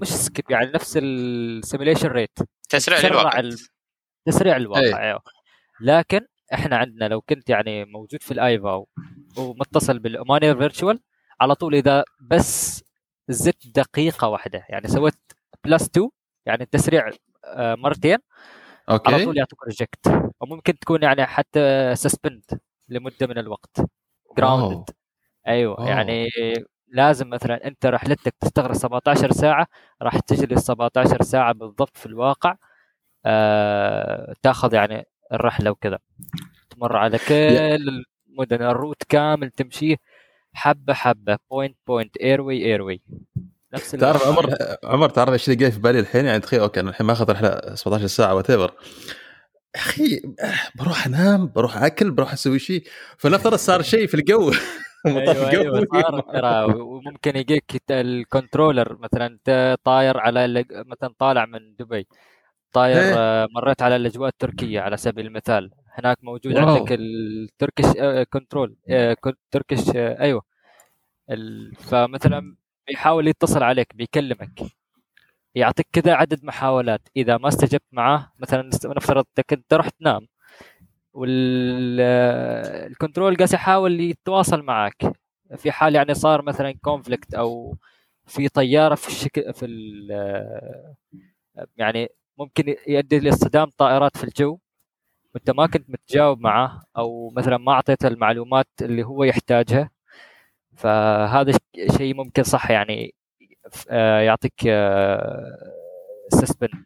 مش 0.01 0.09
skip 0.09 0.51
يعني 0.51 0.71
نفس 0.75 0.99
ال 1.03 1.12
simulation 1.12 2.09
rate 2.09 2.39
تسريع 2.69 2.99
تسرع 2.99 3.11
للوقت 3.21 3.39
ال- 3.39 3.59
تسريع 4.27 4.57
الواقع 4.57 4.81
إيه. 4.83 4.97
أيوه. 4.99 5.21
لكن 5.81 6.21
إحنا 6.55 6.77
عندنا 6.77 7.09
لو 7.09 7.21
كنت 7.21 7.51
يعني 7.51 7.85
موجود 7.85 8.23
في 8.23 8.31
ال 8.31 8.42
IVAO 8.42 8.85
ومتصل 9.39 9.99
بال 9.99 10.18
Oman 10.18 10.55
Air 10.55 10.69
Virtual 10.69 11.01
على 11.41 11.55
طول 11.55 11.75
إذا 11.75 12.05
بس 12.21 12.85
زدت 13.29 13.67
دقيقة 13.79 14.29
واحدة 14.29 14.65
يعني 14.69 14.89
سويت 14.89 15.15
plus 15.65 15.87
2 15.87 16.09
يعني 16.47 16.63
التسريع 16.63 17.11
آه، 17.45 17.75
مرتين 18.89 19.07
على 19.07 19.15
okay 19.15 19.25
طول 19.25 19.39
يعطيك 19.39 19.63
reject 19.65 20.07
أو 20.43 20.47
ممكن 20.47 20.79
تكون 20.79 21.03
يعني 21.03 21.27
حتى 21.27 21.95
suspend 21.97 22.45
لمدة 22.89 23.27
من 23.27 23.39
الوقت. 23.39 23.77
grounded. 24.39 24.91
أيوه 25.49 25.79
أوه. 25.79 25.89
يعني 25.89 26.29
لازم 26.89 27.31
مثلا 27.31 27.67
أنت 27.67 27.87
رحلتك 27.87 28.35
تستغرق 28.41 28.73
17 28.73 29.33
ساعة 29.33 29.67
راح 30.03 30.19
تجري 30.21 30.57
17 30.57 31.23
ساعة 31.23 31.53
بالضبط 31.55 31.97
في 31.97 32.07
الواقع 32.07 32.57
آه 33.27 34.35
تاخذ 34.43 34.75
يعني 34.75 35.05
الرحلة 35.33 35.71
وكذا. 35.71 35.99
تمر 36.71 36.97
على 36.97 37.19
كل 37.19 37.35
المدن 38.29 38.63
ال 38.63 38.70
route 38.70 39.03
كامل 39.09 39.51
تمشيه 39.51 39.97
حبة 40.55 40.95
حبة 40.95 41.39
point 41.51 41.77
point 41.87 42.17
airway 42.17 42.65
airway 42.67 43.03
نفس 43.75 43.91
تعرف 43.91 44.27
عمر؟ 44.27 44.55
عمر 44.93 45.09
تعرف 45.09 45.33
إيش 45.33 45.45
اللي 45.45 45.57
جاي 45.57 45.73
في 45.73 45.79
بالي 45.79 46.01
الحين؟ 46.01 46.27
يعني 46.27 46.41
تخيل 46.41 46.61
okay 46.61 46.81
أنا 46.81 46.91
الحين 46.91 47.07
ماخذ 47.07 47.31
رحله 47.33 47.75
17 47.75 48.07
ساعة 48.07 48.35
whatever 48.35 48.75
أخي 49.77 50.23
بروح 50.75 51.07
أنام 51.07 51.53
بروح 51.55 51.83
أكل 51.83 52.11
بروح 52.11 52.33
أسوي 52.33 52.59
شيء 52.59 52.83
فلنفترض 53.19 53.55
صار 53.55 53.83
شيء 53.83 54.07
في 54.07 54.15
الجو. 54.15 54.53
قوي. 55.05 55.87
صار 56.03 56.21
ترى. 56.21 56.75
وممكن 56.75 57.37
يجيك 57.37 57.83
ال 57.91 58.01
controller 58.01 58.99
مثلا 58.99 59.27
انت 59.27 59.77
طاير 59.85 60.19
على 60.19 60.65
مثلا 60.71 61.15
طالع 61.19 61.47
من 61.47 61.77
دبي. 61.79 62.07
طاير 62.73 62.97
إيه. 62.97 63.15
آه، 63.19 63.49
مريت 63.57 63.83
على 63.83 63.97
الأجواء 63.97 64.29
التركية 64.29 64.81
على 64.81 64.97
سبيل 64.97 65.27
المثال. 65.27 65.71
هناك 65.93 66.19
موجود 66.23 66.55
wow. 66.55 66.69
عندك 66.69 66.93
ال 66.93 67.04
Turkish 67.04 67.85
آه، 68.01 68.27
control 68.31 68.77
Turkish 69.51 69.89
آه، 69.97 70.21
أيوه. 70.21 70.43
فمثلا 71.79 72.57
بيحاول 72.89 73.29
يتصل 73.29 73.63
عليك 73.63 73.97
بيكلمك. 73.97 74.61
يعطيك 75.55 75.87
كذا 75.93 76.15
عدد 76.15 76.45
محاولات. 76.45 77.01
إذا 77.17 77.37
ما 77.39 77.49
استجبت 77.49 77.83
معاه 77.93 78.33
مثلا 78.39 78.63
نفترض 78.87 79.25
انك 79.39 79.53
انت 79.53 79.75
رحت 79.75 79.93
تنام 80.01 80.27
وال 81.15 81.64
control 81.64 83.37
قاعد 83.37 83.53
يحاول 83.55 84.01
يتواصل 84.01 84.63
معك. 84.63 84.97
في 85.57 85.71
حال 85.73 85.95
يعني 85.95 86.15
صار 86.15 86.43
مثلا 86.43 86.73
conflict 86.83 87.35
أو 87.35 87.77
في 88.27 88.49
طيارة 88.49 88.95
في 88.95 89.09
الشكل 89.09 89.55
في 89.55 89.67
ال- 89.67 90.95
يعني 91.77 92.09
ممكن 92.39 92.75
يؤدي 92.89 93.19
لاصطدام 93.21 93.71
طائرات 93.79 94.17
في 94.17 94.25
الجو. 94.25 94.59
وأنت 95.35 95.51
ما 95.51 95.67
كنت 95.67 95.91
متجاوب 95.91 96.41
معه 96.41 96.83
أو 96.99 97.31
مثلا 97.31 97.57
ما 97.59 97.73
أعطيته 97.73 98.09
المعلومات 98.09 98.67
اللي 98.83 99.03
هو 99.05 99.25
يحتاجها. 99.25 99.91
فهذا 100.79 101.59
شيء 101.97 102.15
ممكن 102.15 102.43
صح 102.43 102.71
يعني 102.71 103.15
آه، 103.91 104.21
يعطيك 104.21 104.61
suspend 106.33 106.85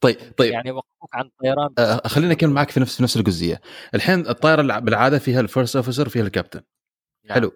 طيب 0.00 0.16
طيب. 0.36 0.52
يعني 0.52 0.68
يوقفوك 0.68 1.10
عن 1.14 1.24
الطيران 1.24 1.68
آه، 1.78 2.08
خليني 2.08 2.32
أكمل 2.32 2.50
معك 2.50 2.70
في 2.70 2.80
نفس 2.80 2.96
في 2.96 3.02
نفس 3.02 3.16
الجزئية. 3.16 3.60
الحين 3.94 4.28
الطائرة 4.28 4.60
الع- 4.60 4.78
بالعادة 4.78 5.18
فيها 5.18 5.40
ال 5.40 5.46
first 5.46 5.76
officer 5.76 6.08
فيها 6.08 6.22
الكابتن. 6.22 6.60
نعم. 7.24 7.34
حلو. 7.34 7.52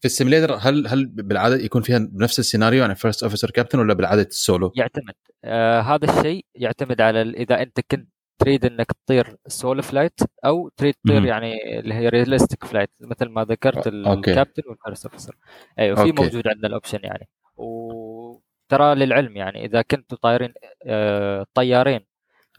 في 0.00 0.04
ال 0.04 0.09
simulator 0.09 0.54
هل 0.54 0.86
هل 0.86 1.06
بالعادة 1.06 1.56
يكون 1.56 1.82
فيها 1.82 1.98
بنفس 1.98 2.38
السيناريو 2.38 2.80
يعني 2.80 2.94
first 2.94 3.22
officer 3.22 3.50
captain 3.50 3.78
ولا 3.78 3.94
بالعادة 3.94 4.22
السولو؟ 4.22 4.72
يعتمد. 4.76 5.14
آه 5.44 5.80
هذا 5.80 6.18
الشيء 6.18 6.44
يعتمد 6.54 7.00
على 7.00 7.22
إذا 7.22 7.62
أنت 7.62 7.80
كنت 7.90 8.08
تريد 8.40 8.64
إنك 8.64 8.86
تطير 8.92 9.36
solo 9.46 9.82
flight 9.82 10.20
أو 10.44 10.68
تريد 10.68 10.94
تطير. 10.94 11.24
يعني 11.24 11.78
اللي 11.78 11.94
هي 11.94 12.08
realistic 12.08 12.64
flight 12.64 12.90
مثل 13.00 13.28
ما 13.28 13.44
ذكرت. 13.44 13.86
ال 13.86 13.95
captain 13.95 14.62
وال 14.68 14.79
first 14.79 15.06
officer 15.06 15.36
أيوه 15.78 15.96
في. 16.04 16.12
موجود 16.12 16.48
عندنا 16.48 16.68
ال 16.68 16.72
option 16.72 16.98
يعني 17.02 17.28
وترى 17.56 18.94
للعلم 18.94 19.36
يعني 19.36 19.64
إذا 19.64 19.82
كنتوا 19.82 20.18
طايرين 20.22 20.52
آه 20.86 21.46
طيارين 21.54 22.00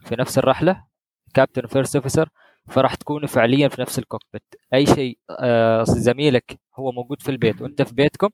في 0.04 0.16
نفس 0.16 0.38
الرحلة 0.38 0.84
captain 1.34 1.64
و 1.64 1.69
first 1.69 1.96
officer 1.96 2.28
فراح 2.68 2.94
تكونوا 2.94 3.28
فعليا 3.28 3.68
في 3.68 3.80
نفس 3.80 3.98
ال 3.98 4.04
cockpit 4.04 4.42
أي 4.74 4.86
شيء 4.86 5.18
آه 5.30 5.82
زميلك 5.84 6.60
هو 6.76 6.92
موجود 6.92 7.22
في 7.22 7.28
البيت 7.28 7.62
وأنت 7.62 7.82
في 7.82 7.94
بيتكم 7.94 8.28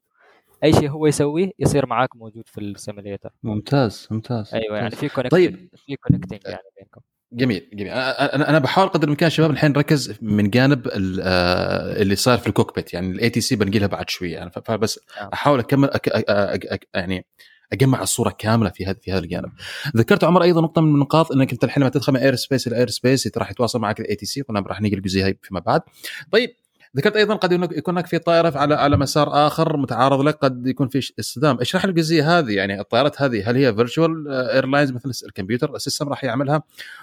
أي 0.64 0.72
شيء 0.72 0.90
هو 0.90 1.06
يسويه 1.06 1.50
يصير 1.58 1.86
معاك 1.86 2.16
موجود 2.16 2.48
في 2.48 2.60
ال 2.60 2.67
simulator 2.67 3.30
ممتاز 3.42 4.08
ممتاز 4.10 4.54
أيوه 4.54 4.74
يعني 4.74 4.84
ممتاز. 4.84 5.00
في 5.00 5.08
connect 5.08 5.30
طيب. 5.30 5.68
في 5.76 5.96
connecting 5.96 6.40
يعني 6.46 6.62
بينكم 6.76 7.00
جميل 7.32 7.68
جميل 7.72 7.92
أنا 7.92 8.50
أنا 8.50 8.58
بحاول 8.58 8.88
قدر 8.88 9.04
الإمكان 9.04 9.30
شباب 9.30 9.50
الحين 9.50 9.70
نركز 9.70 10.18
من 10.22 10.50
جانب 10.50 10.88
آه، 11.22 12.02
اللي 12.02 12.16
صار 12.16 12.38
في 12.38 12.46
ال 12.46 12.52
cockpit 12.52 12.94
يعني 12.94 13.10
ال 13.10 13.30
ATC 13.30 13.56
بنقلها 13.56 13.86
بعد 13.86 14.10
شوية 14.10 14.32
يعني 14.32 14.50
فبس 14.50 15.00
نعم. 15.20 15.28
أحاول 15.32 15.58
أكمل 15.58 15.90
أك 15.90 16.08
أك 16.08 16.24
أك 16.28 16.66
أك 16.66 16.88
يعني 16.94 17.26
أجمع 17.72 18.02
الصورة 18.02 18.30
كاملة 18.38 18.70
في 18.70 18.86
هذا 18.86 18.98
في 19.02 19.12
هذا 19.12 19.18
الجانب. 19.18 19.52
ذكرت 19.96 20.24
عمر 20.24 20.42
أيضا 20.42 20.60
نقطة 20.60 20.80
من 20.80 20.94
النقاط 20.94 21.32
إنك 21.32 21.52
أنت 21.52 21.64
الحين 21.64 21.82
لما 21.82 21.90
تدخل 21.90 22.12
من 22.12 22.20
airspace 22.20 22.68
ل 22.68 22.88
airspace 22.88 23.30
راح 23.36 23.50
يتواصل 23.50 23.80
معك 23.80 24.00
ال 24.00 24.14
ATC 24.14 24.40
قلنا 24.40 24.60
راح 24.60 24.80
نيجي 24.80 24.96
الجزئيه 24.96 25.24
هاي 25.24 25.38
فيما 25.42 25.60
بعد. 25.60 25.80
طيب 26.32 26.50
ذكرت 26.96 27.16
أيضا 27.16 27.34
قد 27.34 27.52
يكون 27.52 27.94
هناك 27.94 28.06
في 28.06 28.18
طائرة 28.18 28.58
على 28.58 28.74
على 28.74 28.96
مسار 28.96 29.46
آخر 29.46 29.76
متعارض 29.76 30.20
لك 30.20 30.34
قد 30.34 30.66
يكون 30.66 30.88
في 30.88 31.12
اصطدام، 31.20 31.60
اشرح 31.60 31.84
لي 31.84 31.90
الجزئية 31.90 32.38
هذه 32.38 32.52
يعني 32.52 32.80
الطائرات 32.80 33.22
هذه 33.22 33.50
هل 33.50 33.56
هي 33.56 33.74
virtual 33.74 34.28
airlines 34.28 34.92
مثل 34.92 35.26
الكمبيوتر 35.26 35.74
ال 35.76 35.81
system 35.81 36.08
راح 36.08 36.24
يعملها 36.24 36.62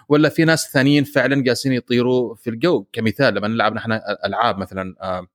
ولا 0.09 0.29
في 0.29 0.45
ناس 0.45 0.71
ثانيين 0.73 1.03
فعلا 1.03 1.43
جالسين 1.43 1.73
يطيروا 1.73 2.35
في 2.35 2.49
الجو؟ 2.49 2.85
كمثال 2.93 3.33
لما 3.33 3.47
نلعب 3.47 3.73
نحن 3.73 3.99
ألعاب 4.25 4.57
مثلا 4.57 4.95
آه، 5.01 5.27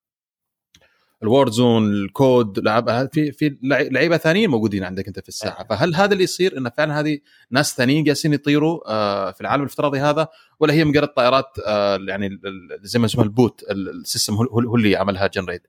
ال 1.22 1.52
Warzone 1.52 1.92
ال 1.92 1.98
Call 1.98 2.22
of 2.22 2.34
Duty 2.34 2.58
لعب 2.58 3.08
في 3.12 3.32
في 3.32 3.58
لع- 3.62 3.80
لعيبة 3.80 4.16
ثانيين 4.16 4.50
موجودين 4.50 4.84
عندك 4.84 5.06
أنت 5.06 5.20
في 5.20 5.28
الساحة. 5.28 5.64
فهل 5.64 5.94
هذا 5.94 6.12
اللي 6.12 6.24
يصير؟ 6.24 6.58
إن 6.58 6.68
فعلا 6.70 7.00
هذه 7.00 7.18
ناس 7.50 7.76
ثانيين 7.76 8.04
جالسين 8.04 8.32
يطيروا 8.32 8.80
آه، 8.92 9.30
في 9.30 9.40
العالم 9.40 9.62
الافتراضي 9.62 9.98
هذا 10.00 10.28
ولا 10.60 10.74
هي 10.74 10.84
مجرد 10.84 11.08
طائرات 11.08 11.46
آه، 11.66 11.98
يعني 12.08 12.40
زي 12.82 12.98
ما 12.98 13.06
اسمها 13.06 13.24
ال 13.24 13.34
bot 13.34 13.62
ال- 13.70 13.88
ال 14.00 14.05
system 14.05 14.34
هو 14.34 14.76
اللي 14.76 14.96
عملها 14.96 15.26
generate. 15.26 15.66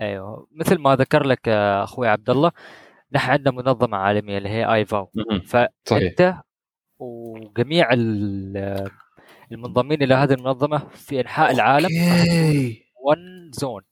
أيوه. 0.00 0.46
مثل 0.52 0.78
ما 0.78 0.96
ذكر 0.96 1.26
لك 1.26 1.48
آه، 1.48 1.84
أخوي 1.84 2.08
عبد 2.08 2.30
الله 2.30 2.52
نحن 3.12 3.30
عندنا 3.30 3.54
منظمة 3.54 3.96
عالمية 3.96 4.38
اللي 4.38 4.48
هي 4.48 4.74
IVAO 4.74 5.10
صحيح. 5.86 6.02
فأنت 6.02 6.34
وجميع 6.98 7.92
ال- 7.92 8.90
المنضمين 9.52 10.02
إلى 10.02 10.14
هذه 10.14 10.32
المنظمة 10.32 10.78
في 10.94 11.20
إنحاء 11.20 11.50
العالم 11.50 11.88
1 13.04 13.18
zone 13.52 13.82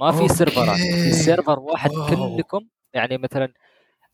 ما 0.00 0.12
في. 0.12 0.28
serverات 0.28 0.76
في 0.78 1.12
server 1.12 1.58
واحد 1.60 1.90
wow. 1.90 2.36
كلكم 2.36 2.66
يعني 2.94 3.18
مثلا 3.18 3.52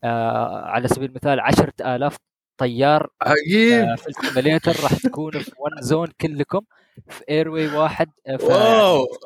آه 0.03 0.61
على 0.65 0.87
سبيل 0.87 1.09
المثال 1.09 1.39
10000 1.39 2.17
طيار 2.57 3.09
عجيب. 3.21 3.73
آه، 3.89 3.95
في 3.95 4.07
ال 4.09 4.15
simulator 4.15 4.71
راح 4.83 4.93
تكونوا 4.95 5.41
في 5.41 5.51
1 5.59 5.81
zone 5.83 6.07
كلكم. 6.21 6.61
في 7.09 7.23
airway 7.29 7.67
واحد 7.77 8.11
آه، 8.27 8.37
في 8.37 8.47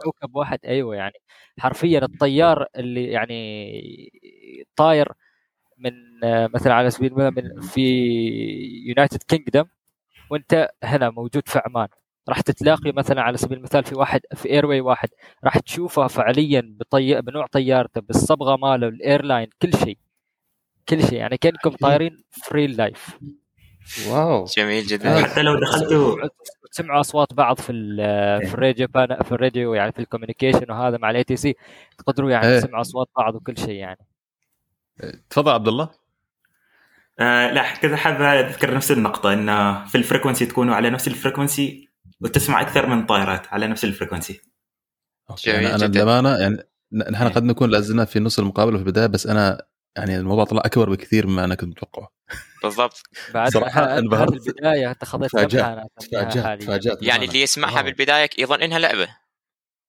كوكب 0.04 0.36
واحد. 0.36 0.60
أيوه 0.66 0.96
يعني 0.96 1.14
حرفيا 1.60 2.00
الطيار 2.06 2.68
اللي 2.76 3.06
يعني 3.12 4.12
طاير 4.76 5.12
من 5.78 5.94
آه، 6.24 6.48
مثلا 6.54 6.74
على 6.74 6.90
سبيل 6.92 7.12
المثال 7.12 7.34
من 7.44 7.62
في 7.62 7.82
United 8.88 9.24
Kingdom 9.24 9.66
وأنت 10.32 10.70
هنا 10.84 11.10
موجود 11.10 11.44
في 11.50 11.62
عمان. 11.66 11.88
راح 12.30 12.42
تتلاقي 12.42 12.92
مثلا 12.92 13.22
على 13.22 13.38
سبيل 13.38 13.58
المثال 13.58 13.84
في 13.84 13.96
واحد 13.96 14.22
في 14.36 14.50
airway 14.50 14.82
واحد 14.82 15.10
راح 15.44 15.58
تشوفه 15.58 16.08
فعليا 16.08 16.76
بطي... 16.80 17.22
بنوع 17.22 17.48
طيارته 17.48 18.02
بالصبغة 18.02 18.56
ماله 18.56 18.88
ال 18.88 18.95
airline 18.95 19.48
كل 19.62 19.74
شيء. 19.78 19.98
كل 20.90 21.04
شيء. 21.04 21.14
يعني 21.14 21.38
كأنكم 21.38 21.70
طايرين 21.70 22.24
في 22.44 22.52
real 22.52 22.68
life 22.68 23.20
wow. 24.10 24.46
جميل 24.58 24.84
جدا. 24.86 25.26
حتى 25.26 25.42
لو 25.42 25.60
دخلتوا 25.60 26.16
تسمعوا 26.72 27.00
أصوات 27.00 27.34
بعض 27.34 27.60
في 27.60 27.72
ال- 27.72 28.48
في 28.48 28.54
الراديو 28.54 28.88
بان- 28.88 29.24
في 29.24 29.32
الراديو 29.32 29.74
يعني 29.74 29.92
في 29.92 30.00
ال 30.00 30.05
communication 30.05 30.72
وهذا 30.72 30.98
مع 30.98 31.10
ال 31.10 31.24
ATC 31.24 31.56
تقدروا 31.98 32.32
يعني 32.32 32.48
إيه. 32.48 32.60
تسمعوا 32.60 32.82
أصوات 32.82 33.08
بعض 33.18 33.36
وكل 33.36 33.58
شيء 33.58 33.76
يعني. 33.76 34.00
تفضل 35.30 35.52
عبد 35.52 35.68
الله. 35.68 35.90
آه 37.20 37.52
لا 37.52 37.74
كذا 37.76 37.96
حابب 37.96 38.22
أذكر 38.22 38.74
نفس 38.74 38.92
النقطة 38.92 39.34
إن 39.34 39.76
في 39.86 39.96
ال 39.98 40.02
frequency 40.02 40.46
تكونوا 40.46 40.76
على 40.76 40.90
نفس 40.90 41.08
ال 41.08 41.16
frequency 41.16 41.90
وتسمع 42.22 42.62
أكثر 42.62 42.86
من 42.86 43.06
طائرات 43.06 43.48
على 43.48 43.68
نفس 43.68 43.84
ال 43.86 43.91
frequency. 43.91 44.42
جميل 45.46 45.66
أنا. 45.68 45.86
للأمانة 45.86 46.38
يعني 46.38 46.58
نحن 47.12 47.28
قد 47.30 47.44
نكون 47.44 47.70
لازلنا 47.70 48.06
في 48.06 48.20
نص 48.20 48.40
المقابلة 48.40 48.78
في 48.78 48.84
البداية 48.84 49.06
بس 49.08 49.28
أنا 49.28 49.62
يعني 49.98 50.18
الموضوع 50.18 50.44
طلع 50.44 50.62
أكبر 50.66 50.90
بكثير 50.90 51.28
مما 51.28 51.44
أنا 51.44 51.56
كنت 51.56 51.70
متوقعه 51.70 52.10
بالضبط 52.64 53.02
بعد 53.34 53.52
صراحة 53.54 53.82
ها- 53.84 54.00
انبهرت. 54.00 54.32
هذه 54.34 54.38
البدايه 54.48 54.92
اتخذت 54.92 55.24
تفاجأت. 55.26 55.54
لمحه 55.56 55.74
أنا 55.74 55.88
أسميها 56.00 56.24
تفاجأت. 56.24 56.62
تفاجأت 56.62 57.04
يعني. 57.04 57.26
اللي 57.26 57.42
يسمعها 57.42 57.74
wow. 57.76 57.84
بالبداية 57.84 58.30
يظن 58.40 58.62
إنها 58.62 58.80
لعبة 58.80 59.08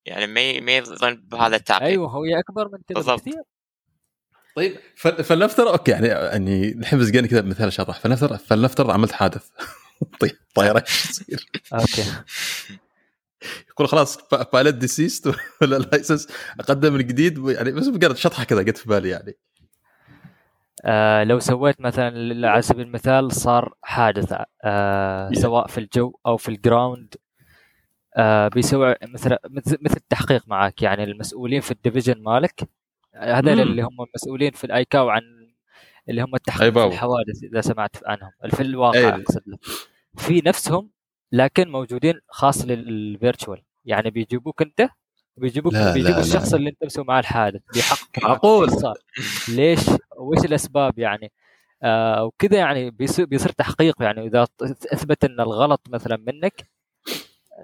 يعني 0.05 0.27
ما 0.27 0.61
ما 0.61 0.77
يظن 0.77 1.15
بهذا 1.15 1.57
التعقيد 1.57 1.87
أيوه 1.89 2.11
هو 2.11 2.25
أكبر 2.25 2.69
من 2.73 2.79
كذا 2.89 2.95
بالضبط. 2.97 3.19
بكثير 3.21 3.43
طيب 4.57 4.77
فل- 4.97 5.25
فلنفترض 5.25 5.67
okay 5.69 5.91
يعني 5.91 6.07
يعني 6.07 6.75
نحب 6.75 6.99
زقاني 6.99 7.29
كذا 7.29 7.43
مثال 7.43 7.73
شاطح 7.73 8.01
فلنفترض 8.01 8.37
فلنفترض 8.37 8.91
عملت 8.91 9.13
حادث 9.13 9.49
طيب 10.21 10.37
إيش 10.59 11.07
تصير؟ 11.07 11.51
okay 11.73 12.05
يقول 13.71 13.89
خلاص 13.89 14.19
pi- 14.33 14.47
pilot 14.53 14.75
deceased 14.75 15.27
ولا 15.63 15.77
ال 15.77 15.83
license 15.83 16.29
أقدم 16.61 16.93
من 16.93 16.99
جديد 16.99 17.49
يعني 17.49 17.73
بس 17.73 17.87
مجرد 17.87 18.17
شطحة 18.17 18.45
كذا 18.45 18.63
جت 18.63 18.79
في 18.79 18.89
بالي 18.89 19.09
يعني 19.09 19.37
آه 20.85 21.25
لو 21.25 21.39
سويت 21.39 21.81
مثلا 21.81 22.51
على 22.51 22.63
سبيل 22.63 22.87
المثال 22.87 23.33
صار 23.33 23.75
حادث 23.83 24.35
آه. 24.65 25.31
سواء 25.33 25.67
في 25.67 25.79
الجو 25.79 26.13
أو 26.27 26.37
في 26.37 26.49
ال 26.49 26.58
ground 26.58 27.15
آه 28.17 28.49
بيسوي 28.49 28.95
مثل 29.03 29.37
مثل 29.51 29.79
مثل 29.81 29.97
التحقيق 29.97 30.43
معك 30.47 30.83
يعني 30.83 31.05
المسؤولين 31.05 31.61
في 31.61 31.71
ال 31.71 31.77
division 31.77 32.23
مالك 32.23 32.69
هذول 33.15 33.57
مم. 33.57 33.63
اللي 33.63 33.83
هم 33.83 34.03
المسؤولين 34.09 34.51
في 34.51 34.65
ال 34.65 34.74
IVAO 34.74 35.09
عن 35.09 35.23
اللي 36.09 36.23
هم 36.23 36.35
التحقيق. 36.35 36.79
الحوادث 36.79 37.43
إذا 37.43 37.61
سمعت 37.61 37.97
عنهم. 38.07 38.31
في 38.51 38.61
الواقع. 38.61 39.09
أقصد 39.09 39.43
لك. 39.47 39.59
في 40.17 40.43
نفسهم 40.47 40.91
لكن 41.33 41.69
موجودين 41.69 42.21
خاص 42.29 42.65
لل 42.65 42.87
virtual 42.87 43.63
يعني 43.85 44.11
بيجيبوك 44.11 44.63
أنت 44.63 44.89
بيجيبوك 45.37 45.73
لا، 45.73 45.79
لا، 45.79 45.93
بيجيبوا 45.93 46.15
لا. 46.15 46.21
الشخص 46.21 46.55
اللي 46.55 46.71
أنت 46.71 46.85
مسوي 46.85 47.05
معاه 47.05 47.21
الحادث 47.21 47.61
بيحقق 47.75 48.23
معقول. 48.23 48.71
ليش؟ 49.49 49.81
وإيش 50.17 50.45
الأسباب 50.45 50.99
يعني؟ 50.99 51.33
آه 51.83 52.25
وكذا 52.25 52.59
يعني 52.59 52.91
بيصير 52.91 53.27
بيصير 53.27 53.51
تحقيق 53.51 54.03
يعني. 54.03 54.27
إذا 54.27 54.47
أثبت 54.63 55.25
إن 55.25 55.41
الغلط 55.41 55.81
مثلا 55.89 56.17
منك 56.17 56.71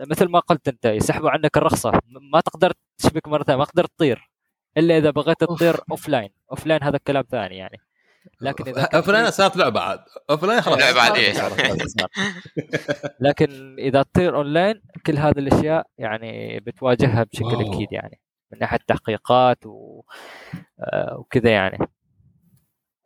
مثل 0.00 0.28
ما 0.28 0.38
قلت 0.38 0.68
أنت 0.68 0.84
يسحبوا 0.84 1.30
عنك 1.30 1.56
الرخصة. 1.56 1.92
ما 2.06 2.40
تقدر 2.40 2.72
تشبك 2.98 3.28
مرة 3.28 3.42
ثانية 3.42 3.58
ما 3.58 3.64
تقدر 3.64 3.84
تطير. 3.84 4.30
إلا 4.76 4.98
إذا 4.98 5.10
بغيت 5.10 5.40
تطير 5.40 5.80
off. 5.90 6.08
line 6.08 6.30
offline 6.50 6.82
هذا 6.82 6.98
كلام 6.98 7.24
ثاني 7.30 7.56
يعني. 7.56 7.78
لكن 8.40 8.64
اذا 8.68 8.84
كان 8.86 8.96
offline 9.00 9.30
صارت 9.30 9.56
لعبة 9.56 9.80
عاد. 9.80 9.98
offline 10.30 10.60
خلاص. 10.60 10.80
صار- 10.80 11.86
صار. 11.86 12.08
لكن 13.28 13.76
إذا 13.78 14.02
تطير 14.02 14.36
أونلاين 14.36 14.82
كل 15.06 15.18
هذه 15.18 15.38
الأشياء 15.38 15.86
يعني 15.98 16.60
بتواجهها 16.60 17.22
بشكل 17.22 17.44
wow. 17.44 17.72
أكيد 17.74 17.88
يعني 17.92 18.20
من 18.52 18.58
ناحية 18.58 18.78
تحقيقات 18.86 19.66
و... 19.66 20.02
آه، 20.80 21.16
وكذا 21.18 21.50
يعني. 21.50 21.78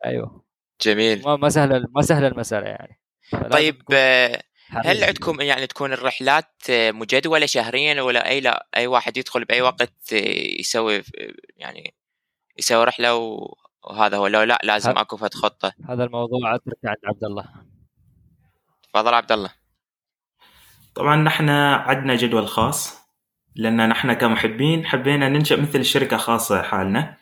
أيوه. 0.05 0.43
جميل. 0.81 1.21
ما 1.25 1.35
ما 1.35 1.49
سهله 1.49 1.85
ما 1.95 2.01
سهله 2.01 2.27
المسألة 2.27 2.67
يعني. 2.67 2.99
طيب 3.51 3.81
آه،. 3.93 4.41
هل 4.69 5.03
عندكم 5.03 5.41
يعني 5.41 5.67
تكون 5.67 5.93
الرحلات 5.93 6.51
آه، 6.69 6.91
مجدولة 6.91 7.45
شهريا 7.45 8.01
ولا 8.01 8.29
أي 8.29 8.39
لا 8.41 8.67
أي 8.77 8.87
واحد 8.87 9.17
يدخل 9.17 9.45
بأي 9.45 9.61
وقت 9.61 10.11
يسوي 10.59 11.03
يعني 11.57 11.93
يسوي 12.59 12.83
رحلة 12.83 13.15
و- 13.15 13.55
وهذا 13.89 14.17
هو 14.17 14.27
لو 14.27 14.41
لا 14.43 14.59
لازم 14.63 14.91
ه- 14.91 15.01
أكو 15.01 15.17
فد 15.17 15.33
خطة. 15.33 15.73
هذا 15.89 16.03
الموضوع 16.03 16.55
أترك 16.55 16.77
عند 16.85 16.97
عبد 17.05 17.23
الله. 17.23 17.45
تفضل 18.93 19.13
عبد 19.13 19.31
الله. 19.31 19.49
طبعا 20.95 21.15
نحن 21.15 21.49
عندنا 21.49 22.15
جدول 22.15 22.47
خاص 22.47 23.07
لأن 23.55 23.89
نحن 23.89 24.13
كمحبين 24.13 24.85
حبينا 24.85 25.29
ننشأ 25.29 25.55
مثل 25.55 25.85
شركه 25.85 26.17
خاصة 26.17 26.61
حالنا. 26.61 27.17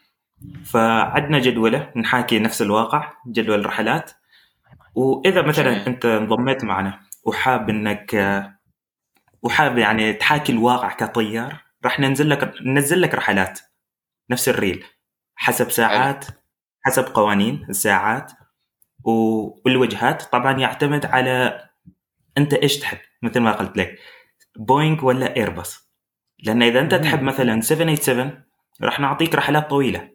فعندنا 0.65 1.39
جدولة 1.39 1.91
نحاكي 1.95 2.39
نفس 2.39 2.61
الواقع 2.61 3.13
جدول 3.27 3.65
رحلات. 3.65 4.11
وإذا 4.95 5.41
مثلا 5.41 5.71
جميل. 5.73 5.85
أنت 5.85 6.05
انضميت 6.05 6.63
معنا 6.63 6.99
وحاب 7.23 7.69
إنك 7.69 8.15
وحاب 9.41 9.77
يعني 9.77 10.13
تحاكي 10.13 10.51
الواقع 10.51 10.89
كطيار 10.93 11.63
راح 11.85 11.99
ننزل 11.99 12.29
لك 12.29 12.53
ننزل 12.61 13.01
لك 13.01 13.15
رحلات 13.15 13.59
نفس 14.29 14.49
الريل 14.49 14.85
حسب 15.35 15.71
ساعات 15.71 16.25
حسب 16.85 17.03
قوانين 17.03 17.65
الساعات 17.69 18.31
والوجهات. 19.03 20.23
طبعا 20.23 20.59
يعتمد 20.59 21.05
على 21.05 21.65
أنت 22.37 22.53
إيش 22.53 22.77
تحب 22.77 22.97
مثل 23.21 23.39
ما 23.39 23.51
قلت 23.51 23.77
لك 23.77 23.99
بوينغ 24.57 25.05
ولا 25.05 25.35
إيرباص. 25.35 25.89
لأن 26.43 26.63
إذا 26.63 26.79
أنت. 26.79 26.95
تحب 26.95 27.21
مثلا 27.21 27.61
787 27.61 28.43
راح 28.81 28.99
نعطيك 28.99 29.35
رحلات 29.35 29.69
طويلة 29.69 30.09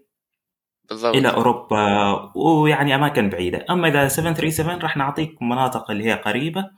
بالضبط. 0.90 1.16
إلى 1.16 1.28
أوروبا 1.28 2.32
ويعني 2.36 2.94
أماكن 2.94 3.28
بعيدة. 3.30 3.64
أما 3.70 3.88
إذا 3.88 4.08
737 4.08 4.78
راح 4.80 4.96
نعطيك 4.96 5.42
مناطق 5.42 5.90
اللي 5.90 6.04
هي 6.04 6.14
قريبة. 6.14 6.70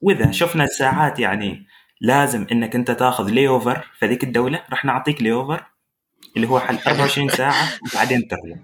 وإذا 0.00 0.30
شفنا 0.30 0.64
الساعات 0.64 1.18
يعني 1.20 1.66
لازم 2.00 2.46
إنك 2.52 2.74
أنت 2.74 2.90
تاخذ 2.90 3.30
layover 3.30 3.90
في 3.98 4.06
ذيك 4.06 4.24
الدولة 4.24 4.64
راح 4.70 4.84
نعطيك 4.84 5.22
layover 5.22 5.64
اللي 6.36 6.48
هو 6.48 6.60
حل 6.60 6.78
24 6.88 7.28
ساعة 7.28 7.68
وبعدين 7.92 8.28
ترجع 8.28 8.56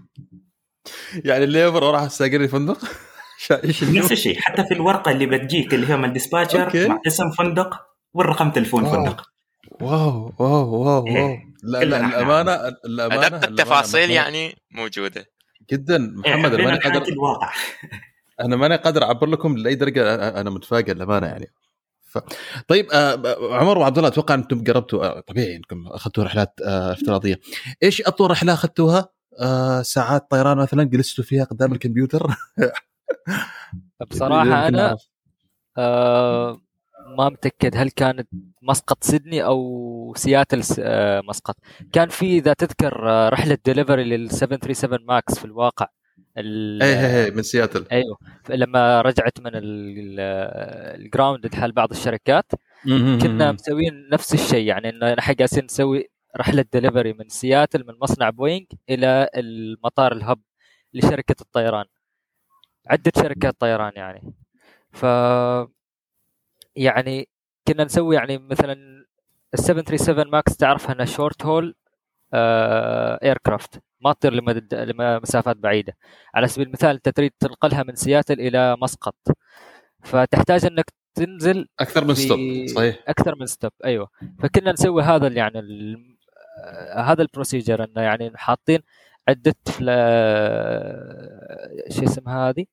يعني 1.25 1.45
ال 1.45 1.61
layover 1.61 1.83
راح 1.83 2.03
استاجر 2.03 2.41
الفندق 2.41 2.79
شا- 3.39 3.65
إيش 3.65 3.85
نفس؟ 3.85 4.13
الشيء. 4.13 4.39
حتى 4.41 4.65
في 4.65 4.75
الورقة 4.75 5.11
اللي 5.11 5.27
بتجيك 5.27 5.75
اللي 5.75 5.89
هي 5.89 5.97
من 5.97 6.05
ال 6.05 6.12
dispatcher. 6.12 6.89
مع 6.89 7.01
اسم 7.07 7.31
فندق 7.39 7.81
والرقم 8.15 8.51
تلفون 8.51 8.85
wow. 8.85 8.93
فندق. 8.93 9.27
wow 9.81 10.35
wow 10.39 10.75
wow 10.75 10.85
wow. 10.85 11.07
إيه. 11.07 11.39
لا 11.63 11.81
كلنا 11.81 11.91
لا 11.97 11.97
إحنا 12.07 12.17
الأمانة 12.19 12.53
الأمانة 12.85 13.37
التفاصيل 13.37 14.11
يعني 14.11 14.57
موجودة. 14.71 15.25
جدا. 15.73 15.97
إيه، 16.27 16.35
محمد 16.35 16.55
أنا 16.55 16.65
ماني 16.65 16.79
قادر 16.79 17.03
الواقع. 17.09 17.53
أنا 18.45 18.57
ماني 18.57 18.77
قادر 18.77 19.03
أعبر 19.05 19.27
لكم 19.27 19.57
لأي 19.57 19.75
درجة 19.75 20.01
أنا- 20.17 20.37
أنا 20.37 20.51
متفاجئ 20.51 20.93
للأمانة 20.95 21.27
يعني. 21.27 21.47
ف... 22.11 22.19
طيب 22.69 22.87
آه 22.93 23.37
عمر 23.55 23.79
وعبد 23.79 23.97
الله 23.99 24.09
أتوقع 24.09 24.35
أنتم 24.35 24.65
قربتوا 24.65 25.05
آه 25.05 25.21
طبيعي 25.21 25.57
أنكم 25.57 25.87
أخذتوا 25.89 26.25
رحلات 26.25 26.55
آه 26.65 26.93
افتراضية. 26.93 27.41
إيش 27.83 28.03
أطول 28.03 28.31
رحلة 28.31 28.53
أخذتوها؟ 28.53 29.09
آه 29.41 29.83
ساعات 29.83 30.31
طيران 30.31 30.57
مثلا 30.57 30.85
جلستوا 30.85 31.25
فيها 31.25 31.45
قدام 31.45 31.73
الكمبيوتر. 31.73 32.27
بصراحه 34.11 34.69
أنا. 34.69 34.97
آه 35.79 36.61
ما 37.19 37.29
متأكد 37.29 37.77
هل 37.77 37.91
كانت 37.91 38.29
مسقط 38.63 39.05
سيدني 39.05 39.45
أو 39.45 40.15
سياتل 40.17 40.65
س- 40.65 40.81
آه 40.85 41.21
مسقط. 41.29 41.57
كان 41.93 42.09
في 42.09 42.39
إذا 42.39 42.53
تذكر 42.53 43.11
آه 43.11 43.29
رحلة 43.29 43.59
ديليفري 43.65 44.05
لل 44.05 44.31
737 44.31 45.07
Max 45.07 45.39
في 45.39 45.45
الواقع. 45.45 45.89
ال- 46.39 46.83
اي 46.83 47.07
اي 47.07 47.25
اي 47.25 47.31
من 47.31 47.43
سياتل. 47.43 47.87
أيوه. 47.93 48.17
لما 48.51 49.01
رجعت 49.01 49.41
من 49.41 49.47
ال- 49.57 49.99
ال- 49.99 51.01
ال 51.05 51.12
ground 51.12 51.55
حال 51.55 51.73
بعض 51.73 51.91
الشركات 51.91 52.53
كنا 53.23 53.53
مسويين 53.53 54.09
نفس 54.13 54.35
الشيء. 54.35 54.67
يعني 54.67 54.89
انه 54.89 55.15
نحن 55.15 55.35
جالسين 55.35 55.65
نسوي 55.65 56.09
رحلة 56.37 56.65
دليفري 56.73 57.13
من 57.13 57.29
سياتل 57.29 57.87
من 57.87 57.95
مصنع 58.03 58.31
بوينغ 58.31 58.65
إلى 58.91 59.29
المطار 59.35 60.13
ال 60.13 60.20
hub 60.20 60.41
لشركة 60.95 61.37
الطيران. 61.41 61.85
عدة 62.87 63.13
شركات 63.17 63.61
طيران 63.61 63.93
يعني. 63.97 64.35
ف 64.93 65.07
يعني 66.77 67.29
كنا 67.69 67.85
نسوي 67.85 68.17
يعني 68.17 68.39
مثلا 68.39 68.73
ال 69.55 69.59
737 69.59 70.31
Max 70.31 70.57
تعرفها 70.57 70.95
إنها 70.95 71.05
short 71.05 71.47
haul 71.47 71.75
aircraft 72.35 73.83
ما 74.01 74.13
تطير 74.13 74.33
لمدد 74.35 74.75
لمسافات 74.75 75.57
بعيدة. 75.57 75.97
على 76.35 76.49
سبيل 76.49 76.67
المثال 76.67 76.91
أنت 76.91 77.09
تريد 77.09 77.33
تنقلها 77.41 77.83
من 77.83 77.95
سياتل 77.95 78.41
إلى 78.41 78.77
مسقط. 78.83 79.17
فتحتاج 80.05 80.67
إنك 80.67 80.91
تنزل 81.15 81.69
أكثر 81.81 82.05
من 82.05 82.15
stop 82.15 82.39
صحيح. 82.75 83.05
أكثر 83.09 83.35
من 83.41 83.47
stop 83.47 83.73
أيوه. 83.85 84.09
فكنا 84.39 84.73
نسوي 84.73 85.03
هذا 85.03 85.29
يعني 85.29 85.63
هذا 86.97 87.23
ال 87.23 87.29
procedure 87.29 87.85
إنه 87.85 88.03
يعني 88.03 88.33
حاطين 88.35 88.79
عدة 89.29 89.55
فلا 89.67 89.97
شو 91.91 92.05
اسمها 92.05 92.49
هذه؟ 92.49 92.65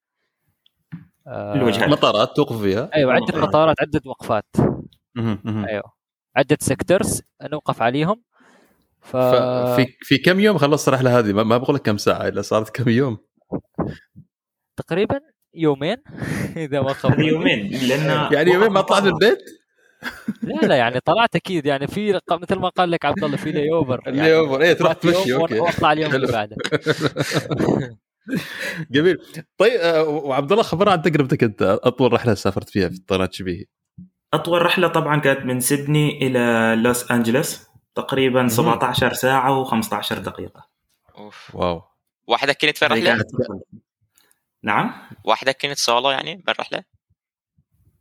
آه، 1.28 1.56
الوجهات. 1.56 1.90
مطارات 1.90 2.36
توقف 2.36 2.62
فيها 2.62 2.90
أيوه 2.96 3.14
عدة 3.14 3.42
مطارات. 3.42 3.76
عدة 3.82 4.02
وقفات. 4.06 4.46
أيوه 5.48 5.94
عدة 6.36 6.58
sectors 6.62 7.22
نوقف 7.52 7.82
عليهم 7.82 8.22
ف... 9.02 9.18
ففي 9.18 9.86
في 10.02 10.18
كم 10.18 10.40
يوم 10.40 10.58
خلصت 10.58 10.88
الرحله 10.88 11.20
هذه 11.20 11.34
ما 11.34 11.44
ما 11.44 11.58
بقول 11.58 11.76
لك 11.76 11.82
كم 11.82 11.98
ساعة 11.98 12.28
الا 12.28 12.42
صارت 12.42 12.70
كم 12.70 12.90
يوم 12.90 13.18
تقريبا 14.78 15.20
يومين 15.54 15.98
إذا 16.58 16.82
ما. 16.82 16.96
يومين 17.18 17.68
لأن 17.88 18.34
يعني 18.34 18.52
يومين 18.52 18.70
ما 18.70 18.82
طلعت 18.82 19.04
من 19.04 19.10
البيت 19.10 19.63
لا 20.42 20.68
لا 20.68 20.76
يعني 20.76 21.00
طلعت 21.00 21.36
أكيد 21.36 21.66
يعني 21.66 21.88
في 21.88 22.20
مثل 22.32 22.56
ما 22.56 22.70
قال 22.70 22.92
لك 22.92 23.06
عبد 23.06 23.24
الله 23.24 23.38
في 23.38 23.52
layover 23.52 24.02
ال 24.08 24.38
layover 24.38 24.62
إيه 24.62 24.74
تروح 24.74 24.94
تمشي 24.94 25.34
أوكي. 25.34 25.60
وأطلع 25.60 25.92
اليوم 25.92 26.16
اللي. 26.16 26.28
بعده. 26.28 26.56
جميل. 28.92 29.18
طيب 29.58 29.80
آه، 29.80 30.04
وعبد 30.04 30.52
الله 30.52 30.64
خبرنا 30.64 30.92
عن 30.92 31.02
تجربتك 31.02 31.44
أنت 31.44 31.80
أطول 31.84 32.14
رحلة 32.14 32.34
سافرت 32.34 32.70
فيها 32.70 32.90
في 32.90 32.96
الطيران 32.96 33.32
شبيهي 33.32 33.66
أطول 34.34 34.62
رحلة 34.62 34.88
طبعا 34.88 35.20
كانت 35.20 35.46
من 35.46 35.60
سيدني 35.60 36.28
إلى 36.28 36.76
لوس 36.84 37.12
أنجلوس 37.12 37.68
تقريبا 37.96 38.48
17 38.48 39.14
ساعة 39.14 39.66
و15 39.66 40.14
دقيقة. 40.14 40.68
أوف. 41.18 41.56
واو. 41.56 41.82
وحدك 42.28 42.58
كنت 42.58 42.78
في 42.78 42.86
الرحلة؟ 42.86 43.06
كانت 43.06 43.30
نعم. 44.64 44.94
وحدك 45.24 45.58
كنت 45.62 45.78
سولو 45.78 46.10
يعني 46.10 46.36
بالرحلة؟ 46.36 46.84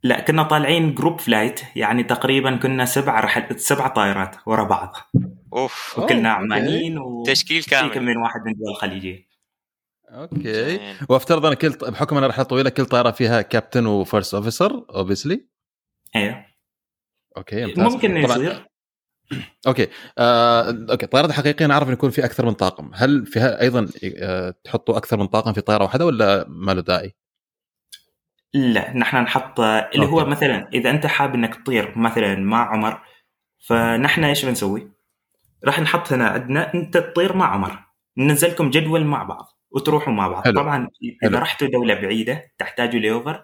لا 0.03 0.19
كنا 0.21 0.43
طالعين 0.43 0.95
group 0.95 1.19
flight 1.19 1.61
يعني 1.75 2.03
تقريبا 2.03 2.55
كنا 2.55 2.85
سبع 2.85 3.19
رحل 3.19 3.59
سبع 3.59 3.87
طائرات 3.87 4.35
ورا 4.45 4.63
بعض. 4.63 4.95
أوف. 5.53 5.99
وكلنا. 5.99 6.29
عمانيين 6.29 6.97
و 6.97 7.23
تشكيل 7.25 7.61
في 7.61 7.69
كم 7.69 7.89
كامل 7.89 8.05
من 8.05 8.17
واحد 8.17 8.41
من 8.45 8.51
الدول 8.51 8.69
الخليجية. 8.71 9.27
أوكي. 10.09 10.37
جميل. 10.39 10.95
وافترض 11.09 11.45
ان 11.45 11.53
كل 11.53 11.69
بحكم 11.69 12.17
ان 12.17 12.23
رحله 12.23 12.43
طويله 12.45 12.69
كل 12.69 12.85
طائرة 12.85 13.11
فيها 13.11 13.41
كابتن 13.41 13.85
و 13.85 13.93
first 13.93 14.33
officer 14.33 14.85
obviously 14.95 15.47
أيوه 16.15 16.45
أوكي 17.37 17.65
ممتاز. 17.65 17.93
ممكن 17.93 18.27
طبعاً- 18.27 18.31
يصير. 18.31 18.67
أوكي. 19.67 19.87
آه، 20.17 20.69
أوكي. 20.91 21.05
الطيارات 21.05 21.29
الحقيقيه 21.29 21.65
نعرف 21.65 21.87
إن 21.87 21.93
يكون 21.93 22.09
في 22.09 22.25
أكثر 22.25 22.45
من 22.45 22.53
طاقم. 22.53 22.91
هل 22.93 23.25
فيها 23.25 23.61
أيضا 23.61 23.87
آه، 24.17 24.53
تحطوا 24.63 24.97
أكثر 24.97 25.17
من 25.17 25.27
طاقم 25.27 25.53
في 25.53 25.61
طائرة 25.61 25.83
واحدة 25.83 26.05
ولا 26.05 26.45
ما 26.47 26.71
له 26.71 26.81
داعي؟ 26.81 27.15
لا 28.53 28.97
نحن 28.97 29.17
نحط 29.17 29.59
اللي 29.59 30.05
هو 30.05 30.19
أوكي. 30.19 30.31
مثلا 30.31 30.69
إذا 30.73 30.89
أنت 30.89 31.05
حاب 31.05 31.33
إنك 31.35 31.55
تطير 31.55 31.97
مثلا 31.97 32.35
مع 32.35 32.69
عمر 32.73 33.01
فنحن 33.67 34.23
إيش 34.23 34.45
بنسوي؟ 34.45 34.91
راح 35.65 35.79
نحط 35.79 36.13
هنا 36.13 36.27
عندنا 36.27 36.73
أنت 36.73 36.97
تطير 36.97 37.35
مع 37.35 37.53
عمر 37.53 37.79
ننزلكم 38.17 38.69
جدول 38.69 39.05
مع 39.05 39.23
بعض 39.23 39.45
وتروحوا 39.71 40.13
مع 40.13 40.27
بعض 40.27 40.43
حلو. 40.43 40.53
طبعا 40.61 40.87
إذا 41.03 41.31
حلو. 41.31 41.37
رحتوا 41.39 41.67
دولة 41.67 41.93
بعيدة 41.93 42.51
تحتاجوا 42.57 42.99
layover 42.99 43.43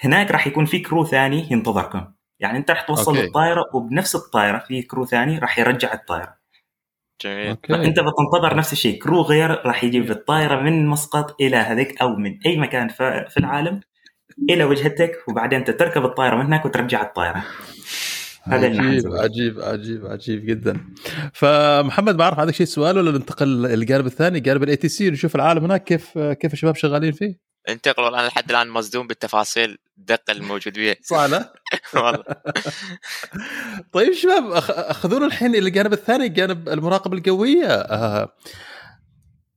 هناك 0.00 0.30
راح 0.30 0.46
يكون 0.46 0.64
في 0.64 0.78
crew 0.78 1.04
ثاني 1.04 1.46
ينتظركم 1.50 2.06
يعني 2.40 2.58
أنت 2.58 2.70
راح 2.70 2.82
توصل 2.82 3.12
أوكي. 3.14 3.26
للطائره 3.26 3.64
وبنفس 3.74 4.14
الطائرة 4.16 4.58
في 4.58 4.82
crew 4.82 5.04
ثاني 5.04 5.38
راح 5.38 5.58
يرجع 5.58 5.92
الطائرة 5.92 6.36
جميل 7.24 7.48
أوكي 7.48 7.72
فأنت 7.72 8.00
بتنتظر 8.00 8.56
نفس 8.56 8.72
الشيء 8.72 9.02
crew 9.02 9.22
غير 9.22 9.66
راح 9.66 9.84
يجيب 9.84 10.10
الطائرة 10.10 10.60
من 10.60 10.86
مسقط 10.86 11.40
إلى 11.40 11.56
هذيك 11.56 12.02
أو 12.02 12.16
من 12.16 12.38
أي 12.46 12.56
مكان 12.58 12.88
ف- 12.88 13.02
في 13.02 13.36
العالم 13.36 13.80
إلى 14.50 14.64
وجهتك 14.64 15.24
وبعدين 15.28 15.58
أنت 15.58 15.70
تركب 15.70 16.04
الطائرة 16.04 16.36
من 16.36 16.44
هناك 16.44 16.64
وترجع 16.64 17.02
الطائرة. 17.02 17.44
هذا 18.42 18.66
اللي 18.66 18.82
عجيب 18.82 19.12
عجيب 19.12 19.60
عجيب 19.60 20.06
عجيب 20.06 20.46
جدا. 20.46 20.80
فمحمد 21.32 22.16
ما 22.16 22.24
اعرف 22.24 22.38
عندك 22.38 22.54
شيء 22.54 22.66
سؤال 22.66 22.98
ولا 22.98 23.10
ننتقل 23.10 23.62
للجانب 23.62 24.06
الثاني 24.06 24.40
جانب 24.40 24.62
ال 24.62 24.76
ATC 24.76 25.10
نشوف 25.10 25.36
العالم 25.36 25.64
هناك 25.64 25.84
كيف 25.84 26.18
كيف 26.18 26.52
الشباب 26.52 26.76
شغالين 26.76 27.12
فيه؟ 27.12 27.50
انتقل 27.68 28.02
والله 28.02 28.20
أنا 28.20 28.28
لحد 28.28 28.50
الآن 28.50 28.68
مصدوم 28.68 29.06
بالتفاصيل 29.06 29.78
الدقه 29.98 30.32
الموجود 30.32 30.74
فيها 30.74 30.96
صح 31.02 31.24
لا؟ 31.24 31.52
والله. 31.94 32.24
طيب 33.92 34.12
شباب 34.12 34.50
أخذونا 34.70 35.26
الحين 35.26 35.54
إلى 35.54 35.68
الجانب 35.68 35.92
الثاني 35.92 36.28
جانب 36.28 36.68
المراقبه 36.68 37.16
الجوية. 37.16 37.66
آه، 37.66 38.34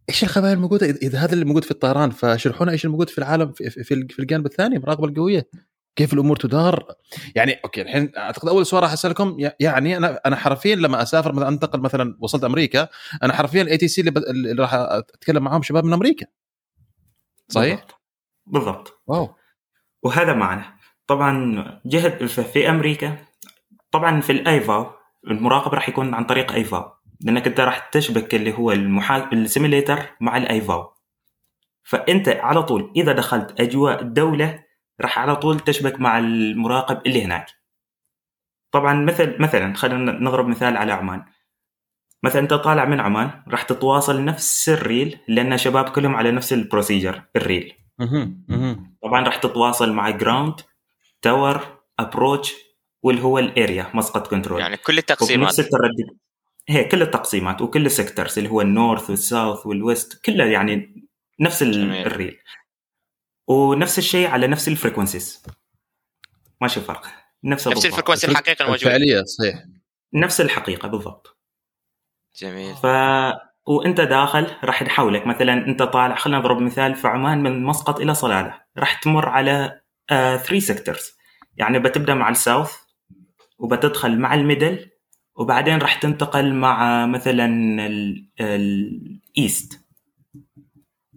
إيش 0.10 0.24
الخبايا 0.24 0.54
الموجودة؟ 0.54 0.86
اذا 0.86 1.20
هذا 1.20 1.34
اللي 1.34 1.46
موجود 1.46 1.64
في 1.64 1.72
الطيران 1.72 2.10
فشرحونا 2.10 2.72
إيش 2.72 2.86
الموجود 2.86 3.10
في 3.10 3.18
العالم 3.18 3.52
في, 3.52 3.70
في, 3.70 4.08
في 4.08 4.20
الجانب 4.20 4.46
الثاني 4.46 4.76
المراقبة 4.76 5.08
الجويه 5.08 5.50
كيف 5.96 6.14
الأمور 6.14 6.38
تدار؟ 6.38 6.96
يعني 7.36 7.54
أوكي 7.66 7.82
الحين 7.82 8.12
أعتقد 8.18 8.50
أول 8.50 8.66
سؤال 8.66 8.84
راح 8.84 8.94
أسألكم 8.94 9.38
يعني 9.60 9.98
أنا 9.98 10.20
أنا 10.26 10.36
حرفيا 10.36 10.76
لما 10.76 11.02
أسافر 11.02 11.34
مثلا 11.34 11.48
أنتقل 11.48 11.80
مثلا 11.80 12.18
وصلت 12.20 12.44
أمريكا 12.44 12.88
أنا 13.24 13.34
حرفيا 13.34 13.62
ال 13.62 13.78
ATC 13.78 14.02
اللي, 14.02 14.52
راح 14.52 14.74
أتكلم 14.74 15.44
معاهم 15.44 15.62
شباب 15.62 15.86
من 15.86 15.94
أمريكا. 15.94 16.26
صحيح؟ 17.50 17.76
بالضبط. 17.76 18.02
بالضبط. 18.46 19.02
واو. 19.08 19.36
وهذا 20.04 20.34
معنا. 20.34 20.74
طبعا 21.08 21.82
جهة 21.86 22.26
في 22.26 22.70
أمريكا 22.70 23.18
طبعا 23.92 24.22
في 24.22 24.32
ال 24.32 24.44
IVAO 24.44 24.92
المراقبة 25.28 25.76
راح 25.76 25.90
يكون 25.90 26.14
عن 26.14 26.24
طريق 26.24 26.52
IVAO 26.52 26.92
لأنك 27.24 27.48
أنت 27.48 27.60
راح 27.60 27.80
تشبك 27.80 28.36
اللي 28.36 28.54
هو 28.54 28.72
المحا... 28.72 29.30
ال 29.34 29.40
simulator 29.40 30.00
مع 30.22 30.38
ال 30.38 30.49
IVAO 30.49 30.94
فأنت 31.84 32.30
على 32.30 32.64
طول 32.64 32.94
إذا 32.96 33.12
دخلت 33.12 33.62
أجواء 33.62 34.02
الدولة 34.02 34.64
راح 35.02 35.20
على 35.20 35.36
طول 35.36 35.60
تشبك 35.60 36.00
مع 36.00 36.20
المراقب 36.20 37.02
اللي 37.06 37.24
هناك. 37.24 37.46
طبعا 38.72 38.94
مثل 38.94 39.42
مثلا 39.42 39.74
خلينا 39.74 40.12
نضرب 40.12 40.48
مثال 40.48 40.78
على 40.78 40.92
عمان. 40.92 41.26
مثلا 42.24 42.42
أنت 42.42 42.54
طالع 42.54 42.86
من 42.86 43.00
عمان 43.00 43.44
راح 43.48 43.64
تتواصل 43.64 44.26
نفس 44.26 44.70
ال 44.70 44.80
real 44.80 45.20
لأن 45.28 45.58
شباب 45.58 45.90
كلهم 45.90 46.16
على 46.16 46.32
نفس 46.32 46.54
ال 46.54 46.61
procedure 46.61 47.24
ال 47.36 47.42
real. 47.42 47.74
طبعا 49.04 49.24
راح 49.24 49.36
تتواصل 49.36 49.94
مع 49.94 50.10
ground 50.10 50.56
tower 51.22 51.62
approach 52.00 52.54
واللي 53.04 53.22
هو 53.22 53.40
ال 53.40 53.50
area 53.50 53.92
مسقط 53.94 54.28
control 54.28 54.60
يعني 54.60 54.78
كل 54.78 54.98
التقسيمات. 54.98 55.48
نفس 55.48 55.60
التردد. 55.60 56.18
هي 56.70 56.84
كل 56.84 57.02
التقسيمات 57.02 57.62
وكل 57.62 57.86
ال 57.86 57.92
sectors 57.92 58.38
اللي 58.38 58.50
هو 58.50 58.62
ال 58.62 58.70
north 58.70 59.10
وال 59.10 59.26
south 59.26 59.66
وال 59.66 59.86
west 59.86 60.26
كلها 60.26 60.46
يعني 60.46 61.06
نفس 61.40 61.64
جميل. 61.64 62.08
ال 62.08 62.13
real. 62.13 62.40
ونفس 63.48 63.98
الشيء 63.98 64.28
على 64.28 64.48
نفس 64.48 64.68
ال 64.68 64.74
frequencies 64.74 65.44
ماشي 66.62 66.82
فرق 66.82 67.06
نفس 67.44 67.68
نفس. 67.68 67.86
ال 67.86 67.90
frequency 67.90 68.28
الحقيقي 68.28 68.66
الموجود. 68.66 68.88
الفعلية 68.88 69.24
صحيح. 69.24 69.64
نفس 70.14 70.42
الحقيقة 70.42 70.88
بالضبط. 70.88 71.38
جميل. 72.36 72.76
ف 72.76 72.86
وانت 73.68 74.02
داخل 74.02 74.48
راح 74.64 74.84
نحولك 74.84 75.28
مثلا 75.28 75.54
انت 75.54 75.84
طالع 75.84 76.16
خلينا 76.16 76.40
نضرب 76.40 76.62
مثال 76.62 76.96
في 76.96 77.08
عمان 77.08 77.44
من 77.44 77.64
مسقط 77.64 78.00
إلى 78.00 78.16
صلالة. 78.16 78.62
راح 78.78 79.02
تمر 79.02 79.30
على 79.30 79.82
3 80.10 80.60
sectors 80.60 81.18
يعني 81.58 81.80
بتبدأ 81.80 82.14
مع 82.14 82.30
ال 82.30 82.37
south 82.37 82.74
وبتدخل 83.58 84.20
مع 84.20 84.34
ال 84.34 84.42
middle 84.42 84.90
وبعدين 85.36 85.78
راح 85.78 85.96
تنتقل 85.96 86.54
مع 86.54 87.06
مثلا 87.06 87.46
ال- 87.88 88.26
ال 88.40 88.68
east 88.68 89.80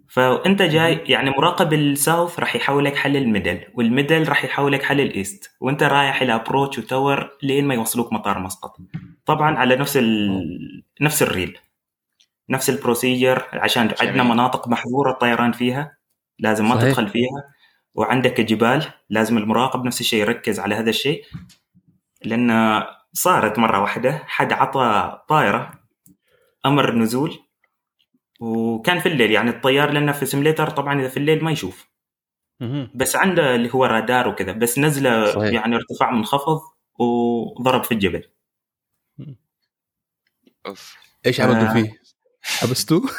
فأنت 0.09 0.61
جاي 0.61 0.93
يعني 1.05 1.29
مراقب 1.29 1.73
ال 1.73 1.84
south 1.84 2.39
راح 2.39 2.55
يحولك 2.55 2.95
حل 2.95 3.17
ال 3.17 3.23
middle 3.23 3.59
وال 3.73 3.87
middle 3.87 4.27
راح 4.29 4.45
يحولك 4.45 4.83
حل 4.83 5.01
ال 5.01 5.11
east 5.11 5.51
وأنت 5.61 5.83
رايح 5.83 6.21
إلى 6.21 6.35
approach 6.35 6.77
و 6.79 6.87
tower 6.87 7.29
لين 7.43 7.65
ما 7.65 7.73
يوصلوك 7.73 8.13
مطار 8.13 8.39
مسقط. 8.39 8.77
طبعا 9.25 9.57
على 9.57 9.75
نفس 9.75 9.97
ال... 9.97 10.83
نفس 11.01 11.21
ال 11.23 11.29
real. 11.29 11.57
نفس 12.49 12.69
ال 12.69 12.76
procedure 12.76 13.43
عشان 13.53 13.87
جميل. 13.87 13.95
عندنا 14.01 14.23
مناطق 14.23 14.67
محظورة 14.67 15.11
الطيران 15.11 15.51
فيها. 15.51 15.97
لازم 16.39 16.69
ما 16.69 16.75
صحيح. 16.75 16.87
تدخل 16.87 17.07
فيها. 17.07 17.53
وعندك 17.95 18.41
جبال 18.41 18.85
لازم 19.09 19.37
المراقب 19.37 19.85
نفس 19.85 20.01
الشيء 20.01 20.21
يركز 20.21 20.59
على 20.59 20.75
هذا 20.75 20.89
الشيء. 20.89 21.23
لأن 22.25 22.83
صارت 23.17 23.59
مرة 23.59 23.79
واحدة 23.79 24.23
حد 24.27 24.53
عطى 24.53 25.19
طائره 25.29 25.81
أمر 26.65 26.95
نزول 26.95 27.39
وكان 28.39 28.99
في 28.99 29.09
الليل 29.09 29.31
يعني 29.31 29.49
الطيار 29.49 29.91
لأنه 29.91 30.11
في 30.11 30.25
simulator 30.25 30.69
طبعا 30.69 30.99
إذا 31.01 31.07
في 31.09 31.17
الليل 31.17 31.43
ما 31.43 31.51
يشوف. 31.51 31.89
بس 32.95 33.15
عنده 33.15 33.55
اللي 33.55 33.73
هو 33.73 33.85
رادار 33.85 34.27
وكذا 34.27 34.51
بس 34.51 34.79
نزله 34.79 35.31
صحيح. 35.33 35.53
يعني 35.53 35.75
ارتفاع 35.75 36.11
منخفض 36.11 36.61
وضرب 36.99 37.83
في 37.83 37.91
الجبل 37.91 38.23
أوف 40.65 40.97
إيش 41.25 41.41
عملتوا 41.41 41.69
آه. 41.69 41.73
فيه؟ 41.73 42.01
حبستوه؟ 42.41 43.01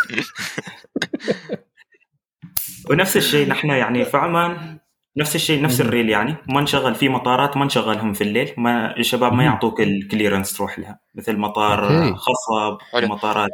ونفس 2.91 3.17
الشيء 3.17 3.49
نحن 3.49 3.71
يعني 3.71 4.05
في 4.05 4.17
عمان 4.17 4.79
نفس 5.19 5.35
الشيء 5.35 5.62
نفس. 5.62 5.81
ال 5.81 5.86
real 5.86 6.09
يعني. 6.09 6.37
ما 6.47 6.61
نشغل 6.61 6.95
في 6.95 7.09
مطارات 7.09 7.57
ما 7.57 7.64
نشغلهم 7.64 8.12
في 8.12 8.25
الليل. 8.25 8.55
ما 8.57 8.97
الشباب 8.97 9.33
ما. 9.33 9.45
يعطوك 9.45 9.81
ال 9.81 9.88
clearance 9.88 10.53
تروح 10.53 10.79
لها. 10.79 11.01
مثل 11.14 11.37
مطار 11.37 11.85
أوكي. 11.85 12.14
خصب 12.16 12.79
حلو. 12.93 13.09
مطارات. 13.09 13.51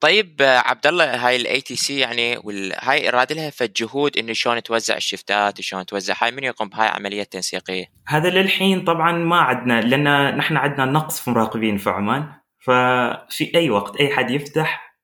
طيب 0.00 0.42
آه، 0.42 0.58
عبد 0.58 0.86
الله 0.86 1.26
هاي 1.26 1.36
ال 1.36 1.60
ATC 1.60 1.98
يعني 1.98 2.36
هاي 2.82 3.08
اراد 3.08 3.32
لها 3.32 3.50
فجهود 3.50 4.18
إنه 4.18 4.32
شلون 4.32 4.62
توزع 4.62 4.96
ال 4.96 5.06
شفتات 5.06 5.58
وشلون 5.58 5.86
توزع؟ 5.86 6.14
هاي 6.22 6.30
من 6.30 6.44
يقوم 6.44 6.68
بهاي 6.68 6.88
العملية 6.88 7.22
التنسيقيه 7.22 7.84
هذا 8.06 8.30
للحين 8.30 8.84
طبعا 8.84 9.12
ما 9.12 9.36
عندنا 9.36 9.80
لأن 9.80 10.36
نحن 10.36 10.56
عندنا 10.56 10.84
نقص 10.84 11.20
في 11.20 11.30
مراقبين 11.30 11.76
في 11.76 11.90
عمان. 11.90 12.32
ففي 12.60 13.50
أي 13.54 13.70
وقت 13.70 13.96
أي 13.96 14.16
حد 14.16 14.30
يفتح 14.30 14.98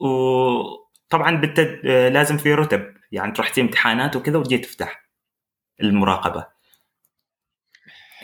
وطبعا 0.00 1.36
بالتد... 1.36 1.80
لازم 1.86 2.36
في 2.36 2.54
رتب. 2.54 2.94
يعني 3.12 3.32
تروح 3.32 3.48
تسوي 3.48 3.64
امتحانات 3.64 4.16
وكذا 4.16 4.38
وتجي 4.38 4.58
تفتح. 4.58 5.05
المراقبة 5.82 6.56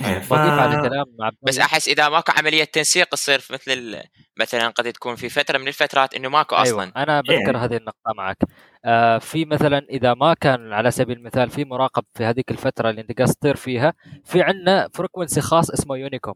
إيه، 0.01 0.19
ف... 0.19 0.33
على 0.33 0.89
كلام 0.89 1.07
عبد 1.21 1.37
بس. 1.43 1.59
أحس 1.59 1.89
إذا 1.89 2.09
ماكو 2.09 2.33
عملية 2.39 2.65
تنسيق 2.65 3.09
تصير 3.09 3.39
في 3.39 3.53
مثل 3.53 3.71
ال- 3.71 4.03
مثلا 4.41 4.69
قد 4.69 4.93
تكون 4.93 5.17
في 5.17 5.29
فترة 5.29 5.59
من 5.59 5.69
الفترات 5.69 6.15
إنه 6.15 6.29
ماكو 6.29 6.55
أصلا 6.55 6.83
أيوه 6.83 6.93
أنا 6.97 7.21
بذكر 7.21 7.57
إيه. 7.57 7.65
هذه 7.65 7.77
النقطة 7.77 8.13
معك 8.17 8.37
آه 8.85 9.19
في 9.19 9.45
مثلا 9.45 9.87
إذا 9.91 10.15
ما 10.15 10.35
كان 10.35 10.73
على 10.73 10.91
سبيل 10.91 11.19
المثال 11.19 11.51
في 11.51 11.65
مراقب 11.65 12.05
في 12.15 12.25
هذيك 12.25 12.51
الفترة 12.51 12.91
اللي 12.91 13.01
أنت 13.01 13.19
قاعد 13.19 13.29
تطير 13.29 13.57
فيها 13.57 13.95
في 14.25 14.43
عندنا 14.43 14.89
frequency 14.95 15.41
خاص 15.41 15.71
اسمه 15.71 15.97
UNICOM 15.97 16.35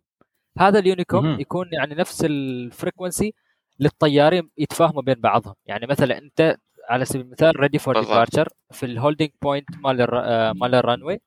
هذا 0.58 0.78
ال 0.78 0.85
UNICOM 0.85 1.24
مهم. 1.24 1.40
يكون 1.40 1.68
يعني 1.72 1.94
نفس 1.94 2.24
ال 2.24 2.35
frequency 2.35 3.34
للطيارين 3.80 4.50
يتفاهموا 4.58 5.02
بين 5.02 5.20
بعضهم 5.20 5.54
يعني 5.66 5.86
مثلا 5.86 6.18
أنت 6.18 6.56
على 6.90 7.04
سبيل 7.04 7.26
المثال 7.26 7.60
ready 7.60 7.78
for. 7.78 8.00
departure 8.00 8.48
في 8.70 8.86
ال 8.86 8.92
holding 8.92 9.30
point 9.42 9.68
مال 9.84 10.06
آه، 10.14 10.52
مال 10.52 10.74
ال 10.74 10.81
runway 10.81 11.20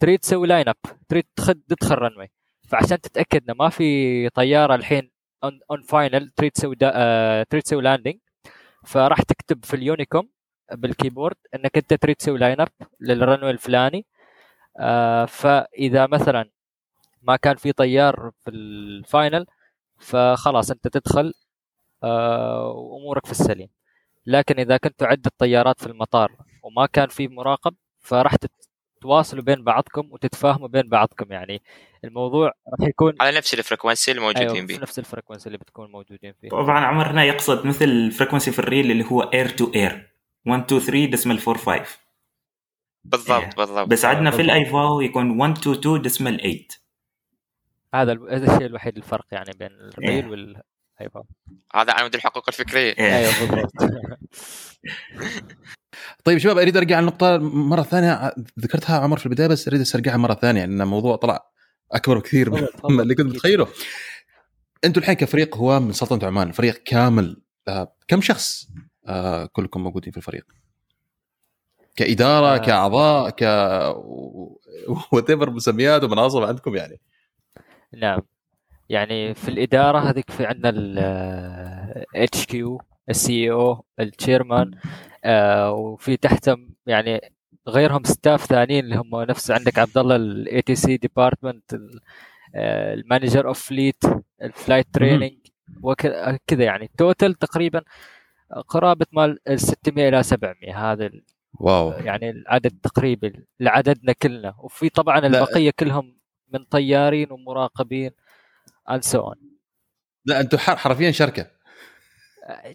تريد 0.00 0.18
تسوي 0.18 0.46
line 0.46 0.68
up 0.68 0.76
تريد 1.08 1.24
تخد 1.36 1.60
تدخل 1.68 1.94
runway 1.94 2.30
فعشان 2.68 3.00
تتأكد 3.00 3.42
إنه 3.42 3.54
ما 3.58 3.68
في 3.68 4.28
طيارة 4.28 4.74
الحين 4.74 5.10
on 5.44 5.82
final 5.82 6.30
تريد 6.30 6.52
تسوي 6.52 6.76
آه، 6.82 7.42
تريد 7.50 7.62
تسوي 7.62 7.82
landing 7.82 8.16
فراح 8.84 9.22
تكتب 9.22 9.64
في 9.64 9.74
ال 9.76 9.83
UNICOM 9.83 10.28
بال 10.72 10.85
keyboard 10.85 11.36
إنك 11.54 11.76
أنت 11.76 11.94
تريد 11.94 12.16
تسوي 12.16 12.38
line 12.38 12.60
up 12.60 12.68
لل 13.00 13.13
runway 13.13 13.50
الفلاني. 13.50 14.06
آه، 14.80 15.24
فإذا 15.24 16.06
مثلا 16.06 16.50
ما 17.22 17.36
كان 17.36 17.56
في 17.56 17.72
طيار 17.72 18.30
في 18.44 18.50
ال 18.50 18.66
final 18.66 19.46
فخلاص 19.98 20.70
أنت 20.70 20.88
تدخل 20.88 21.34
وأمورك 22.02 23.26
في 23.26 23.32
السليم. 23.32 23.68
لكن 24.26 24.60
إذا 24.60 24.76
كنت 24.76 25.02
عدة 25.02 25.30
طيارات 25.38 25.80
في 25.80 25.86
المطار 25.86 26.32
وما 26.62 26.86
كان 26.86 27.08
في 27.08 27.28
مراقب 27.28 27.74
فراح 28.00 28.36
تت... 28.36 28.50
تواصلوا 29.00 29.42
بين 29.42 29.64
بعضكم 29.64 30.12
وتتفاهموا 30.12 30.68
بين 30.68 30.88
بعضكم. 30.88 31.32
يعني 31.32 31.62
الموضوع 32.04 32.46
راح 32.46 32.88
يكون 32.88 33.12
على 33.20 33.36
نفس 33.36 33.54
ال 33.54 33.60
frequency 33.60 34.12
الموجودين 34.12 34.42
أيوه 34.42 34.54
في 34.54 34.74
به 34.74 34.82
نفس 34.82 34.98
ال 34.98 35.03
frequency 35.03 35.46
اللي 35.46 35.58
بتكون 35.58 35.90
موجودين 35.90 36.32
فيه. 36.40 36.48
طبعا 36.48 36.80
عمر 36.80 37.06
هنا 37.06 37.24
يقصد 37.24 37.66
مثل 37.66 37.84
ال 37.84 37.91
frequency 37.91 38.50
في 38.50 38.58
ال 38.58 38.64
real 38.64 38.90
اللي 38.90 39.04
هو 39.04 39.20
air 39.20 39.48
to 39.48 39.72
air 39.74 40.10
1 40.46 40.64
2 40.64 40.80
3 40.80 41.04
ديسمال 41.04 41.38
4 41.48 41.54
5 41.56 41.72
إيه. 41.72 41.86
بالضبط 43.04 43.56
بالضبط. 43.56 43.88
بس 43.88 44.04
عندنا 44.04 44.30
في. 44.30 44.42
الأيفاو 44.42 45.00
يكون 45.00 45.40
1 45.40 45.58
2 45.58 45.76
2 45.76 46.02
ديسمال 46.02 46.40
8 46.40 46.66
هذا 47.94 48.12
هذا 48.30 48.54
الشيء 48.54 48.66
الوحيد 48.66 48.96
الفرق 48.96 49.26
يعني 49.32 49.50
بين 49.58 49.70
الريل 49.70 50.54
إيه. 50.54 50.62
والايفون 50.96 51.22
هذا 51.74 51.92
عمود 51.92 52.14
الحقوق 52.14 52.44
الفكرية 52.48 52.94
إيه. 52.98 53.16
أيوه 53.16 53.32
بالضبط 53.40 53.72
طيب 56.24 56.38
شباب 56.38 56.58
أريد 56.58 56.76
أرجع 56.76 56.98
النقطه 56.98 57.38
مرة 57.38 57.82
ثانية 57.82 58.34
ذكرتها 58.60 58.98
عمر 58.98 59.18
في 59.18 59.26
البداية 59.26 59.46
بس 59.46 59.68
أريد 59.68 59.80
استرجعها 59.80 60.16
مرة 60.16 60.34
ثانية 60.34 60.64
لأن 60.64 60.80
الموضوع 60.80 61.16
طلع 61.16 61.50
أكبر 61.92 62.18
بكثير 62.18 62.50
من. 62.50 62.66
اللي 63.00 63.14
كنت. 63.14 63.26
متخيله 63.26 63.68
أنتم 64.84 65.00
الحين 65.00 65.14
كفريق 65.14 65.56
هو 65.56 65.80
من 65.80 65.92
سلطنة 65.92 66.26
عمان 66.26 66.52
فريق 66.52 66.82
كامل 66.84 67.42
آه، 67.68 67.96
كم 68.08 68.20
شخص 68.20 68.68
آه، 69.06 69.46
كلكم 69.46 69.82
موجودين 69.82 70.10
في 70.12 70.16
الفريق 70.16 70.46
كإدارة 71.96 72.54
آه. 72.54 72.56
كأعضاء 72.56 73.30
ك 73.30 73.42
وات 75.12 75.30
مسميات 75.30 76.04
ومناصب 76.04 76.42
عندكم 76.42 76.76
يعني 76.76 77.00
نعم 77.94 78.20
يعني 78.88 79.34
في 79.34 79.48
الإدارة 79.48 79.98
هذيك 79.98 80.30
في 80.30 80.46
عندنا 80.46 80.68
ال 80.68 80.98
HQ 82.16 82.46
ال 82.46 82.80
CEO 83.08 83.50
ال 83.50 83.84
chairman 84.00 84.70
آه، 85.24 85.72
وفي 85.72 86.16
تحتهم 86.16 86.74
يعني 86.86 87.32
غيرهم 87.68 88.04
staff 88.04 88.44
ثانيين 88.44 88.84
اللي 88.84 88.96
هم 88.96 89.14
نفس 89.14 89.50
عندك 89.50 89.78
عبد 89.78 89.98
الله 89.98 90.16
ال 90.16 90.62
ATC 90.62 90.74
department 90.74 90.96
ال 90.96 91.78
manager 92.54 93.48
of 93.48 93.68
fleet 93.68 94.04
ال 94.42 94.48
flight 94.48 94.86
training 94.92 95.36
وكذا 95.82 96.64
يعني. 96.64 96.90
total 96.98 97.34
تقريبا 97.34 97.82
قرابة 98.68 99.06
مال 99.12 99.38
600 99.54 100.08
إلى 100.08 100.22
700 100.22 100.92
هذا 100.92 101.10
واو. 101.54 101.92
يعني 101.92 102.30
العدد 102.30 102.78
تقريبي 102.82 103.46
لعددنا 103.60 104.12
كلنا. 104.12 104.54
وفي 104.58 104.88
طبعا. 104.88 105.18
البقية 105.18 105.72
كلهم 105.78 106.16
من 106.52 106.64
طيارين 106.64 107.32
ومراقبين. 107.32 108.10
And 108.90 109.02
so 109.12 109.18
on 109.18 109.36
لا 110.24 110.40
أنتم 110.40 110.58
حر- 110.58 110.76
حرفيا 110.76 111.10
شركة 111.10 111.46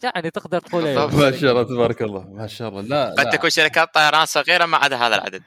يعني 0.04 0.30
تقدر 0.30 0.60
تقول. 0.60 0.86
أيوة. 0.86 1.16
ما 1.16 1.32
شاء 1.32 1.52
الله 1.52 1.64
تبارك 1.64 2.02
الله 2.02 2.34
ما 2.34 2.48
شاء 2.48 2.70
الله 2.70 2.82
لا 2.82 3.16
قد 3.18 3.30
تكون 3.30 3.50
شركات 3.50 3.94
طيران 3.94 4.26
صغيرة 4.26 4.66
ما 4.66 4.78
عدا 4.78 4.96
هذا 4.98 5.16
العدد 5.16 5.42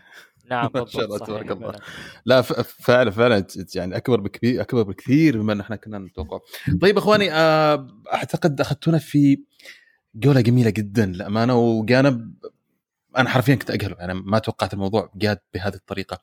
نعم 0.50 0.70
ما 0.74 0.86
شاء 0.86 1.04
الله 1.04 1.18
تبارك 1.18 1.50
الله. 1.50 1.72
لا 2.26 2.42
فعلا 2.42 3.10
فعلا 3.10 3.46
يعني 3.74 3.96
أكبر 3.96 4.20
بكثير 4.20 4.60
أكبر 4.60 4.82
بكثير 4.82 5.38
مما 5.42 5.60
إحنا 5.60 5.76
كنا 5.76 5.98
نتوقع. 5.98 6.38
طيب 6.82 6.96
إخواني 6.98 7.32
آه، 7.32 7.86
أعتقد 8.14 8.60
أخذتونا 8.60 8.98
في 8.98 9.44
جولة 10.14 10.40
جميلة 10.40 10.70
جدا 10.70 11.06
للأمانة 11.06 11.56
وجانب 11.58 12.34
أنا 13.16 13.28
حرفيا 13.28 13.54
كنت 13.54 13.70
اقهر 13.70 13.96
أنا 14.00 14.14
ما 14.14 14.38
توقعت 14.38 14.74
الموضوع 14.74 15.10
جاد 15.16 15.38
بهذه 15.54 15.74
الطريقة. 15.74 16.18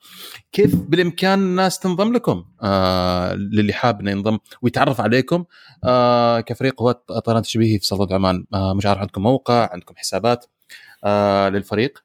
كيف 0.52 0.74
بالإمكان 0.76 1.38
الناس 1.38 1.78
تنضم 1.78 2.12
لكم؟ 2.12 2.44
آه 2.62 3.34
للي 3.34 3.72
حاب 3.72 4.00
إنه 4.00 4.10
ينضم 4.10 4.38
ويتعرف 4.62 5.00
عليكم 5.00 5.44
آه 5.84 6.40
كفريق 6.40 6.82
هو 6.82 6.92
طيران 6.92 7.42
تشبيهي 7.42 7.78
في 7.78 7.86
سلطنه 7.86 8.14
عمان 8.14 8.44
آه 8.54 8.74
مش 8.74 8.86
عارف 8.86 9.00
عندكم 9.00 9.22
موقع 9.22 9.68
عندكم 9.72 9.94
حسابات 9.96 10.46
آه 11.04 11.48
للفريق 11.48 12.04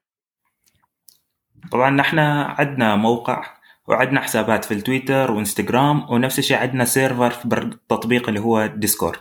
طبعا 1.72 1.90
نحن 1.90 2.20
عندنا 2.20 2.96
موقع 2.96 3.44
وعندنا 3.88 4.22
حسابات 4.22 4.66
في 4.66 4.74
التويتر 4.74 5.32
وإنستغرام 5.32 6.10
ونفس 6.12 6.40
الشيء 6.40 6.58
عندنا 6.58 6.86
server 6.86 7.30
في 7.30 7.46
التطبيق 7.46 8.28
اللي 8.28 8.40
هو 8.40 8.66
Discord 8.66 9.20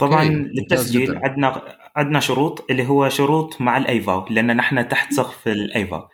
طبعا 0.00 0.24
للتسجيل. 0.24 1.16
عندنا 1.24 1.62
عندنا 1.96 2.20
شروط 2.20 2.70
اللي 2.70 2.88
هو 2.88 3.08
شروط 3.08 3.60
مع 3.60 3.76
IVAO 3.76 4.26
لأن 4.30 4.56
نحن 4.56 4.88
تحت 4.88 5.12
سقف 5.12 5.48
ال 5.48 5.60
IVAO 5.60 6.08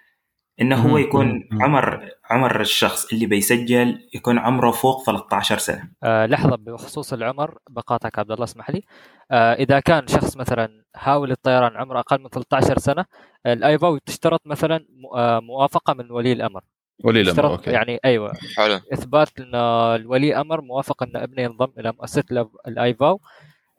إنه 0.61 0.77
هو 0.77 0.99
يكون. 0.99 1.49
عمر 1.53 2.09
عمر 2.31 2.61
الشخص 2.61 3.13
اللي 3.13 3.27
بيسجل 3.27 4.09
يكون 4.15 4.39
عمره 4.39 4.71
فوق 4.71 5.07
13 5.07 5.59
سنة. 5.59 5.91
آه 6.03 6.27
لحظة 6.27 6.57
بخصوص 6.57 7.13
العمر 7.13 7.59
بقاطعك 7.71 8.19
عبد 8.19 8.31
الله 8.31 8.45
اسمح 8.45 8.71
لي. 8.71 8.83
آه 9.31 9.53
إذا 9.53 9.81
كان 9.81 10.07
شخص 10.07 10.37
مثلا 10.37 10.85
حاول 10.95 11.31
الطيران 11.31 11.77
عمره 11.77 11.99
أقل 12.01 12.21
من 12.21 12.29
13 12.29 12.79
سنة 12.79 13.05
ال 13.47 13.57
IVAO 13.57 13.99
تشترط 13.99 14.41
مثلا 14.47 14.87
آه 15.15 15.41
موافقة 15.41 15.95
من 15.95 16.11
ولي 16.11 16.33
الأمر. 16.33 16.61
ولي 17.05 17.21
الأمر 17.21 17.35
تشترط 17.37 17.51
okay. 17.51 17.71
يعني 17.71 17.99
أيوه. 18.05 18.33
حلو. 18.57 18.81
إثبات 18.93 19.29
إن 19.41 19.55
الولي 19.55 20.41
أمر 20.41 20.61
موافق 20.61 21.03
إن 21.03 21.17
ابنه 21.17 21.43
ينضم 21.43 21.73
إلى 21.79 21.93
مؤسسة 21.93 22.25
ال 22.69 22.79
IVAO 22.79 23.21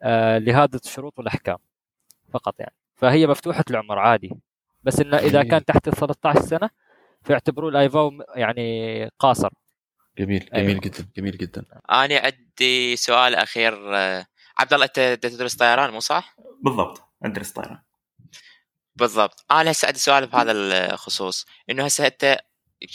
آه 0.02 0.38
لهذه 0.38 0.80
الشروط 0.84 1.18
والأحكام. 1.18 1.56
فقط 2.34 2.54
يعني. 2.60 2.74
فهي 2.96 3.26
مفتوحة 3.26 3.64
العمر 3.70 3.98
عادي. 3.98 4.30
بس 4.82 5.00
انه 5.00 5.16
إذا 5.16 5.28
جميل. 5.40 5.50
كان 5.50 5.64
تحت 5.64 5.88
ال 5.88 5.92
13 5.92 6.40
سنة 6.40 6.70
فيعتبروه 7.22 7.70
ال 7.70 7.78
IVAO 7.78 8.12
يعني 8.34 9.10
قاصر. 9.18 9.48
جميل 10.18 10.48
أيوة. 10.54 10.64
جميل 10.66 10.80
جدا 10.80 11.06
جميل 11.16 11.36
جدا. 11.38 11.64
أنا 11.90 12.18
عندي 12.24 12.96
سؤال 12.96 13.34
أخير 13.34 13.96
آه، 13.96 14.26
عبد 14.58 14.72
الله 14.74 14.86
أنت 14.86 15.18
تدرس 15.22 15.54
طيران 15.56 15.90
مو 15.90 16.00
صح؟ 16.00 16.36
بالضبط 16.62 17.02
أدرس 17.24 17.50
طيران. 17.52 17.78
بالضبط. 18.96 19.44
أنا 19.50 19.70
هسه 19.70 19.86
عندي 19.86 19.98
سؤال 19.98 20.26
بهذا 20.26 20.52
الخصوص. 20.92 21.46
إنه 21.70 21.84
هسه 21.84 22.06
أنت 22.06 22.38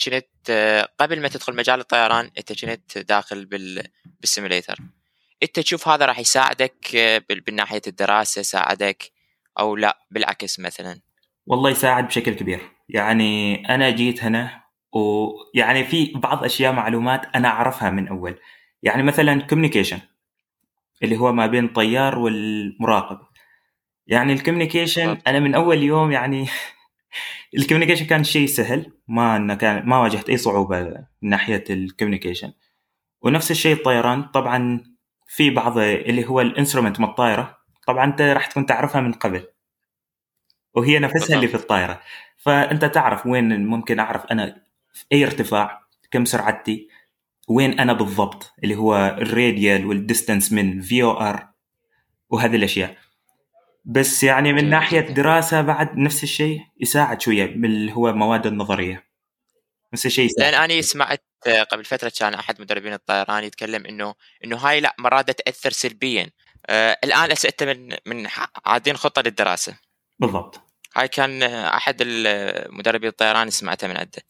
كنت 0.04 0.26
آه، 0.50 0.88
قبل 1.00 1.20
ما 1.20 1.28
تدخل 1.28 1.56
مجال 1.56 1.80
الطيران 1.80 2.30
أنت 2.38 2.64
كنت 2.64 2.98
داخل 2.98 3.44
بال 3.46 3.82
بالسيميليتر 4.20 4.76
أنت 5.42 5.60
تشوف 5.60 5.88
هذا 5.88 6.06
راح 6.06 6.18
يساعدك 6.18 6.94
آه، 6.96 7.18
بال- 7.28 7.42
من 7.48 7.54
ناحيه 7.54 7.82
الدراسة 7.86 8.42
ساعدك 8.42 9.10
أو 9.60 9.76
لا 9.76 9.98
بالعكس 10.10 10.60
مثلا. 10.60 11.00
والله 11.46 11.70
يساعد 11.70 12.06
بشكل 12.06 12.34
كبير. 12.34 12.60
يعني 12.88 13.54
أنا 13.74 13.90
جيت 13.90 14.24
هنا 14.24 14.62
ويعني 14.92 15.84
في 15.84 16.12
بعض 16.14 16.44
أشياء 16.44 16.72
معلومات 16.72 17.26
أنا 17.34 17.48
أعرفها 17.48 17.90
من 17.90 18.08
أول. 18.08 18.38
يعني 18.82 19.02
مثلا 19.02 19.42
communication 19.42 19.98
اللي 21.02 21.16
هو 21.16 21.32
ما 21.32 21.46
بين 21.46 21.64
الطيار 21.64 22.18
والمراقب. 22.18 23.18
يعني 24.06 24.32
ال 24.32 24.38
communication. 24.38 25.18
أنا 25.26 25.40
من 25.40 25.54
أول 25.54 25.82
يوم 25.82 26.12
يعني 26.12 26.46
ال 27.58 27.61
communication 27.61 28.06
كان 28.06 28.24
شيء 28.24 28.46
سهل. 28.46 28.92
ما 29.08 29.36
إنه 29.36 29.54
كان 29.54 29.86
ما 29.86 29.98
واجهت 29.98 30.28
أي 30.30 30.36
صعوبة 30.36 30.82
من 31.22 31.30
ناحية 31.30 31.64
ال 31.70 31.76
communication 31.76 32.52
ونفس 33.22 33.50
الشيء 33.50 33.76
الطيران. 33.76 34.22
طبعا 34.22 34.84
في 35.26 35.50
بعض 35.50 35.78
اللي 35.78 36.28
هو 36.28 36.40
ال 36.40 36.45
instrument 36.45 37.00
من 37.00 37.06
الطائرة. 37.06 37.59
طبعا 37.86 38.04
أنت 38.04 38.20
راح 38.20 38.46
تكون 38.46 38.66
تعرفها 38.66 39.00
من 39.00 39.12
قبل 39.12 39.46
وهي 40.74 40.98
نفسها 40.98 41.36
اللي 41.36 41.48
في. 41.48 41.54
الطائرة. 41.54 42.00
فأنت 42.36 42.84
تعرف 42.84 43.26
وين 43.26 43.66
ممكن 43.66 43.98
أعرف 43.98 44.26
أنا 44.26 44.62
في 44.92 45.04
أي 45.12 45.24
ارتفاع 45.24 45.80
كم 46.10 46.24
سرعتي 46.24 46.88
وين 47.48 47.80
أنا 47.80 47.92
بالضبط 47.92 48.52
اللي 48.64 48.76
هو 48.76 49.16
ال 49.18 49.28
radial 49.28 49.86
وال 49.86 49.99
distance 49.99 50.52
من 50.52 50.80
VOR 50.80 51.48
وهذه 52.30 52.56
الأشياء. 52.56 52.96
بس 53.84 54.24
يعني 54.24 54.52
من 54.52 54.70
ناحية. 54.70 55.00
دراسة 55.00 55.62
بعد 55.62 55.96
نفس 55.98 56.22
الشيء 56.22 56.60
يساعد 56.80 57.20
شوية 57.20 57.44
اللي 57.44 57.92
هو 57.92 58.08
المواد 58.08 58.46
النظرية. 58.46 59.06
نفس 59.92 60.06
الشيء 60.06 60.24
يساعد. 60.24 60.52
لأن 60.52 60.70
أنا 60.70 60.82
سمعت 60.82 61.24
قبل 61.70 61.84
فترة 61.84 62.12
كان 62.20 62.34
أحد 62.34 62.60
مدربين 62.60 62.92
الطيران 62.92 63.44
يتكلم 63.44 63.86
إنه 63.86 64.14
إنه 64.44 64.56
هاي 64.56 64.80
لا 64.80 64.94
مرات 64.98 65.30
تأثر 65.30 65.70
سلبيا. 65.70 66.30
آه 66.66 66.98
الآن 67.04 67.32
هسه 67.32 67.48
أنت 67.48 67.62
من 67.62 67.96
من 68.06 68.28
عادين 68.66 68.96
خطة 68.96 69.22
للدراسة. 69.22 69.74
بالضبط. 70.18 70.60
هاي 70.96 71.08
كان 71.08 71.42
آه، 71.42 71.76
أحد 71.76 71.96
ال- 72.00 72.74
مدربي 72.74 73.08
الطيران 73.08 73.50
سمعته 73.50 73.88
من 73.88 73.96
عنده. 73.96 74.22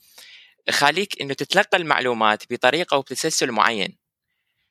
خليك 0.70 1.20
إنه 1.20 1.34
تتلقى 1.34 1.78
المعلومات 1.78 2.42
بطريقة 2.52 2.96
وبتسلسل 2.96 3.50
معين. 3.50 3.96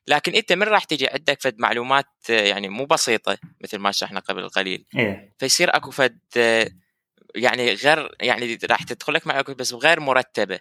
لكن 0.06 0.34
أنت 0.34 0.52
من 0.52 0.62
راح 0.62 0.84
تجي 0.84 1.08
عندك 1.08 1.42
فد 1.42 1.58
معلومات 1.58 2.06
آه، 2.30 2.40
يعني 2.40 2.68
مو 2.68 2.84
بسيطة 2.84 3.38
مثل 3.60 3.78
ما 3.78 3.92
شرحنا 3.92 4.20
قبل 4.20 4.48
قليل. 4.48 4.84
إيه. 4.96 5.34
فيصير 5.38 5.76
أكو 5.76 5.90
فد 5.90 6.18
آه، 6.36 6.70
يعني 7.34 7.74
غير 7.74 8.16
يعني 8.20 8.58
راح 8.70 8.82
تدخل 8.82 9.12
لك 9.14 9.26
معلومات 9.26 9.50
بس 9.50 9.72
غير 9.72 10.00
مرتبة. 10.00 10.58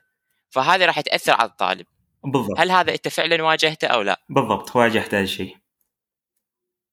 فهذه 0.50 0.86
راح 0.86 1.02
تاثر 1.02 1.32
على 1.32 1.50
الطالب. 1.50 1.86
بالضبط. 2.24 2.60
هل 2.60 2.72
هذا 2.72 2.91
أنت 2.93 3.08
فعلا 3.08 3.43
واجهته 3.43 3.88
أو 3.88 4.02
لا؟ 4.02 4.22
بالضبط 4.30 4.76
واجهت 4.76 5.14
هذا 5.14 5.24
الشيء. 5.24 5.58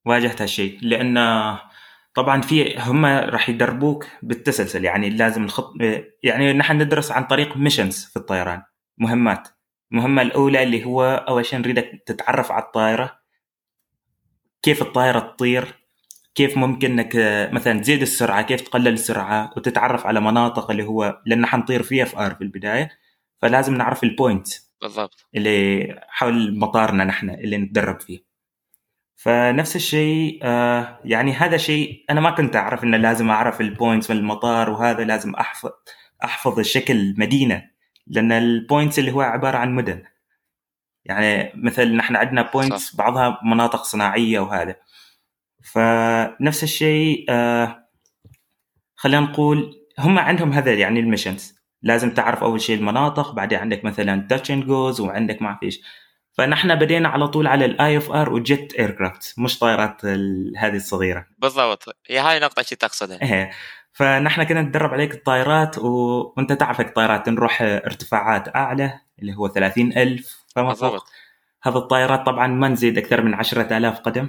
واجهت 0.07 0.43
هالشيء. 0.43 0.79
لأن 0.83 1.19
طبعا 2.15 2.41
في 2.41 2.79
هم 2.79 3.07
راح 3.07 3.49
يدربوك 3.49 4.07
بالتسلسل. 4.23 4.85
يعني 4.85 5.11
لازم 5.11 5.45
الخط 5.45 5.73
يعني 6.23 6.53
نحن 6.53 6.83
ندرس 6.83 7.13
عن 7.13 7.25
طريق 7.25 7.57
missions 7.57 8.05
في 8.05 8.17
الطيران. 8.17 8.63
مهمات. 8.99 9.49
المهمة 9.93 10.23
الأولى 10.23 10.63
اللي 10.63 10.85
هو 10.85 11.25
أول 11.29 11.47
شيء 11.47 11.59
نريدك 11.59 12.03
تتعرف 12.07 12.53
على 12.53 12.63
الطائرة. 12.63 13.19
كيف 14.63 14.83
الطائرة 14.83 15.19
تطير. 15.21 15.75
كيف 16.35 16.57
ممكن 16.59 16.91
إنك 16.91 17.13
مثلا 17.53 17.81
تزيد 17.81 18.03
السرعة. 18.03 18.43
كيف 18.43 18.61
تقلل 18.61 18.89
السرعة. 18.89 19.51
وتتعرف 19.57 20.07
على 20.07 20.21
مناطق 20.21 20.71
اللي 20.71 20.85
هو 20.85 21.23
لأن 21.27 21.47
حنطير 21.47 21.83
VFR 21.83 22.35
في 22.35 22.41
البداية. 22.41 22.91
فلازم 23.43 23.75
نعرف 23.75 24.03
ال 24.03 24.10
point 24.10 24.49
بالضبط. 24.83 25.27
اللي 25.35 26.01
حول 26.09 26.59
مطارنا 26.59 27.05
نحن 27.05 27.31
اللي 27.31 27.59
نتدرب 27.59 28.01
فيه. 28.01 28.36
فنفس 29.17 29.77
الشيء 29.77 30.41
آه 30.43 31.01
يعني 31.05 31.33
هذا 31.33 31.57
شيء 31.57 32.05
أنا 32.11 32.21
ما 32.21 32.31
كنت 32.31 32.57
أعرف 32.57 32.85
إنه 32.85 32.97
لازم 32.97 33.31
أعرف 33.31 33.61
ال 33.61 33.68
points 33.68 34.11
من 34.11 34.17
المطار 34.17 34.71
وهذا 34.71 35.05
لازم 35.05 35.35
أحفظ 35.35 35.71
أحفظ 36.25 36.59
الشكل 36.59 37.15
مدينة 37.19 37.71
لأن 38.07 38.33
ال 38.33 38.42
points 38.42 38.99
اللي 38.99 39.13
هو 39.13 39.21
عبارة 39.21 39.59
عن 39.59 39.75
مدن. 39.75 40.03
يعني 41.05 41.53
مثل 41.55 41.97
نحن 41.97 42.17
عندنا 42.17 42.43
points 42.53 42.97
بعضها 42.97 43.41
مناطق 43.45 43.83
صناعية 43.83 44.41
وهذا. 44.41 44.77
فنفس 45.63 46.63
الشيء 46.63 47.27
آه 47.29 47.89
خلينا 48.97 49.21
نقول 49.21 49.87
هم 49.99 50.19
عندهم 50.19 50.53
هذا 50.53 50.75
يعني 50.75 51.01
ال 51.01 51.07
missions 51.07 51.57
لازم 51.83 52.15
تعرف 52.15 52.43
أول 52.43 52.61
شيء 52.61 52.79
المناطق 52.79 53.33
بعدين 53.33 53.59
عندك 53.59 53.85
مثلا 53.85 54.27
touch 54.31 54.51
and 54.51 54.65
goes 54.65 55.01
وعندك 55.01 55.43
ما 55.43 55.59
فيش 55.61 55.81
فنحن 56.37 56.75
بدينا 56.75 57.09
على 57.09 57.29
طول 57.29 57.47
على 57.47 57.65
ال 57.65 57.97
IFR 57.97 58.11
و 58.11 58.33
jet 58.33 58.75
aircraft 58.75 59.39
مش 59.39 59.59
طائرات 59.59 60.05
هذه 60.57 60.77
الصغيرة. 60.77 61.27
بالضبط. 61.39 61.97
هي 62.07 62.19
هاي 62.19 62.41
نقطة 62.41 62.63
شي 62.63 62.77
تقصدها. 62.77 63.23
إيه. 63.23 63.51
فنحن 63.93 64.45
كنا 64.45 64.63
ندرب 64.63 64.91
على 64.91 65.01
ذيك 65.01 65.15
الطائرات 65.15 65.79
و... 65.79 65.89
وأنت 66.37 66.53
تعرفك 66.53 66.95
طائرات 66.95 67.29
نروح 67.29 67.63
ارتفاعات 67.63 68.57
أعلى 68.57 69.01
اللي 69.19 69.35
هو 69.37 69.49
30000 69.49 70.45
فما 70.57 70.75
فوق. 70.75 71.05
هذه 71.63 71.77
الطائرات 71.77 72.27
طبعا 72.27 72.47
ما 72.47 72.69
نزيد 72.69 72.99
أكثر 72.99 73.23
من 73.23 73.35
10000 73.35 73.99
قدم. 73.99 74.29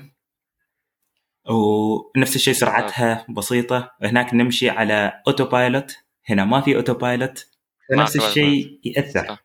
ونفس 1.49 2.35
الشيء 2.35 2.53
سرعتها 2.53 3.25
بسيطة. 3.29 3.91
هناك 4.03 4.33
نمشي 4.33 4.69
على 4.69 5.21
autopilot 5.27 5.97
هنا 6.29 6.45
ما 6.45 6.61
في 6.61 6.75
autopilot 6.75 7.47
نفس 7.91 8.15
الشيء 8.15 8.79
يأثر. 8.85 9.37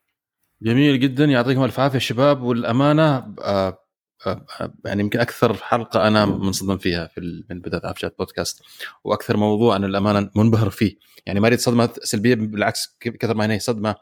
جميل 0.63 1.01
جدا. 1.01 1.25
يعطيكم 1.25 1.65
ألف 1.65 1.81
عافية 1.81 1.99
شباب. 1.99 2.43
والأمانة 2.43 3.35
آه، 3.41 3.79
آه، 4.27 4.47
يعني 4.85 5.03
يمكن 5.03 5.21
أكثر 5.21 5.55
حلقة 5.55 6.09
أنا 6.09 6.27
منصدم 6.27 6.79
فيها 6.79 7.07
في 7.07 7.45
من 7.51 7.61
بداية 7.61 7.91
افشات 7.91 8.15
بودكاست. 8.19 8.63
وأكثر 9.05 9.37
موضوع 9.37 9.77
أنا 9.77 9.87
الأمانة 9.87 10.31
منبهر 10.37 10.71
فيه. 10.71 10.97
يعني 11.27 11.41
ما 11.41 11.47
أريد 11.49 11.59
صدمة 11.59 11.91
سلبية 12.03 12.35
بالعكس 12.35 12.97
كثر 13.01 13.35
ما 13.35 13.53
هي 13.53 13.59
صدمة 13.59 13.95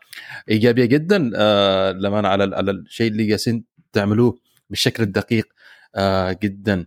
إيجابية 0.48 0.84
جدا. 0.84 1.30
آه 1.36 1.92
للأمانة 1.92 2.28
على 2.28 2.56
على 2.56 2.70
الشيء 2.70 3.10
اللي 3.10 3.26
جالسين 3.26 3.64
تعملوه 3.92 4.38
بالشكل 4.70 5.02
الدقيق 5.02 5.48
آه 5.96 6.38
جدا. 6.42 6.86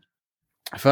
ف 0.77 0.87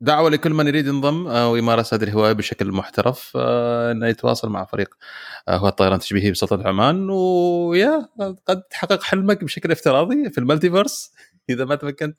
دعوة 0.00 0.30
لكل 0.30 0.50
من 0.50 0.66
يريد 0.66 0.86
ينضم 0.86 1.26
آه، 1.26 1.50
ويمارس 1.50 1.94
هذه 1.94 2.02
الهوايه 2.02 2.32
بشكل 2.32 2.72
محترف 2.72 3.32
آه، 3.36 3.92
إنه 3.92 4.06
يتواصل 4.06 4.48
مع 4.48 4.64
فريق 4.64 4.94
آه، 5.48 5.56
هو 5.56 5.68
الطيران 5.68 5.94
التشبيهي 5.94 6.30
بسلطنه 6.30 6.68
عمان 6.68 7.10
ويا 7.10 8.08
قد 8.46 8.62
تحقق 8.62 9.02
حلمك 9.02 9.44
بشكل 9.44 9.72
افتراضي 9.72 10.30
في 10.30 10.38
ال 10.38 10.45
multiverse 10.45 11.12
إذا 11.50 11.64
ما 11.64 11.74
تمكنت 11.74 12.18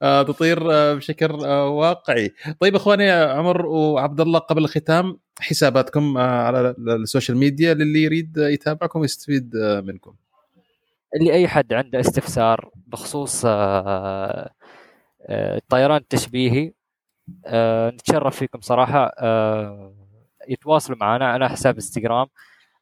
تطير 0.00 0.58
بشكل 0.94 1.32
واقعي. 1.52 2.34
طيب 2.60 2.74
إخواني 2.74 3.10
عمر 3.10 3.66
وعبد 3.66 4.20
الله 4.20 4.38
قبل 4.38 4.64
الختام 4.64 5.18
حساباتكم 5.40 6.18
على 6.18 6.74
ال 6.78 6.87
social 6.87 7.38
media 7.38 7.74
للي 7.74 8.02
يريد 8.02 8.36
يتابعكم 8.36 9.00
ويستفيد 9.00 9.56
منكم. 9.84 10.14
اللي 11.16 11.32
اي 11.32 11.48
حد 11.48 11.72
عنده 11.72 12.00
استفسار 12.00 12.70
بخصوص 12.86 13.42
الطيران 15.30 15.96
التشبيهي 15.96 16.72
آه 17.46 17.90
نتشرف 17.90 18.36
فيكم 18.36 18.60
صراحة. 18.60 19.12
آه 19.18 19.94
يتواصلوا 20.48 20.98
معنا 20.98 21.28
على 21.28 21.48
حساب 21.48 21.74
إنستغرام 21.74 22.26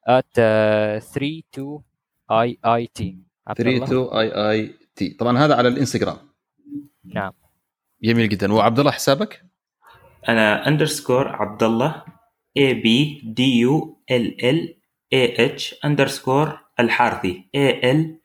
at 0.09 0.39
32 0.39 1.83
اي 2.31 2.59
اي 2.67 2.87
تي 2.87 3.19
32 3.51 4.19
اي 4.19 4.51
اي 4.51 4.75
تي 4.97 5.09
طبعا 5.09 5.39
هذا 5.39 5.55
على 5.57 5.69
الإنستغرام. 5.69 6.17
نعم. 7.05 7.33
جميل 8.03 8.29
جدا. 8.29 8.53
وعبد 8.53 8.79
الله 8.79 8.91
حسابك؟ 8.91 9.45
أنا 10.29 10.69
اندرسكور 10.69 11.29
عبد 11.29 11.63
الله 11.63 12.05
اي 12.57 12.75
بي 12.75 13.21
دي 13.25 13.59
يو 13.59 14.03
ال 14.11 14.45
ال 14.45 14.77
اي 15.13 15.47
اتش 15.47 15.75
اندرسكور 15.85 16.59
الحارثي. 16.81 17.49
اي 17.55 17.91
ال 17.91 18.19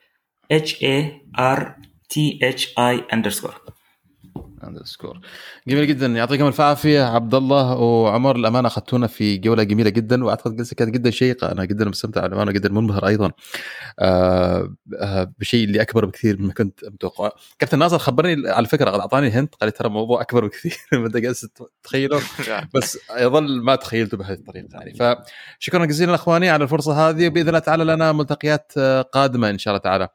اتش 0.51 0.83
اي 0.83 1.21
ار 1.39 1.75
تي 2.09 2.39
اتش 2.43 2.79
اي 2.79 3.03
اندرسكور 3.13 3.61
اندرسكور 4.63 5.19
جميل 5.67 5.87
جدا. 5.87 6.07
يعطيكم 6.07 6.47
ألف 6.47 6.61
عافية 6.61 7.03
عبد 7.03 7.35
الله 7.35 7.77
وعمر. 7.77 8.35
الأمانة 8.35 8.67
أخذتونا 8.67 9.07
في 9.07 9.37
جولة 9.37 9.63
جميلة 9.63 9.89
جدا 9.89 10.23
وأعتقد 10.23 10.55
جلسة 10.55 10.75
كانت 10.75 10.93
جدا 10.93 11.09
شيقة. 11.09 11.51
أنا 11.51 11.65
جدا 11.65 11.85
مستمتع 11.85 12.25
الأمانة 12.25 12.51
جدا 12.51 12.69
منبهر 12.69 13.07
أيضا. 13.07 13.31
آه 13.99 14.73
آه 15.01 15.33
بشيء 15.39 15.63
اللي 15.63 15.81
أكبر 15.81 16.05
بكثير 16.05 16.41
مما 16.41 16.53
كنت 16.53 16.85
متوقع 16.85 17.31
كابتن 17.59 17.79
ناصر 17.79 17.97
خبرني 17.97 18.49
على 18.49 18.67
فكرة 18.67 18.99
أعطاني 18.99 19.29
هنت 19.29 19.55
قال 19.55 19.71
ترى 19.71 19.87
الموضوع 19.87 20.21
أكبر 20.21 20.45
بكثير 20.45 20.77
مما 20.93 21.07
أنت 21.07 21.17
جالس 21.17 21.47
تتخيله. 21.83 22.21
بس 22.75 22.99
يظل 23.17 23.61
ما 23.61 23.75
تخيلته 23.75 24.17
بهذه 24.17 24.33
الطريقة 24.33 24.67
يعني. 24.73 25.17
فشكرا 25.59 25.85
جزيلا 25.85 26.15
أخواني 26.15 26.49
على 26.49 26.63
الفرصة 26.63 27.09
هذه 27.09 27.27
وبإذن 27.27 27.47
الله 27.47 27.59
تعالى 27.59 27.83
لنا 27.83 28.11
ملتقيات 28.11 28.71
آه، 28.77 29.01
قادمة 29.01 29.49
إن 29.49 29.57
شاء 29.57 29.71
الله 29.71 29.83
تعالى 29.83 30.07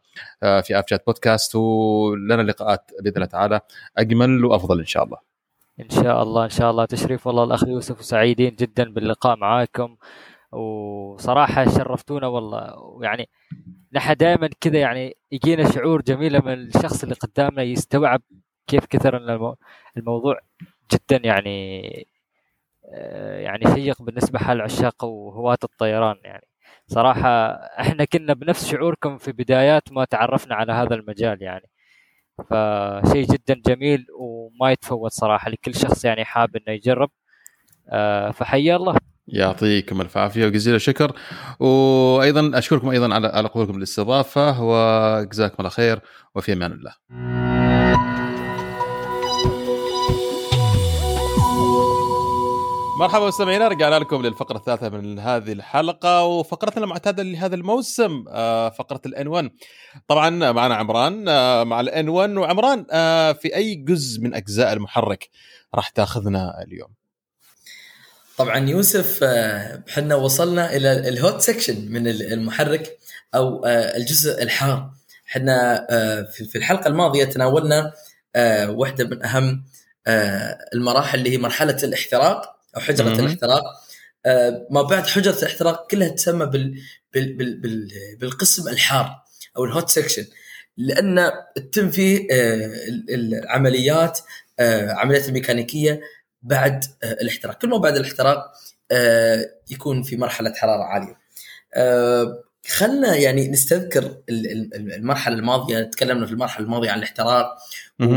آه، 0.43 0.61
في 0.61 0.78
افشات 0.78 1.07
بودكاست 1.07 1.55
ولنا 1.55 2.43
لقاءات 2.43 2.90
بإذن 3.01 3.16
الله 3.16 3.26
تعالى. 3.26 3.61
أجمل 3.99 4.32
وأفضل 4.45 4.78
إن 4.78 4.87
شاء 4.87 5.05
الله. 5.05 5.18
إن 5.80 5.91
شاء 5.91 6.22
الله 6.22 6.45
إن 6.45 6.51
شاء 6.51 6.70
الله. 6.70 6.85
تشريف 6.85 7.26
والله 7.26 7.45
الأخ 7.45 7.64
يوسف 7.64 8.01
وسعيدين 8.01 8.55
جدا 8.55 8.93
باللقاء 8.93 9.37
معاكم. 9.37 9.97
وصراحة 10.53 11.64
شرفتونا 11.64 12.26
والله. 12.26 12.78
ويعني 12.78 13.28
نحن 13.93 14.14
دائما 14.14 14.51
كذا 14.61 14.78
يعني 14.78 15.16
يجينا 15.33 15.70
شعور 15.70 16.03
جميل 16.03 16.33
لما 16.33 16.55
الشخص 16.55 17.03
اللي 17.03 17.14
قدامنا 17.14 17.62
يستوعب 17.62 18.22
كيف 18.66 18.87
كثر 18.87 19.16
ان 19.16 19.55
الموضوع 19.97 20.41
جدا 20.93 21.26
يعني 21.26 22.07
آه، 22.95 23.39
يعني 23.41 23.74
شيق 23.74 24.03
بالنسبة 24.03 24.39
حال 24.39 24.61
عشاق 24.61 25.05
وهواة 25.05 25.59
الطيران 25.64 26.16
يعني. 26.24 26.47
صراحة 26.87 27.28
إحنا 27.55 28.05
كنا 28.05 28.35
بنفس 28.35 28.66
شعوركم 28.70 29.18
في 29.18 29.33
بدايات 29.33 29.93
ما 29.93 30.05
تعرفنا 30.05 30.55
على 30.55 30.72
هذا 30.72 30.95
المجال 30.95 31.43
يعني. 31.43 31.70
فشيء 32.43 33.26
جدا 33.26 33.62
جميل 33.66 34.07
وما 34.18 34.72
يتفوت 34.72 35.12
صراحة 35.12 35.51
لكل 35.51 35.74
شخص 35.74 36.05
يعني 36.05 36.24
حاب 36.24 36.57
إنه 36.57 36.76
يجرب. 36.76 37.11
آه، 37.88 38.30
فحيا 38.30 38.76
الله. 38.76 38.97
يعطيكم 39.28 40.01
الف 40.01 40.16
عافيه 40.18 40.47
وجزيل 40.47 40.74
الشكر. 40.74 41.12
وأيضا 41.61 42.59
أشكركم 42.59 42.88
أيضا 42.88 43.14
على 43.14 43.28
على 43.28 43.49
قبولكم 43.49 43.72
بالاستضافه 43.72 44.62
وجزاكم 44.62 45.55
الله 45.59 45.70
خير 45.70 46.01
وفي 46.34 46.53
أمان 46.53 46.72
الله. 46.72 47.62
مرحبا 53.03 53.27
مستمعينا 53.27 53.69
رجعنا 53.69 53.99
لكم 53.99 54.23
للفقرة 54.23 54.57
الثالثة 54.57 54.89
من 54.89 55.19
هذه 55.19 55.53
الحلقة 55.53 56.25
وفقرتنا 56.25 56.85
المعتادة 56.85 57.23
لهذا 57.23 57.55
الموسم 57.55 58.25
آه، 58.29 58.69
فقرة 58.69 59.01
ال 59.07 59.29
N1 59.29 59.51
طبعا 60.09 60.31
معنا 60.53 60.75
عمران 60.75 61.29
آه، 61.29 61.65
مع 61.65 61.81
ال 61.81 62.09
N1 62.09 62.31
وعمران 62.31 62.87
آه، 62.91 63.33
في 63.33 63.57
أي 63.57 63.75
جزء 63.75 64.21
من 64.21 64.35
أجزاء 64.35 64.73
المحرك 64.73 65.29
راح 65.75 65.89
تاخذنا 65.89 66.63
اليوم؟ 66.63 66.89
طبعا 68.39 68.59
يوسف 68.59 69.25
إحنا 69.89 70.15
وصلنا 70.15 70.77
إلى 70.77 71.09
ال 71.09 71.16
hot 71.16 71.41
section 71.41 71.93
من 71.93 72.07
المحرك 72.09 72.99
أو 73.35 73.67
الجزء 73.67 74.43
الحار. 74.43 74.91
إحنا 75.29 75.87
في 76.33 76.57
الحلقة 76.57 76.89
الماضية 76.89 77.25
تناولنا 77.25 77.93
واحدة 78.69 79.05
من 79.05 79.25
أهم 79.25 79.65
المراحل 80.75 81.19
اللي 81.19 81.31
هي 81.31 81.39
مرحلة 81.39 81.77
الاحتراق. 81.83 82.62
أو 82.77 82.81
حجرة 82.81 83.09
م- 83.09 83.20
الاحتراق. 83.20 83.62
آه، 84.27 84.66
ما 84.70 84.83
بعد 84.83 85.07
حجرة 85.07 85.39
الاحتراق 85.39 85.91
كلها 85.91 86.09
تسمى 86.09 86.47
بال 86.47 86.75
بال 87.14 87.33
بال 87.37 87.61
بال 87.61 87.89
بالقسم 88.20 88.68
الحار 88.68 89.23
أو 89.57 89.64
ال 89.64 89.70
hot 89.70 89.89
section 89.89 90.27
لأن 90.77 91.31
تتم 91.55 91.91
فيه 91.91 92.27
آه، 92.31 92.70
العمليات 93.09 94.18
آه، 94.61 94.93
عمليات 94.93 95.29
الميكانيكية 95.29 96.01
بعد 96.43 96.85
الاحتراق. 97.05 97.59
كل 97.59 97.68
ما 97.68 97.77
بعد 97.79 97.97
الاحتراق 97.97 98.53
يكون 99.70 100.03
في 100.03 100.16
مرحلة 100.16 100.53
حرارة 100.55 100.83
عالية. 100.83 101.16
خلنا 102.68 103.16
يعني 103.16 103.49
نستذكر 103.49 104.16
المرحلة 104.29 105.35
الماضية. 105.35 105.83
تكلمنا 105.83 106.27
في 106.27 106.33
المرحلة 106.33 106.64
الماضية 106.64 106.91
عن 106.91 106.99
الاحتراق 106.99 107.57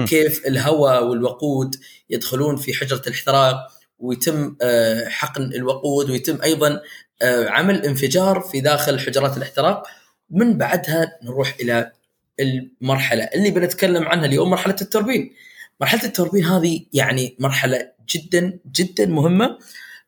وكيف 0.03 0.47
الهواء 0.47 1.03
والوقود 1.03 1.75
يدخلون 2.09 2.55
في 2.55 2.73
حجرة 2.73 3.01
الاحتراق. 3.07 3.71
ويتم 3.99 4.55
آه، 4.61 5.07
حقن 5.09 5.43
الوقود 5.43 6.09
ويتم 6.09 6.41
أيضا 6.41 6.81
آه، 7.21 7.49
عمل 7.49 7.85
انفجار 7.85 8.39
في 8.39 8.59
داخل 8.59 8.99
حجرات 8.99 9.37
الاحتراق. 9.37 9.87
من 10.29 10.57
بعدها 10.57 11.19
نروح 11.23 11.55
إلى 11.59 11.91
المرحلة 12.39 13.23
اللي 13.23 13.51
بنتكلم 13.51 14.03
عنها 14.07 14.25
اليوم 14.25 14.49
مرحلة 14.49 14.75
التوربين. 14.81 15.33
مرحلة 15.81 16.03
التوربين 16.03 16.45
هذه 16.45 16.85
يعني 16.93 17.35
مرحلة 17.39 17.91
جدا 18.09 18.59
جدا 18.71 19.05
مهمة. 19.05 19.59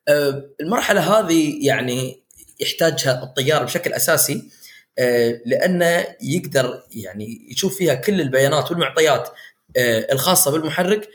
آه، 0.08 0.50
المرحلة 0.60 1.00
هذه 1.00 1.66
يعني 1.66 2.22
يحتاجها 2.60 3.22
الطيار 3.22 3.64
بشكل 3.64 3.92
أساسي 3.92 4.50
لأنه 5.46 6.06
يقدر 6.22 6.82
يعني 6.90 7.48
يشوف 7.50 7.78
فيها 7.78 7.94
كل 7.94 8.20
البيانات 8.20 8.70
والمعطيات 8.70 9.28
الخاصة 10.12 10.50
بالمحرك. 10.50 11.08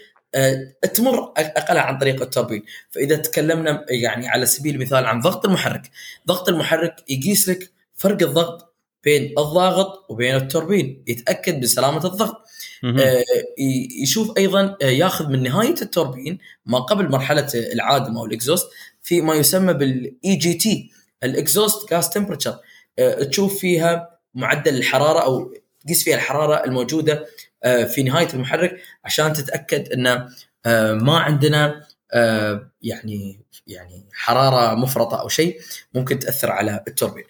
تمر 0.94 1.34
اقلها 1.38 1.82
عن 1.82 1.98
طريق 1.98 2.22
التوربين 2.22 2.64
فإذا 2.92 3.16
تكلمنا 3.16 3.86
يعني 3.90 4.28
على 4.28 4.46
سبيل 4.46 4.76
المثال 4.76 5.06
عن 5.06 5.20
ضغط 5.20 5.46
المحرك 5.46 5.92
ضغط 6.28 6.50
المحرك 6.50 6.96
يقيس 7.10 7.50
لك 7.50 7.72
فرق 7.96 8.22
الضغط 8.24 8.74
بين 9.04 9.24
الضاغط 9.24 10.06
وبين 10.10 10.36
التوربين 10.36 11.04
يتأكد 11.08 11.60
بسلامة 11.62 12.06
الضغط. 12.06 12.44
آه، 13.00 13.24
يشوف 14.04 14.38
أيضا 14.38 14.78
آه، 14.82 14.86
ياخذ 14.86 15.28
من 15.28 15.44
نهاية 15.44 15.76
التوربين 15.82 16.38
ما 16.66 16.80
قبل 16.80 17.10
مرحلة 17.10 17.48
العادم 17.56 18.18
أو 18.18 18.26
ال 18.26 18.31
exhaust 18.31 18.68
في 19.02 19.22
ما 19.22 19.36
يسمى 19.36 19.74
بال 19.74 20.36
EGT 20.36 20.92
الإكزوست 21.24 21.90
جاس 21.90 22.10
تمبرتشر. 22.10 22.60
تشوف 23.30 23.60
فيها 23.60 24.20
معدل 24.36 24.78
الحرارة 24.78 25.20
أو 25.20 25.54
تقيس 25.86 26.04
فيها 26.04 26.16
الحرارة 26.16 26.64
الموجودة 26.66 27.14
آه، 27.14 27.26
في 27.64 28.04
نهاية 28.04 28.28
المحرك 28.34 28.82
عشان 29.06 29.34
تتأكد 29.34 29.94
ان 29.94 30.30
آه، 30.66 30.94
ما 30.94 31.18
عندنا 31.20 31.86
آه، 32.14 32.72
يعني 32.82 33.40
يعني 33.68 34.06
حرارة 34.14 34.76
مفرطة 34.76 35.22
أو 35.22 35.28
شيء 35.28 35.60
ممكن 35.94 36.20
تأثر 36.20 36.52
على 36.52 36.84
التوربين. 36.88 37.24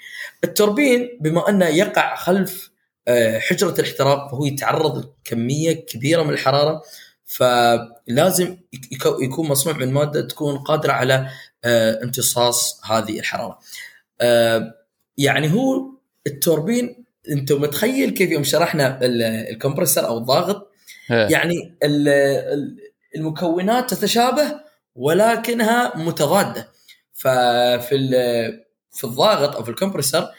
التوربين 0.43 1.17
بما 1.21 1.49
أنه 1.49 1.65
يقع 1.65 2.15
خلف 2.15 2.71
آه، 3.07 3.39
حجرة 3.39 3.73
الاحتراق 3.79 4.31
فهو 4.31 4.45
يتعرض 4.45 5.05
لكمية 5.25 5.71
كبيرة 5.85 6.23
من 6.23 6.29
الحرارة 6.33 6.81
فلازم 7.25 8.57
يك- 8.73 9.05
يكون 9.21 9.47
مصنوع 9.47 9.77
من 9.77 9.91
مادة 9.93 10.21
تكون 10.27 10.57
قادرة 10.57 10.91
على 10.91 11.29
آه، 11.63 12.03
امتصاص 12.03 12.81
هذه 12.85 13.19
الحرارة. 13.19 13.59
آه، 14.21 14.73
يعني 15.17 15.53
هو 15.53 15.81
التوربين 16.27 17.02
انت 17.31 17.51
متخيل 17.51 18.09
كيف 18.09 18.31
يوم 18.31 18.43
شرحنا 18.43 18.99
ال- 19.05 19.21
الكمبرسر 19.23 20.07
أو 20.07 20.17
الضاغط 20.17 20.71
إيه. 21.11 21.27
يعني 21.31 21.77
ال- 21.83 22.07
ال- 22.53 22.77
المكونات 23.15 23.93
تتشابه 23.93 24.55
ولكنها 24.95 25.97
متضادة 25.97 26.67
ففي 27.13 27.97
في 28.91 29.03
الضاغط 29.03 29.55
أو 29.55 29.63
في 29.63 29.69
الكمبرسر 29.69 30.29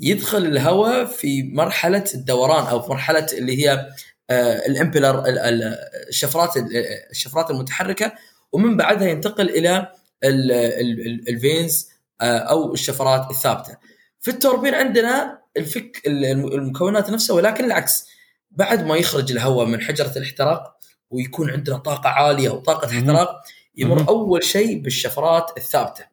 يدخل 0.00 0.38
الهواء 0.38 1.04
في 1.04 1.42
مرحلة 1.42 2.04
الدوران 2.14 2.66
أو 2.66 2.82
في 2.82 2.90
مرحلة 2.90 3.26
اللي 3.32 3.66
هي 3.66 3.88
آه، 4.30 4.66
الامبلر 4.66 5.18
ال- 5.26 5.38
ال- 5.38 5.78
الشفرات 6.08 6.50
الشفرات 7.10 7.50
المتحركة 7.50 8.12
ومن 8.52 8.76
بعدها 8.76 9.08
ينتقل 9.08 9.48
إلى 9.50 9.92
ال- 10.24 10.52
ال- 10.52 11.06
ال- 11.06 11.28
الفينز 11.28 11.88
آه، 12.20 12.38
أو 12.38 12.74
الشفرات 12.74 13.30
الثابتة. 13.30 13.76
في 14.20 14.30
التوربين 14.30 14.74
عندنا 14.74 15.37
الفك 15.56 16.02
الم- 16.06 16.46
المكونات 16.52 17.10
نفسها 17.10 17.36
ولكن 17.36 17.64
العكس 17.64 18.06
بعد 18.50 18.86
ما 18.86 18.96
يخرج 18.96 19.32
الهواء 19.32 19.66
من 19.66 19.80
حجرة 19.80 20.12
الاحتراق 20.18 20.76
ويكون 21.10 21.50
عندنا 21.50 21.76
طاقة 21.78 22.08
عالية 22.08 22.48
وطاقة. 22.50 22.98
احتراق 22.98 23.42
يمر. 23.76 24.08
أول 24.08 24.44
شيء 24.44 24.78
بالشفرات 24.82 25.50
الثابتة. 25.56 26.04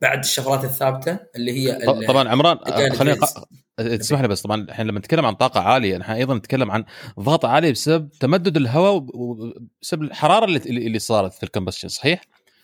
بعد 0.00 0.18
الشفرات 0.18 0.64
الثابتة 0.64 1.18
اللي 1.36 1.52
هي 1.52 1.78
طبعا 2.06 2.28
عمران. 2.28 2.56
أق- 2.58 3.98
تسمح 3.98 4.20
لي 4.20 4.28
بس 4.28 4.42
طبعا 4.42 4.60
الحين 4.62 4.86
لما 4.86 4.98
نتكلم 4.98 5.26
عن 5.26 5.34
طاقة 5.34 5.60
عالية 5.60 5.96
نحن 5.96 6.12
أيضا 6.12 6.34
نتكلم 6.34 6.70
عن 6.70 6.84
ضغط 7.20 7.44
عالي 7.44 7.72
بسبب 7.72 8.10
تمدد 8.20 8.56
الهواء 8.56 8.92
وب- 8.94 9.14
وبسبب 9.14 10.02
الحرارة 10.02 10.44
اللي 10.44 10.58
اللي 10.86 10.98
صارت 10.98 11.32
في 11.34 11.42
الكمبشن 11.42 11.88
صحيح؟ 11.88 12.20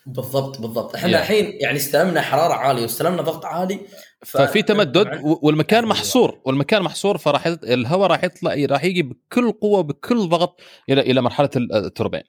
بالضبط 0.07 0.61
بالضبط 0.61 0.95
إحنا 0.95 1.09
Yeah. 1.13 1.21
الحين 1.21 1.57
يعني 1.61 1.77
استلمنا 1.77 2.21
حرارة 2.21 2.53
عالية 2.55 2.83
واستلمنا 2.83 3.23
ضغط 3.23 3.45
عالي 3.45 3.81
ف- 4.25 4.37
ففي 4.37 4.63
تمدد 4.63 5.21
والمكان. 5.23 5.85
محصور 5.87 6.41
والمكان 6.45 6.83
محصور 6.83 7.19
فراح 7.19 7.47
الهواء 7.47 8.11
راح 8.11 8.25
يطلع 8.25 8.55
راح 8.71 8.85
يجي 8.85 9.03
بكل 9.03 9.53
قوة 9.53 9.83
بكل 9.83 10.29
ضغط 10.29 10.61
إلى 10.91 11.01
إلى 11.01 11.21
مرحلة 11.23 11.51
التوربين 11.57 12.23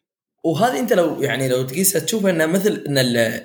وهذه 0.43 0.79
أنت 0.79 0.93
لو 0.93 1.21
يعني 1.21 1.49
لو 1.49 1.63
تقيسها 1.63 1.99
تشوفها 2.01 2.29
إنه 2.31 2.45
مثل 2.45 2.83
إن 2.87 2.97
ال- 2.97 3.43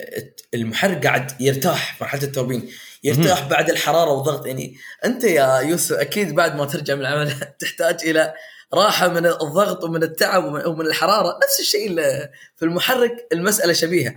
المحرك 0.54 1.06
قاعد 1.06 1.32
يرتاح 1.40 1.94
في 1.98 2.04
مرحلة 2.04 2.22
التوربين 2.22 2.68
يرتاح 3.04 3.48
بعد 3.48 3.70
الحرارة 3.70 4.10
والضغط 4.10 4.46
يعني 4.46 4.76
أنت 5.04 5.24
يا 5.24 5.58
يوسف 5.60 5.96
أكيد 5.96 6.34
بعد 6.34 6.56
ما 6.56 6.64
ترجع 6.64 6.94
من 6.94 7.00
العمل 7.00 7.32
تحتاج 7.60 7.96
إلى 8.04 8.34
راحة 8.74 9.08
من 9.08 9.26
الضغط 9.26 9.84
ومن 9.84 10.02
التعب 10.02 10.44
ومن, 10.44 10.86
الحرارة 10.86 11.38
نفس 11.44 11.60
الشيء 11.60 11.90
ال- 11.90 12.28
في 12.56 12.64
المحرك 12.64 13.26
المسألة 13.32 13.72
شبيهة. 13.72 14.14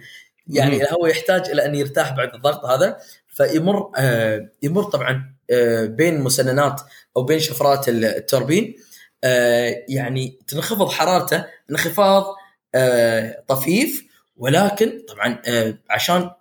يعني 0.48 0.78
مهم. 0.78 0.88
هو 0.92 1.08
يحتاج 1.08 1.50
إلى 1.50 1.66
أن 1.66 1.76
يرتاح 1.76 2.12
بعد 2.12 2.36
الضغط 2.36 2.66
هذا 2.66 2.98
فيمر 3.28 3.92
آه 3.98 4.50
يمر 4.64 4.84
طبعا 4.84 5.34
آه 5.52 5.86
بين 5.86 6.22
مسننات 6.22 6.82
أو 7.18 7.24
بين 7.24 7.40
شفرات 7.40 7.90
التوربين. 7.90 8.76
آه 9.24 9.76
يعني 9.90 10.40
تنخفض 10.48 10.90
حرارته 10.90 11.46
انخفاض 11.72 12.36
آه 12.76 13.44
طفيف 13.48 14.04
ولكن 14.38 15.02
طبعا 15.10 15.42
آه 15.46 15.74
عشان 15.90 16.32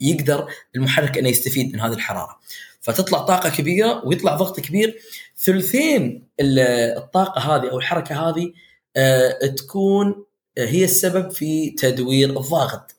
يقدر 0.00 0.48
المحرك 0.76 1.18
انه 1.18 1.28
يستفيد 1.28 1.72
من 1.74 1.80
هذه 1.80 1.92
الحرارة. 1.92 2.40
فتطلع 2.80 3.18
طاقة 3.18 3.50
كبيرة 3.50 4.02
ويطلع 4.06 4.34
ضغط 4.36 4.60
كبير. 4.60 4.98
ثلثين 5.44 6.28
ال- 6.40 6.58
الطاقة 6.98 7.40
هذه 7.40 7.70
أو 7.70 7.78
الحركة 7.78 8.28
هذه 8.28 8.52
آه 8.96 9.46
تكون 9.46 10.24
هي 10.58 10.84
السبب 10.84 11.30
في 11.30 11.70
تدوير 11.70 12.28
الضاغط 12.30 12.94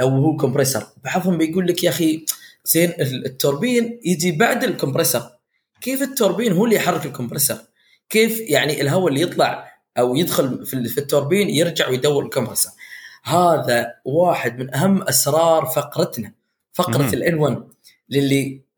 أو 0.00 0.08
هو 0.08 0.36
compressor 0.36 0.86
بعضهم 1.04 1.38
بيقول 1.38 1.66
لك 1.66 1.84
يا 1.84 1.90
أخي 1.90 2.24
زين 2.64 2.92
التوربين 2.98 4.00
يجي 4.04 4.32
بعد 4.32 4.64
ال 4.64 4.70
compressor. 4.70 5.30
كيف 5.80 6.02
التوربين 6.02 6.52
هو 6.52 6.64
اللي 6.64 6.76
يحرك 6.76 7.06
ال 7.06 7.10
compressor؟ 7.10 7.58
كيف 8.08 8.40
يعني 8.40 8.80
الهواء 8.80 9.08
اللي 9.08 9.20
يطلع 9.20 9.72
أو 9.98 10.16
يدخل 10.16 10.66
في 10.66 10.98
التوربين 10.98 11.50
يرجع 11.50 11.88
ويدور 11.88 12.24
ال 12.24 12.28
compressor؟ 12.28 12.70
هذا 13.24 13.94
واحد 14.04 14.58
من 14.58 14.74
أهم 14.74 15.02
أسرار 15.02 15.66
فقرتنا 15.66 16.32
فقرة. 16.72 17.14
الان 17.14 17.34
1 17.38 17.62
للي 18.08 18.60
آه، 18.70 18.71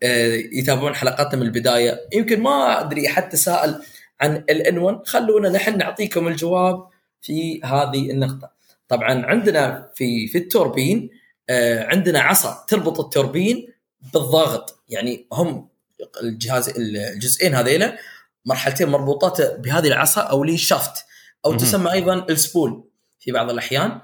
يتابعون 0.52 0.94
حلقاتنا 0.94 1.40
من 1.40 1.46
البداية. 1.46 2.00
يمكن 2.12 2.40
ما 2.42 2.80
أدري 2.80 3.08
حتى 3.08 3.36
سائل 3.36 3.82
عن 4.20 4.36
الان 4.36 4.78
1 4.78 4.98
خلونا 5.06 5.48
نحن 5.48 5.78
نعطيكم 5.78 6.28
الجواب 6.28 6.88
في 7.22 7.60
هذه 7.64 8.10
النقطة. 8.10 8.50
طبعا 8.88 9.26
عندنا 9.26 9.90
في 9.94 10.26
في 10.26 10.38
التوربين 10.38 11.10
آه، 11.50 11.84
عندنا 11.84 12.20
عصا 12.20 12.64
تربط 12.68 13.00
التوربين 13.00 13.68
بالضاغط. 14.12 14.82
يعني 14.88 15.26
هم 15.32 15.68
الجهاز 16.22 16.68
الجزئين 16.78 17.54
هذيلا 17.54 17.96
مرحلتين 18.44 18.88
مربوطات 18.88 19.60
بهذه 19.60 19.86
العصا 19.86 20.20
أو 20.20 20.44
لي 20.44 20.56
شافت 20.58 21.04
أو. 21.46 21.56
تسمى 21.56 21.92
أيضا 21.92 22.26
السبول 22.30 22.84
في 23.20 23.32
بعض 23.32 23.50
الأحيان. 23.50 23.90
آه، 23.90 24.02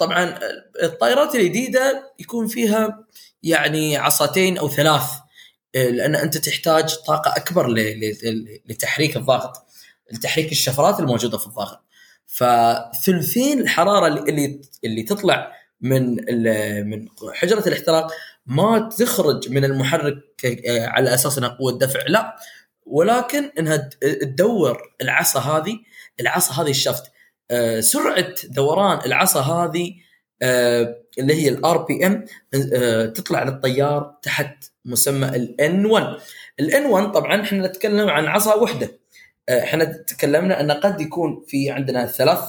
طبعا 0.00 0.38
الطائرات 0.82 1.34
الجديدة 1.34 2.14
يكون 2.18 2.46
فيها 2.46 3.06
يعني 3.42 3.96
عصاتين 3.96 4.58
أو 4.58 4.68
ثلاث 4.68 5.10
آه، 5.76 5.90
لأن 5.90 6.14
أنت 6.14 6.36
تحتاج 6.38 6.96
طاقة 7.06 7.36
أكبر 7.36 7.74
لتحريك 8.66 9.16
الضغط 9.16 9.66
لتحريك 10.12 10.52
الشفرات 10.52 11.00
الموجودة 11.00 11.38
في 11.38 11.46
الضغط. 11.46 11.84
فثلثين 12.26 13.60
الحرارة 13.60 14.06
اللي 14.06 14.60
اللي, 14.84 15.02
تطلع 15.02 15.52
من 15.80 16.16
من 16.90 17.08
حجرة 17.34 17.68
الاحتراق 17.68 18.12
ما 18.46 18.90
تخرج 18.98 19.50
من 19.50 19.64
المحرك 19.64 20.46
آه، 20.68 20.86
على 20.86 21.14
أساس 21.14 21.38
إنها 21.38 21.48
قوة 21.48 21.78
دفع 21.78 22.00
لا. 22.06 22.36
ولكن 22.86 23.50
إنها 23.58 23.76
تدور 24.00 24.82
العصا 25.02 25.40
هذه 25.40 25.78
العصا 26.20 26.62
هذه 26.62 26.70
ال 26.70 26.75
shaft. 26.75 27.04
آه، 27.04 27.10
سرعة 27.80 28.34
دوران 28.44 28.98
العصا 29.06 29.40
هذه 29.40 29.94
آه، 30.42 30.96
اللي 31.18 31.34
هي 31.34 31.48
ال 31.48 31.78
RPM 31.78 32.24
تطلع 33.14 33.42
للطيار 33.42 34.14
تحت 34.22 34.64
مسمى 34.84 35.28
ال 35.28 35.86
N1 35.86 36.16
ال 36.60 36.86
N1 36.86 37.12
طبعا 37.12 37.42
إحنا 37.42 37.66
نتكلم 37.66 38.08
عن 38.08 38.26
عصا 38.26 38.54
واحدة 38.54 38.98
آه، 39.48 39.62
إحنا 39.64 39.84
تكلمنا 39.84 40.60
ان 40.60 40.70
قد 40.70 41.00
يكون 41.00 41.44
في 41.48 41.70
عندنا 41.70 42.06
ثلاث 42.06 42.40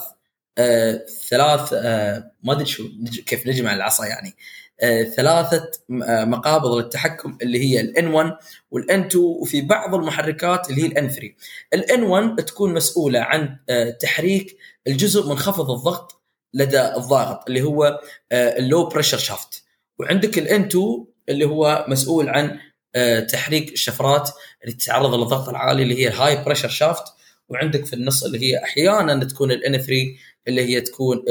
آه، 0.58 1.04
ثلاث 1.28 1.72
آه، 1.72 2.30
ما 2.42 2.52
أدري 2.52 2.66
شو 2.66 2.88
كيف 3.26 3.46
نجمع 3.46 3.74
العصا 3.74 4.06
يعني. 4.06 4.34
آه، 4.80 5.02
ثلاثة 5.02 5.70
آه، 6.08 6.24
مقابض 6.24 6.74
للتحكم 6.74 7.38
اللي 7.42 7.58
هي 7.58 7.80
ال 7.80 8.06
N1 8.06 8.36
وال 8.70 9.00
N2 9.00 9.24
وفي 9.24 9.60
بعض 9.60 9.94
المحركات 9.94 10.70
اللي 10.70 10.82
هي 10.82 10.86
ال 10.86 11.08
N3 11.08 11.32
ال 11.74 12.02
N1 12.02 12.44
تكون 12.44 12.74
مسؤولة 12.74 13.20
عن 13.20 13.56
آه، 13.70 13.90
تحريك 13.90 14.56
الجزء 14.88 15.28
منخفض 15.28 15.70
الضغط 15.70 16.22
لدى 16.54 16.80
الضاغط 16.80 17.44
اللي 17.48 17.62
هو 17.62 18.00
ال 18.32 18.46
low 18.46 18.88
pressure 18.88 19.18
shaft 19.18 19.62
وعندك 19.98 20.38
ال 20.38 20.60
N2 20.64 21.04
اللي 21.28 21.44
هو 21.44 21.84
مسؤول 21.88 22.28
عن 22.28 22.58
آه، 22.94 23.20
تحريك 23.20 23.72
الشفرات 23.72 24.30
اللي 24.64 24.74
تتعرض 24.74 25.14
للضغط 25.14 25.48
العالي 25.48 25.82
اللي 25.82 25.98
هي 26.02 26.08
ال 26.08 26.44
high 26.44 26.52
pressure 26.52 26.68
shaft 26.68 27.04
وعندك 27.48 27.84
في 27.86 27.92
النص 27.92 28.24
اللي 28.24 28.38
هي 28.42 28.62
أحيانا 28.64 29.24
تكون 29.24 29.50
ال 29.52 29.72
N3 29.78 29.92
اللي 30.48 30.62
هي 30.64 30.80
تكون 30.80 31.24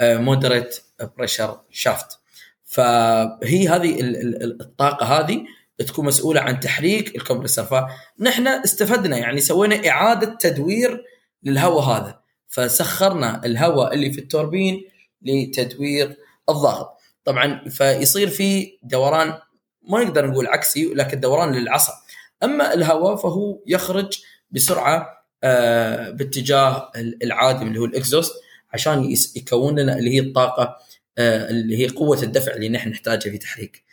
ال 0.00 0.09
moderate 0.09 0.80
pressure 1.16 1.60
shaft 1.70 2.18
فهي 2.64 3.68
هذه 3.68 4.00
ال- 4.00 4.16
ال- 4.42 4.60
الطاقة 4.60 5.06
هذه 5.06 5.44
تكون 5.86 6.04
مسؤولة 6.06 6.40
عن 6.40 6.60
تحريك 6.60 7.16
ال 7.16 7.20
compressor 7.20 7.64
فنحن 7.64 8.46
استفدنا 8.48 9.18
يعني 9.18 9.40
سوينا 9.40 9.88
إعادة 9.88 10.36
تدوير 10.40 11.04
للهواء 11.42 11.84
هذا. 11.84 12.20
فسخرنا 12.56 13.40
الهواء 13.44 13.94
اللي 13.94 14.12
في 14.12 14.18
التوربين 14.18 14.84
لتدوير 15.22 16.16
الضغط. 16.48 16.98
طبعا 17.24 17.68
فيصير 17.68 18.28
في 18.28 18.78
دوران 18.82 19.38
ما 19.88 20.04
نقدر 20.04 20.26
نقول 20.26 20.46
عكسي 20.46 20.84
لكن 20.94 21.20
دوران 21.20 21.54
للعصا. 21.54 21.92
أما 22.42 22.74
الهواء 22.74 23.16
فهو 23.16 23.58
يخرج 23.66 24.18
بسرعة 24.50 25.06
آه، 25.44 26.10
باتجاه 26.10 26.92
العادم 26.96 27.66
اللي 27.66 27.80
هو 27.80 27.84
الإكزوست 27.84 28.32
عشان 28.72 29.14
يكون 29.36 29.78
لنا 29.78 29.98
اللي 29.98 30.14
هي 30.14 30.20
الطاقة 30.20 30.76
آه، 31.18 31.50
اللي 31.50 31.78
هي 31.78 31.88
قوة 31.88 32.22
الدفع 32.22 32.52
اللي 32.52 32.68
نحن 32.68 32.90
نحتاجها 32.90 33.30
في 33.30 33.38
تحريك 33.38 33.84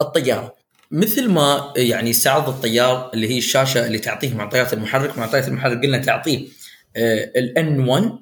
الطيارة. 0.00 0.54
مثل 0.90 1.28
ما 1.28 1.72
يعني 1.76 2.10
يستعرض 2.10 2.48
الطيار 2.48 3.10
اللي 3.14 3.28
هي 3.30 3.38
الشاشة 3.38 3.86
اللي 3.86 3.98
تعطيه 3.98 4.34
معطيات 4.34 4.72
المحرك 4.72 5.18
معطيات 5.18 5.48
المحرك 5.48 5.82
قلنا 5.82 5.98
تعطيه 5.98 6.48
الأن 6.96 7.88
1 7.88 8.18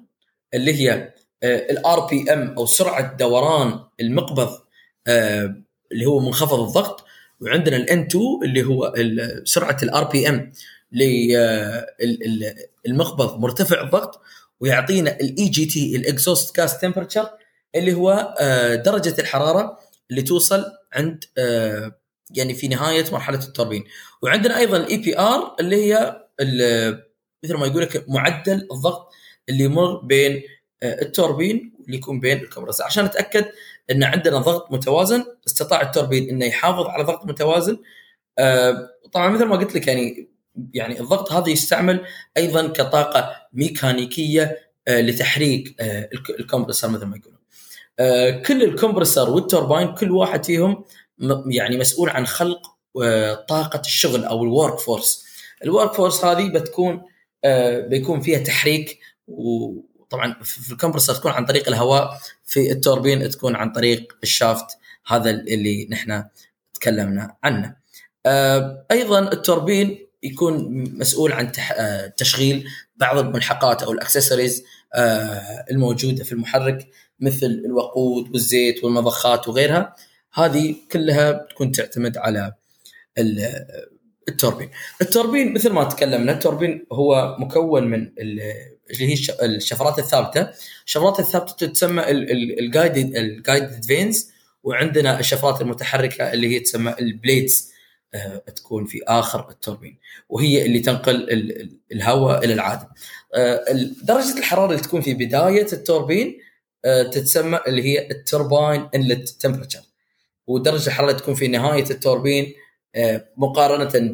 اللي 0.54 0.74
هي 0.74 1.12
الآر 1.44 2.06
بي 2.06 2.32
إم 2.32 2.54
أو 2.58 2.66
سرعة 2.66 3.16
دوران 3.16 3.80
المقبض 4.00 4.58
آه، 5.06 5.56
اللي 5.92 6.06
هو 6.06 6.20
منخفض 6.20 6.60
الضغط. 6.60 7.04
وعندنا 7.40 7.76
الأن 7.76 8.00
2 8.00 8.24
اللي 8.44 8.62
هو 8.62 8.94
سرعة 9.44 9.76
ال 9.82 10.04
RPM 10.04 10.52
المقبض 12.86 13.40
مرتفع 13.40 13.82
الضغط. 13.82 14.20
ويعطينا 14.60 15.16
ال 15.20 15.48
EGT 15.48 15.66
ال 15.66 15.96
exhaust 15.96 16.56
gas 16.56 16.80
temperature 16.80 17.30
اللي 17.74 17.92
هو 17.92 18.36
آه، 18.40 18.74
درجة 18.74 19.14
الحرارة 19.18 19.78
اللي 20.10 20.22
توصل 20.22 20.64
عند 20.92 21.24
آه، 21.38 21.98
يعني 22.30 22.54
في 22.54 22.68
نهاية 22.68 23.04
مرحلة 23.12 23.38
التوربين. 23.38 23.84
وعندنا 24.22 24.58
أيضا 24.58 24.76
ال 24.76 24.96
EPR 24.96 25.56
اللي 25.60 25.76
هي 25.76 26.22
مثل 27.44 27.54
ما 27.54 27.66
يقول 27.66 27.82
لك 27.82 28.04
معدل 28.08 28.68
الضغط 28.72 29.08
اللي 29.48 29.64
يمر 29.64 29.96
بين 29.96 30.42
آه، 30.82 31.02
التوربين 31.02 31.72
اللي 31.86 31.96
يكون 31.96 32.20
بين 32.20 32.38
ال 32.38 32.43
compressor 32.43 32.86
عشان 32.86 33.04
نتأكد 33.04 33.44
إن 33.90 34.04
عندنا 34.04 34.38
ضغط 34.38 34.72
متوازن 34.72 35.24
استطاع 35.46 35.82
التوربين 35.82 36.28
إنه 36.28 36.44
يحافظ 36.46 36.86
على 36.86 37.04
ضغط 37.04 37.26
متوازن 37.26 37.78
آه، 38.38 38.88
طبعا 39.12 39.28
مثل 39.28 39.44
ما 39.44 39.56
قلت 39.56 39.74
لك 39.74 39.86
يعني 39.86 40.28
يعني 40.74 41.00
الضغط 41.00 41.32
هذا 41.32 41.48
يستعمل 41.48 42.04
أيضا 42.36 42.66
كطاقة 42.68 43.36
ميكانيكية 43.52 44.58
آه، 44.88 45.00
لتحريك 45.00 45.76
الك- 45.80 46.40
ال 46.40 46.45
compressor 46.45 46.90
مثل 46.90 47.04
ما 47.06 47.16
يقولون. 47.16 47.38
كل 48.42 48.62
ال 48.62 48.68
compressor 48.68 49.30
وال 49.30 49.44
turbine 49.44 49.94
كل 49.94 50.10
واحد 50.10 50.44
فيهم 50.44 50.84
يعني 51.46 51.76
مسؤول 51.78 52.10
عن 52.10 52.26
خلق 52.26 52.60
طاقة 53.48 53.80
الشغل 53.80 54.24
أو 54.24 54.44
ال 54.44 54.51
work 54.51 54.78
force. 54.78 55.24
ال 55.64 55.70
work 55.70 55.92
force 55.92 56.24
هذه 56.24 56.48
بتكون 56.48 57.02
بيكون 57.88 58.20
فيها 58.20 58.38
تحريك 58.38 58.98
وطبعا 59.28 60.36
في 60.42 60.72
ال 60.72 60.76
compressor 60.76 61.14
تكون 61.14 61.32
عن 61.32 61.44
طريق 61.44 61.68
الهواء 61.68 62.18
في 62.44 62.72
التوربين 62.72 63.30
تكون 63.30 63.56
عن 63.56 63.72
طريق 63.72 64.16
ال 64.22 64.31
shaft 64.31 64.78
هذا 65.06 65.30
اللي 65.30 65.86
نحن 65.90 66.24
تكلمنا 66.74 67.36
عنه. 67.44 67.76
آه، 68.26 68.86
أيضا 68.90 69.32
التوربين 69.32 70.06
يكون 70.22 70.84
مسؤول 70.98 71.32
عن 71.32 71.52
آه، 71.76 72.06
تشغيل 72.06 72.68
بعض 72.96 73.18
الملحقات 73.18 73.82
أو 73.82 73.92
الأكسسوارز 73.92 74.62
آه، 74.94 75.64
الموجودة 75.70 76.24
في 76.24 76.32
المحرك 76.32 76.88
مثل 77.20 77.62
الوقود 77.64 78.30
والزيت 78.30 78.84
والمضخات 78.84 79.48
وغيرها 79.48 79.96
هذه 80.34 80.74
كلها 80.92 81.32
بتكون 81.32 81.72
تعتمد 81.72 82.16
على 82.18 82.52
التوربين. 84.28 84.70
التوربين 85.02 85.52
مثل 85.54 85.70
ما 85.70 85.84
تكلمنا 85.84 86.32
التوربين 86.32 86.86
هو 86.92 87.36
مكون 87.38 87.84
من 87.84 88.02
ال- 88.02 88.40
اللي 88.90 89.08
هي 89.08 89.12
الش- 89.12 89.30
الشفرات 89.30 89.98
الثابتة، 89.98 90.48
الشفرات 90.86 91.20
الثابتة 91.20 91.66
تسمى 91.66 92.10
ال 92.10 92.25
guided 92.25 93.16
ال 93.16 93.26
guided 93.26 93.84
vanes 93.84 94.30
وعندنا 94.64 95.20
الشفرات 95.20 95.60
المتحركة 95.60 96.32
اللي 96.32 96.54
هي 96.54 96.60
تسمى 96.60 96.94
ال 97.00 97.10
blades 97.10 97.72
آه، 98.14 98.36
تكون 98.56 98.84
في 98.86 99.00
آخر 99.08 99.50
التوربين 99.50 99.98
وهي 100.28 100.66
اللي 100.66 100.78
تنقل 100.80 101.14
ال- 101.14 101.60
ال- 101.60 101.78
الهواء 101.92 102.44
إلى 102.44 102.52
العادم. 102.54 102.86
آه، 103.34 103.60
درجة 104.02 104.38
الحرارة 104.38 104.70
اللي 104.70 104.82
تكون 104.82 105.00
في 105.00 105.14
بداية 105.14 105.66
التوربين 105.72 106.38
آه، 106.84 107.02
تتسمى 107.02 107.60
اللي 107.66 107.82
هي 107.82 108.10
ال 108.10 108.20
turbine 108.20 108.88
inlet 108.94 109.28
temperature 109.28 109.80
ودرجة 110.46 110.86
الحرارة 110.86 111.12
تكون 111.12 111.34
في 111.34 111.48
نهاية 111.48 111.90
التوربين 111.90 112.54
مقارنة 113.36 114.12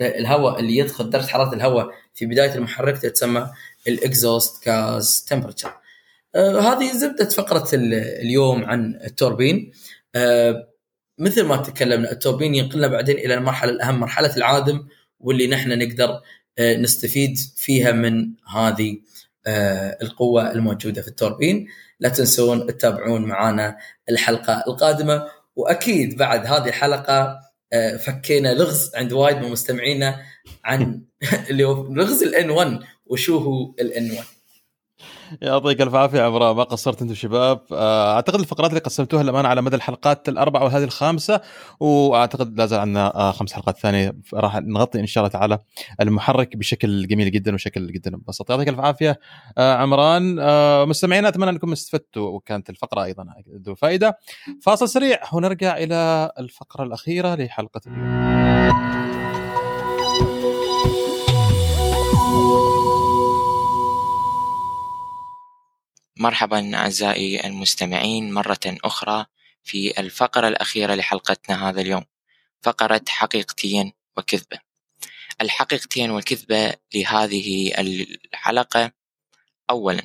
بالهواء 0.00 0.60
اللي 0.60 0.76
يدخل 0.76 1.10
درجة 1.10 1.26
حرارة 1.26 1.54
الهواء 1.54 1.90
في 2.14 2.26
بداية 2.26 2.54
المحرك 2.54 2.98
تتسمى 2.98 3.50
ال 3.88 3.98
exhaust 3.98 4.64
gas 4.64 5.26
temperature. 5.28 5.72
هذه 6.36 6.92
زبدة 6.92 7.24
فقرة 7.24 7.68
ال- 7.74 7.94
اليوم 7.94 8.64
عن 8.64 8.94
التوربين. 9.04 9.72
آه، 10.14 10.68
مثل 11.18 11.42
ما 11.44 11.56
تكلمنا 11.56 12.12
التوربين 12.12 12.54
ينقلنا 12.54 12.86
بعدين 12.86 13.16
إلى 13.18 13.34
المرحلة 13.34 13.72
الاهم 13.72 14.00
مرحلة 14.00 14.36
العادم 14.36 14.86
واللي 15.20 15.46
نحن 15.46 15.78
نقدر 15.78 16.20
آه، 16.58 16.76
نستفيد 16.76 17.38
فيها 17.56 17.92
من 17.92 18.28
هذه 18.56 18.96
آه، 19.46 19.98
القوة 20.02 20.52
الموجودة 20.52 21.02
في 21.02 21.08
التوربين 21.08 21.68
لا 22.00 22.08
تنسون 22.08 22.66
تتابعون 22.66 23.24
معنا 23.24 23.76
الحلقة 24.08 24.64
القادمة 24.66 25.26
وأكيد 25.56 26.16
بعد 26.16 26.46
هذه 26.46 26.68
الحلقة 26.68 27.20
آه، 27.22 27.43
فكينا 27.98 28.54
لغز 28.54 28.90
عند 28.94 29.12
وايد 29.12 29.36
من 29.36 29.50
مستمعينا 29.50 30.20
عن 30.64 31.02
اللي 31.50 31.64
هو 31.64 31.94
لغز 31.94 32.22
الان 32.22 32.50
1 32.50 32.80
وشو 33.06 33.38
هو 33.38 33.74
الان 33.80 34.10
1 34.10 34.24
يعطيك 35.42 35.80
ألف 35.80 35.94
عافية 35.94 36.22
عمران. 36.22 36.56
ما 36.56 36.62
قصرت 36.62 37.02
أنتم 37.02 37.14
شباب. 37.14 37.60
آه، 37.72 38.14
أعتقد 38.14 38.40
الفقرات 38.40 38.70
اللي 38.70 38.80
قسمتوها 38.80 39.22
للامانه 39.22 39.48
على 39.48 39.62
مدى 39.62 39.76
الحلقات 39.76 40.28
الأربعة 40.28 40.64
وهذه 40.64 40.84
الخامسة 40.84 41.40
وأعتقد 41.80 42.58
لا 42.58 42.66
زال 42.66 42.80
عندنا 42.80 43.14
آه، 43.14 43.30
خمس 43.30 43.52
حلقات 43.52 43.78
ثانية. 43.78 44.16
راح 44.34 44.56
نغطي 44.56 45.00
إن 45.00 45.06
شاء 45.06 45.24
الله 45.24 45.32
تعالى 45.32 45.58
المحرك 46.00 46.56
بشكل 46.56 47.06
جميل 47.06 47.30
جدا 47.30 47.54
وشكل 47.54 47.92
جدا 47.92 48.10
مبسط 48.10 48.50
يعطيك 48.50 48.68
ألف 48.68 48.80
عافية 48.80 49.20
آه، 49.58 49.74
عمران. 49.74 50.34
مستمعينا 50.88 51.28
أتمنى 51.28 51.50
أنكم 51.50 51.72
استفدتوا 51.72 52.28
وكانت 52.28 52.70
الفقرة 52.70 53.04
أيضا 53.04 53.26
ذو 53.66 53.74
فائدة. 53.74 54.18
فاصل 54.62 54.88
سريع 54.88 55.18
ونرجع 55.32 55.76
إلى 55.76 56.30
الفقرة 56.38 56.84
الأخيرة 56.84 57.34
لحلقة 57.34 57.80
اليوم. 57.86 59.13
مرحبا 66.16 66.76
أعزائي 66.76 67.46
المستمعين 67.46 68.32
مرة 68.32 68.60
أخرى 68.66 69.26
في 69.62 70.00
الفقرة 70.00 70.48
الأخيرة 70.48 70.94
لحلقتنا 70.94 71.68
هذا 71.68 71.80
اليوم 71.80 72.04
فقرة 72.62 73.04
حقيقتين 73.08 73.92
وكذبة. 74.16 74.58
الحقيقتين 75.40 76.10
والكذبة 76.10 76.74
لهذه 76.94 77.74
الحلقة 77.78 78.92
أولا 79.70 80.02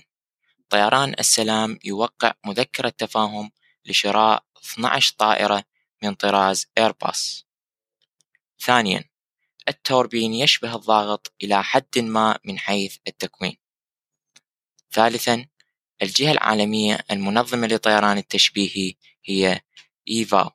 طيران 0.70 1.16
السلام 1.20 1.80
يوقع 1.84 2.34
مذكرة 2.46 2.90
تفاهم 2.90 3.52
لشراء 3.86 4.44
12 4.74 5.16
طائرة 5.18 5.64
من 6.04 6.14
طراز 6.14 6.68
إيرباص 6.78 7.46
ثانيا 8.60 9.04
التوربين 9.70 10.34
يشبه 10.34 10.76
الضاغط 10.76 11.34
إلى 11.44 11.64
حد 11.64 12.00
ما 12.00 12.40
من 12.46 12.60
حيث 12.60 12.98
التكوين. 13.08 13.58
ثالثا 14.92 15.46
الجهة 16.02 16.32
العالمية 16.32 17.00
المنظمة 17.12 17.68
لطيران 17.68 18.18
التشبيهي 18.18 18.94
هي 19.26 19.62
إيفا. 20.10 20.52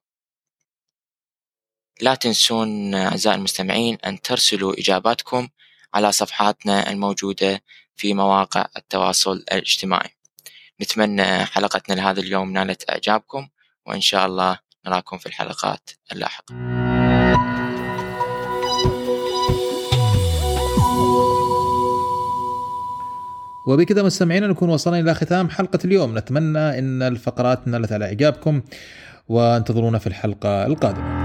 لا 2.00 2.14
تنسون 2.14 2.94
أعزائي 2.94 3.36
المستمعين 3.36 3.98
أن 4.06 4.20
ترسلوا 4.20 4.80
إجاباتكم 4.80 5.48
على 5.94 6.12
صفحاتنا 6.12 6.90
الموجودة 6.90 7.62
في 7.96 8.14
مواقع 8.14 8.66
التواصل 8.76 9.36
الاجتماعي. 9.36 10.10
نتمنى 10.80 11.44
حلقتنا 11.44 11.94
لهذا 11.94 12.20
اليوم 12.20 12.52
نالت 12.52 12.90
إعجابكم 12.90 13.48
وإن 13.86 14.00
شاء 14.00 14.26
الله 14.26 14.58
نراكم 14.86 15.18
في 15.18 15.26
الحلقات 15.26 15.90
اللاحقة. 16.12 16.93
وبكذا 23.66 24.02
مستمعينا 24.02 24.46
نكون 24.46 24.68
وصلنا 24.68 25.00
إلى 25.00 25.14
ختام 25.14 25.50
حلقة 25.50 25.78
اليوم. 25.84 26.18
نتمنى 26.18 26.78
إن 26.78 27.02
الفقرات 27.02 27.68
نالت 27.68 27.92
على 27.92 28.04
إعجابكم 28.04 28.62
وانتظرونا 29.28 29.98
في 29.98 30.06
الحلقة 30.06 30.66
القادمة. 30.66 31.23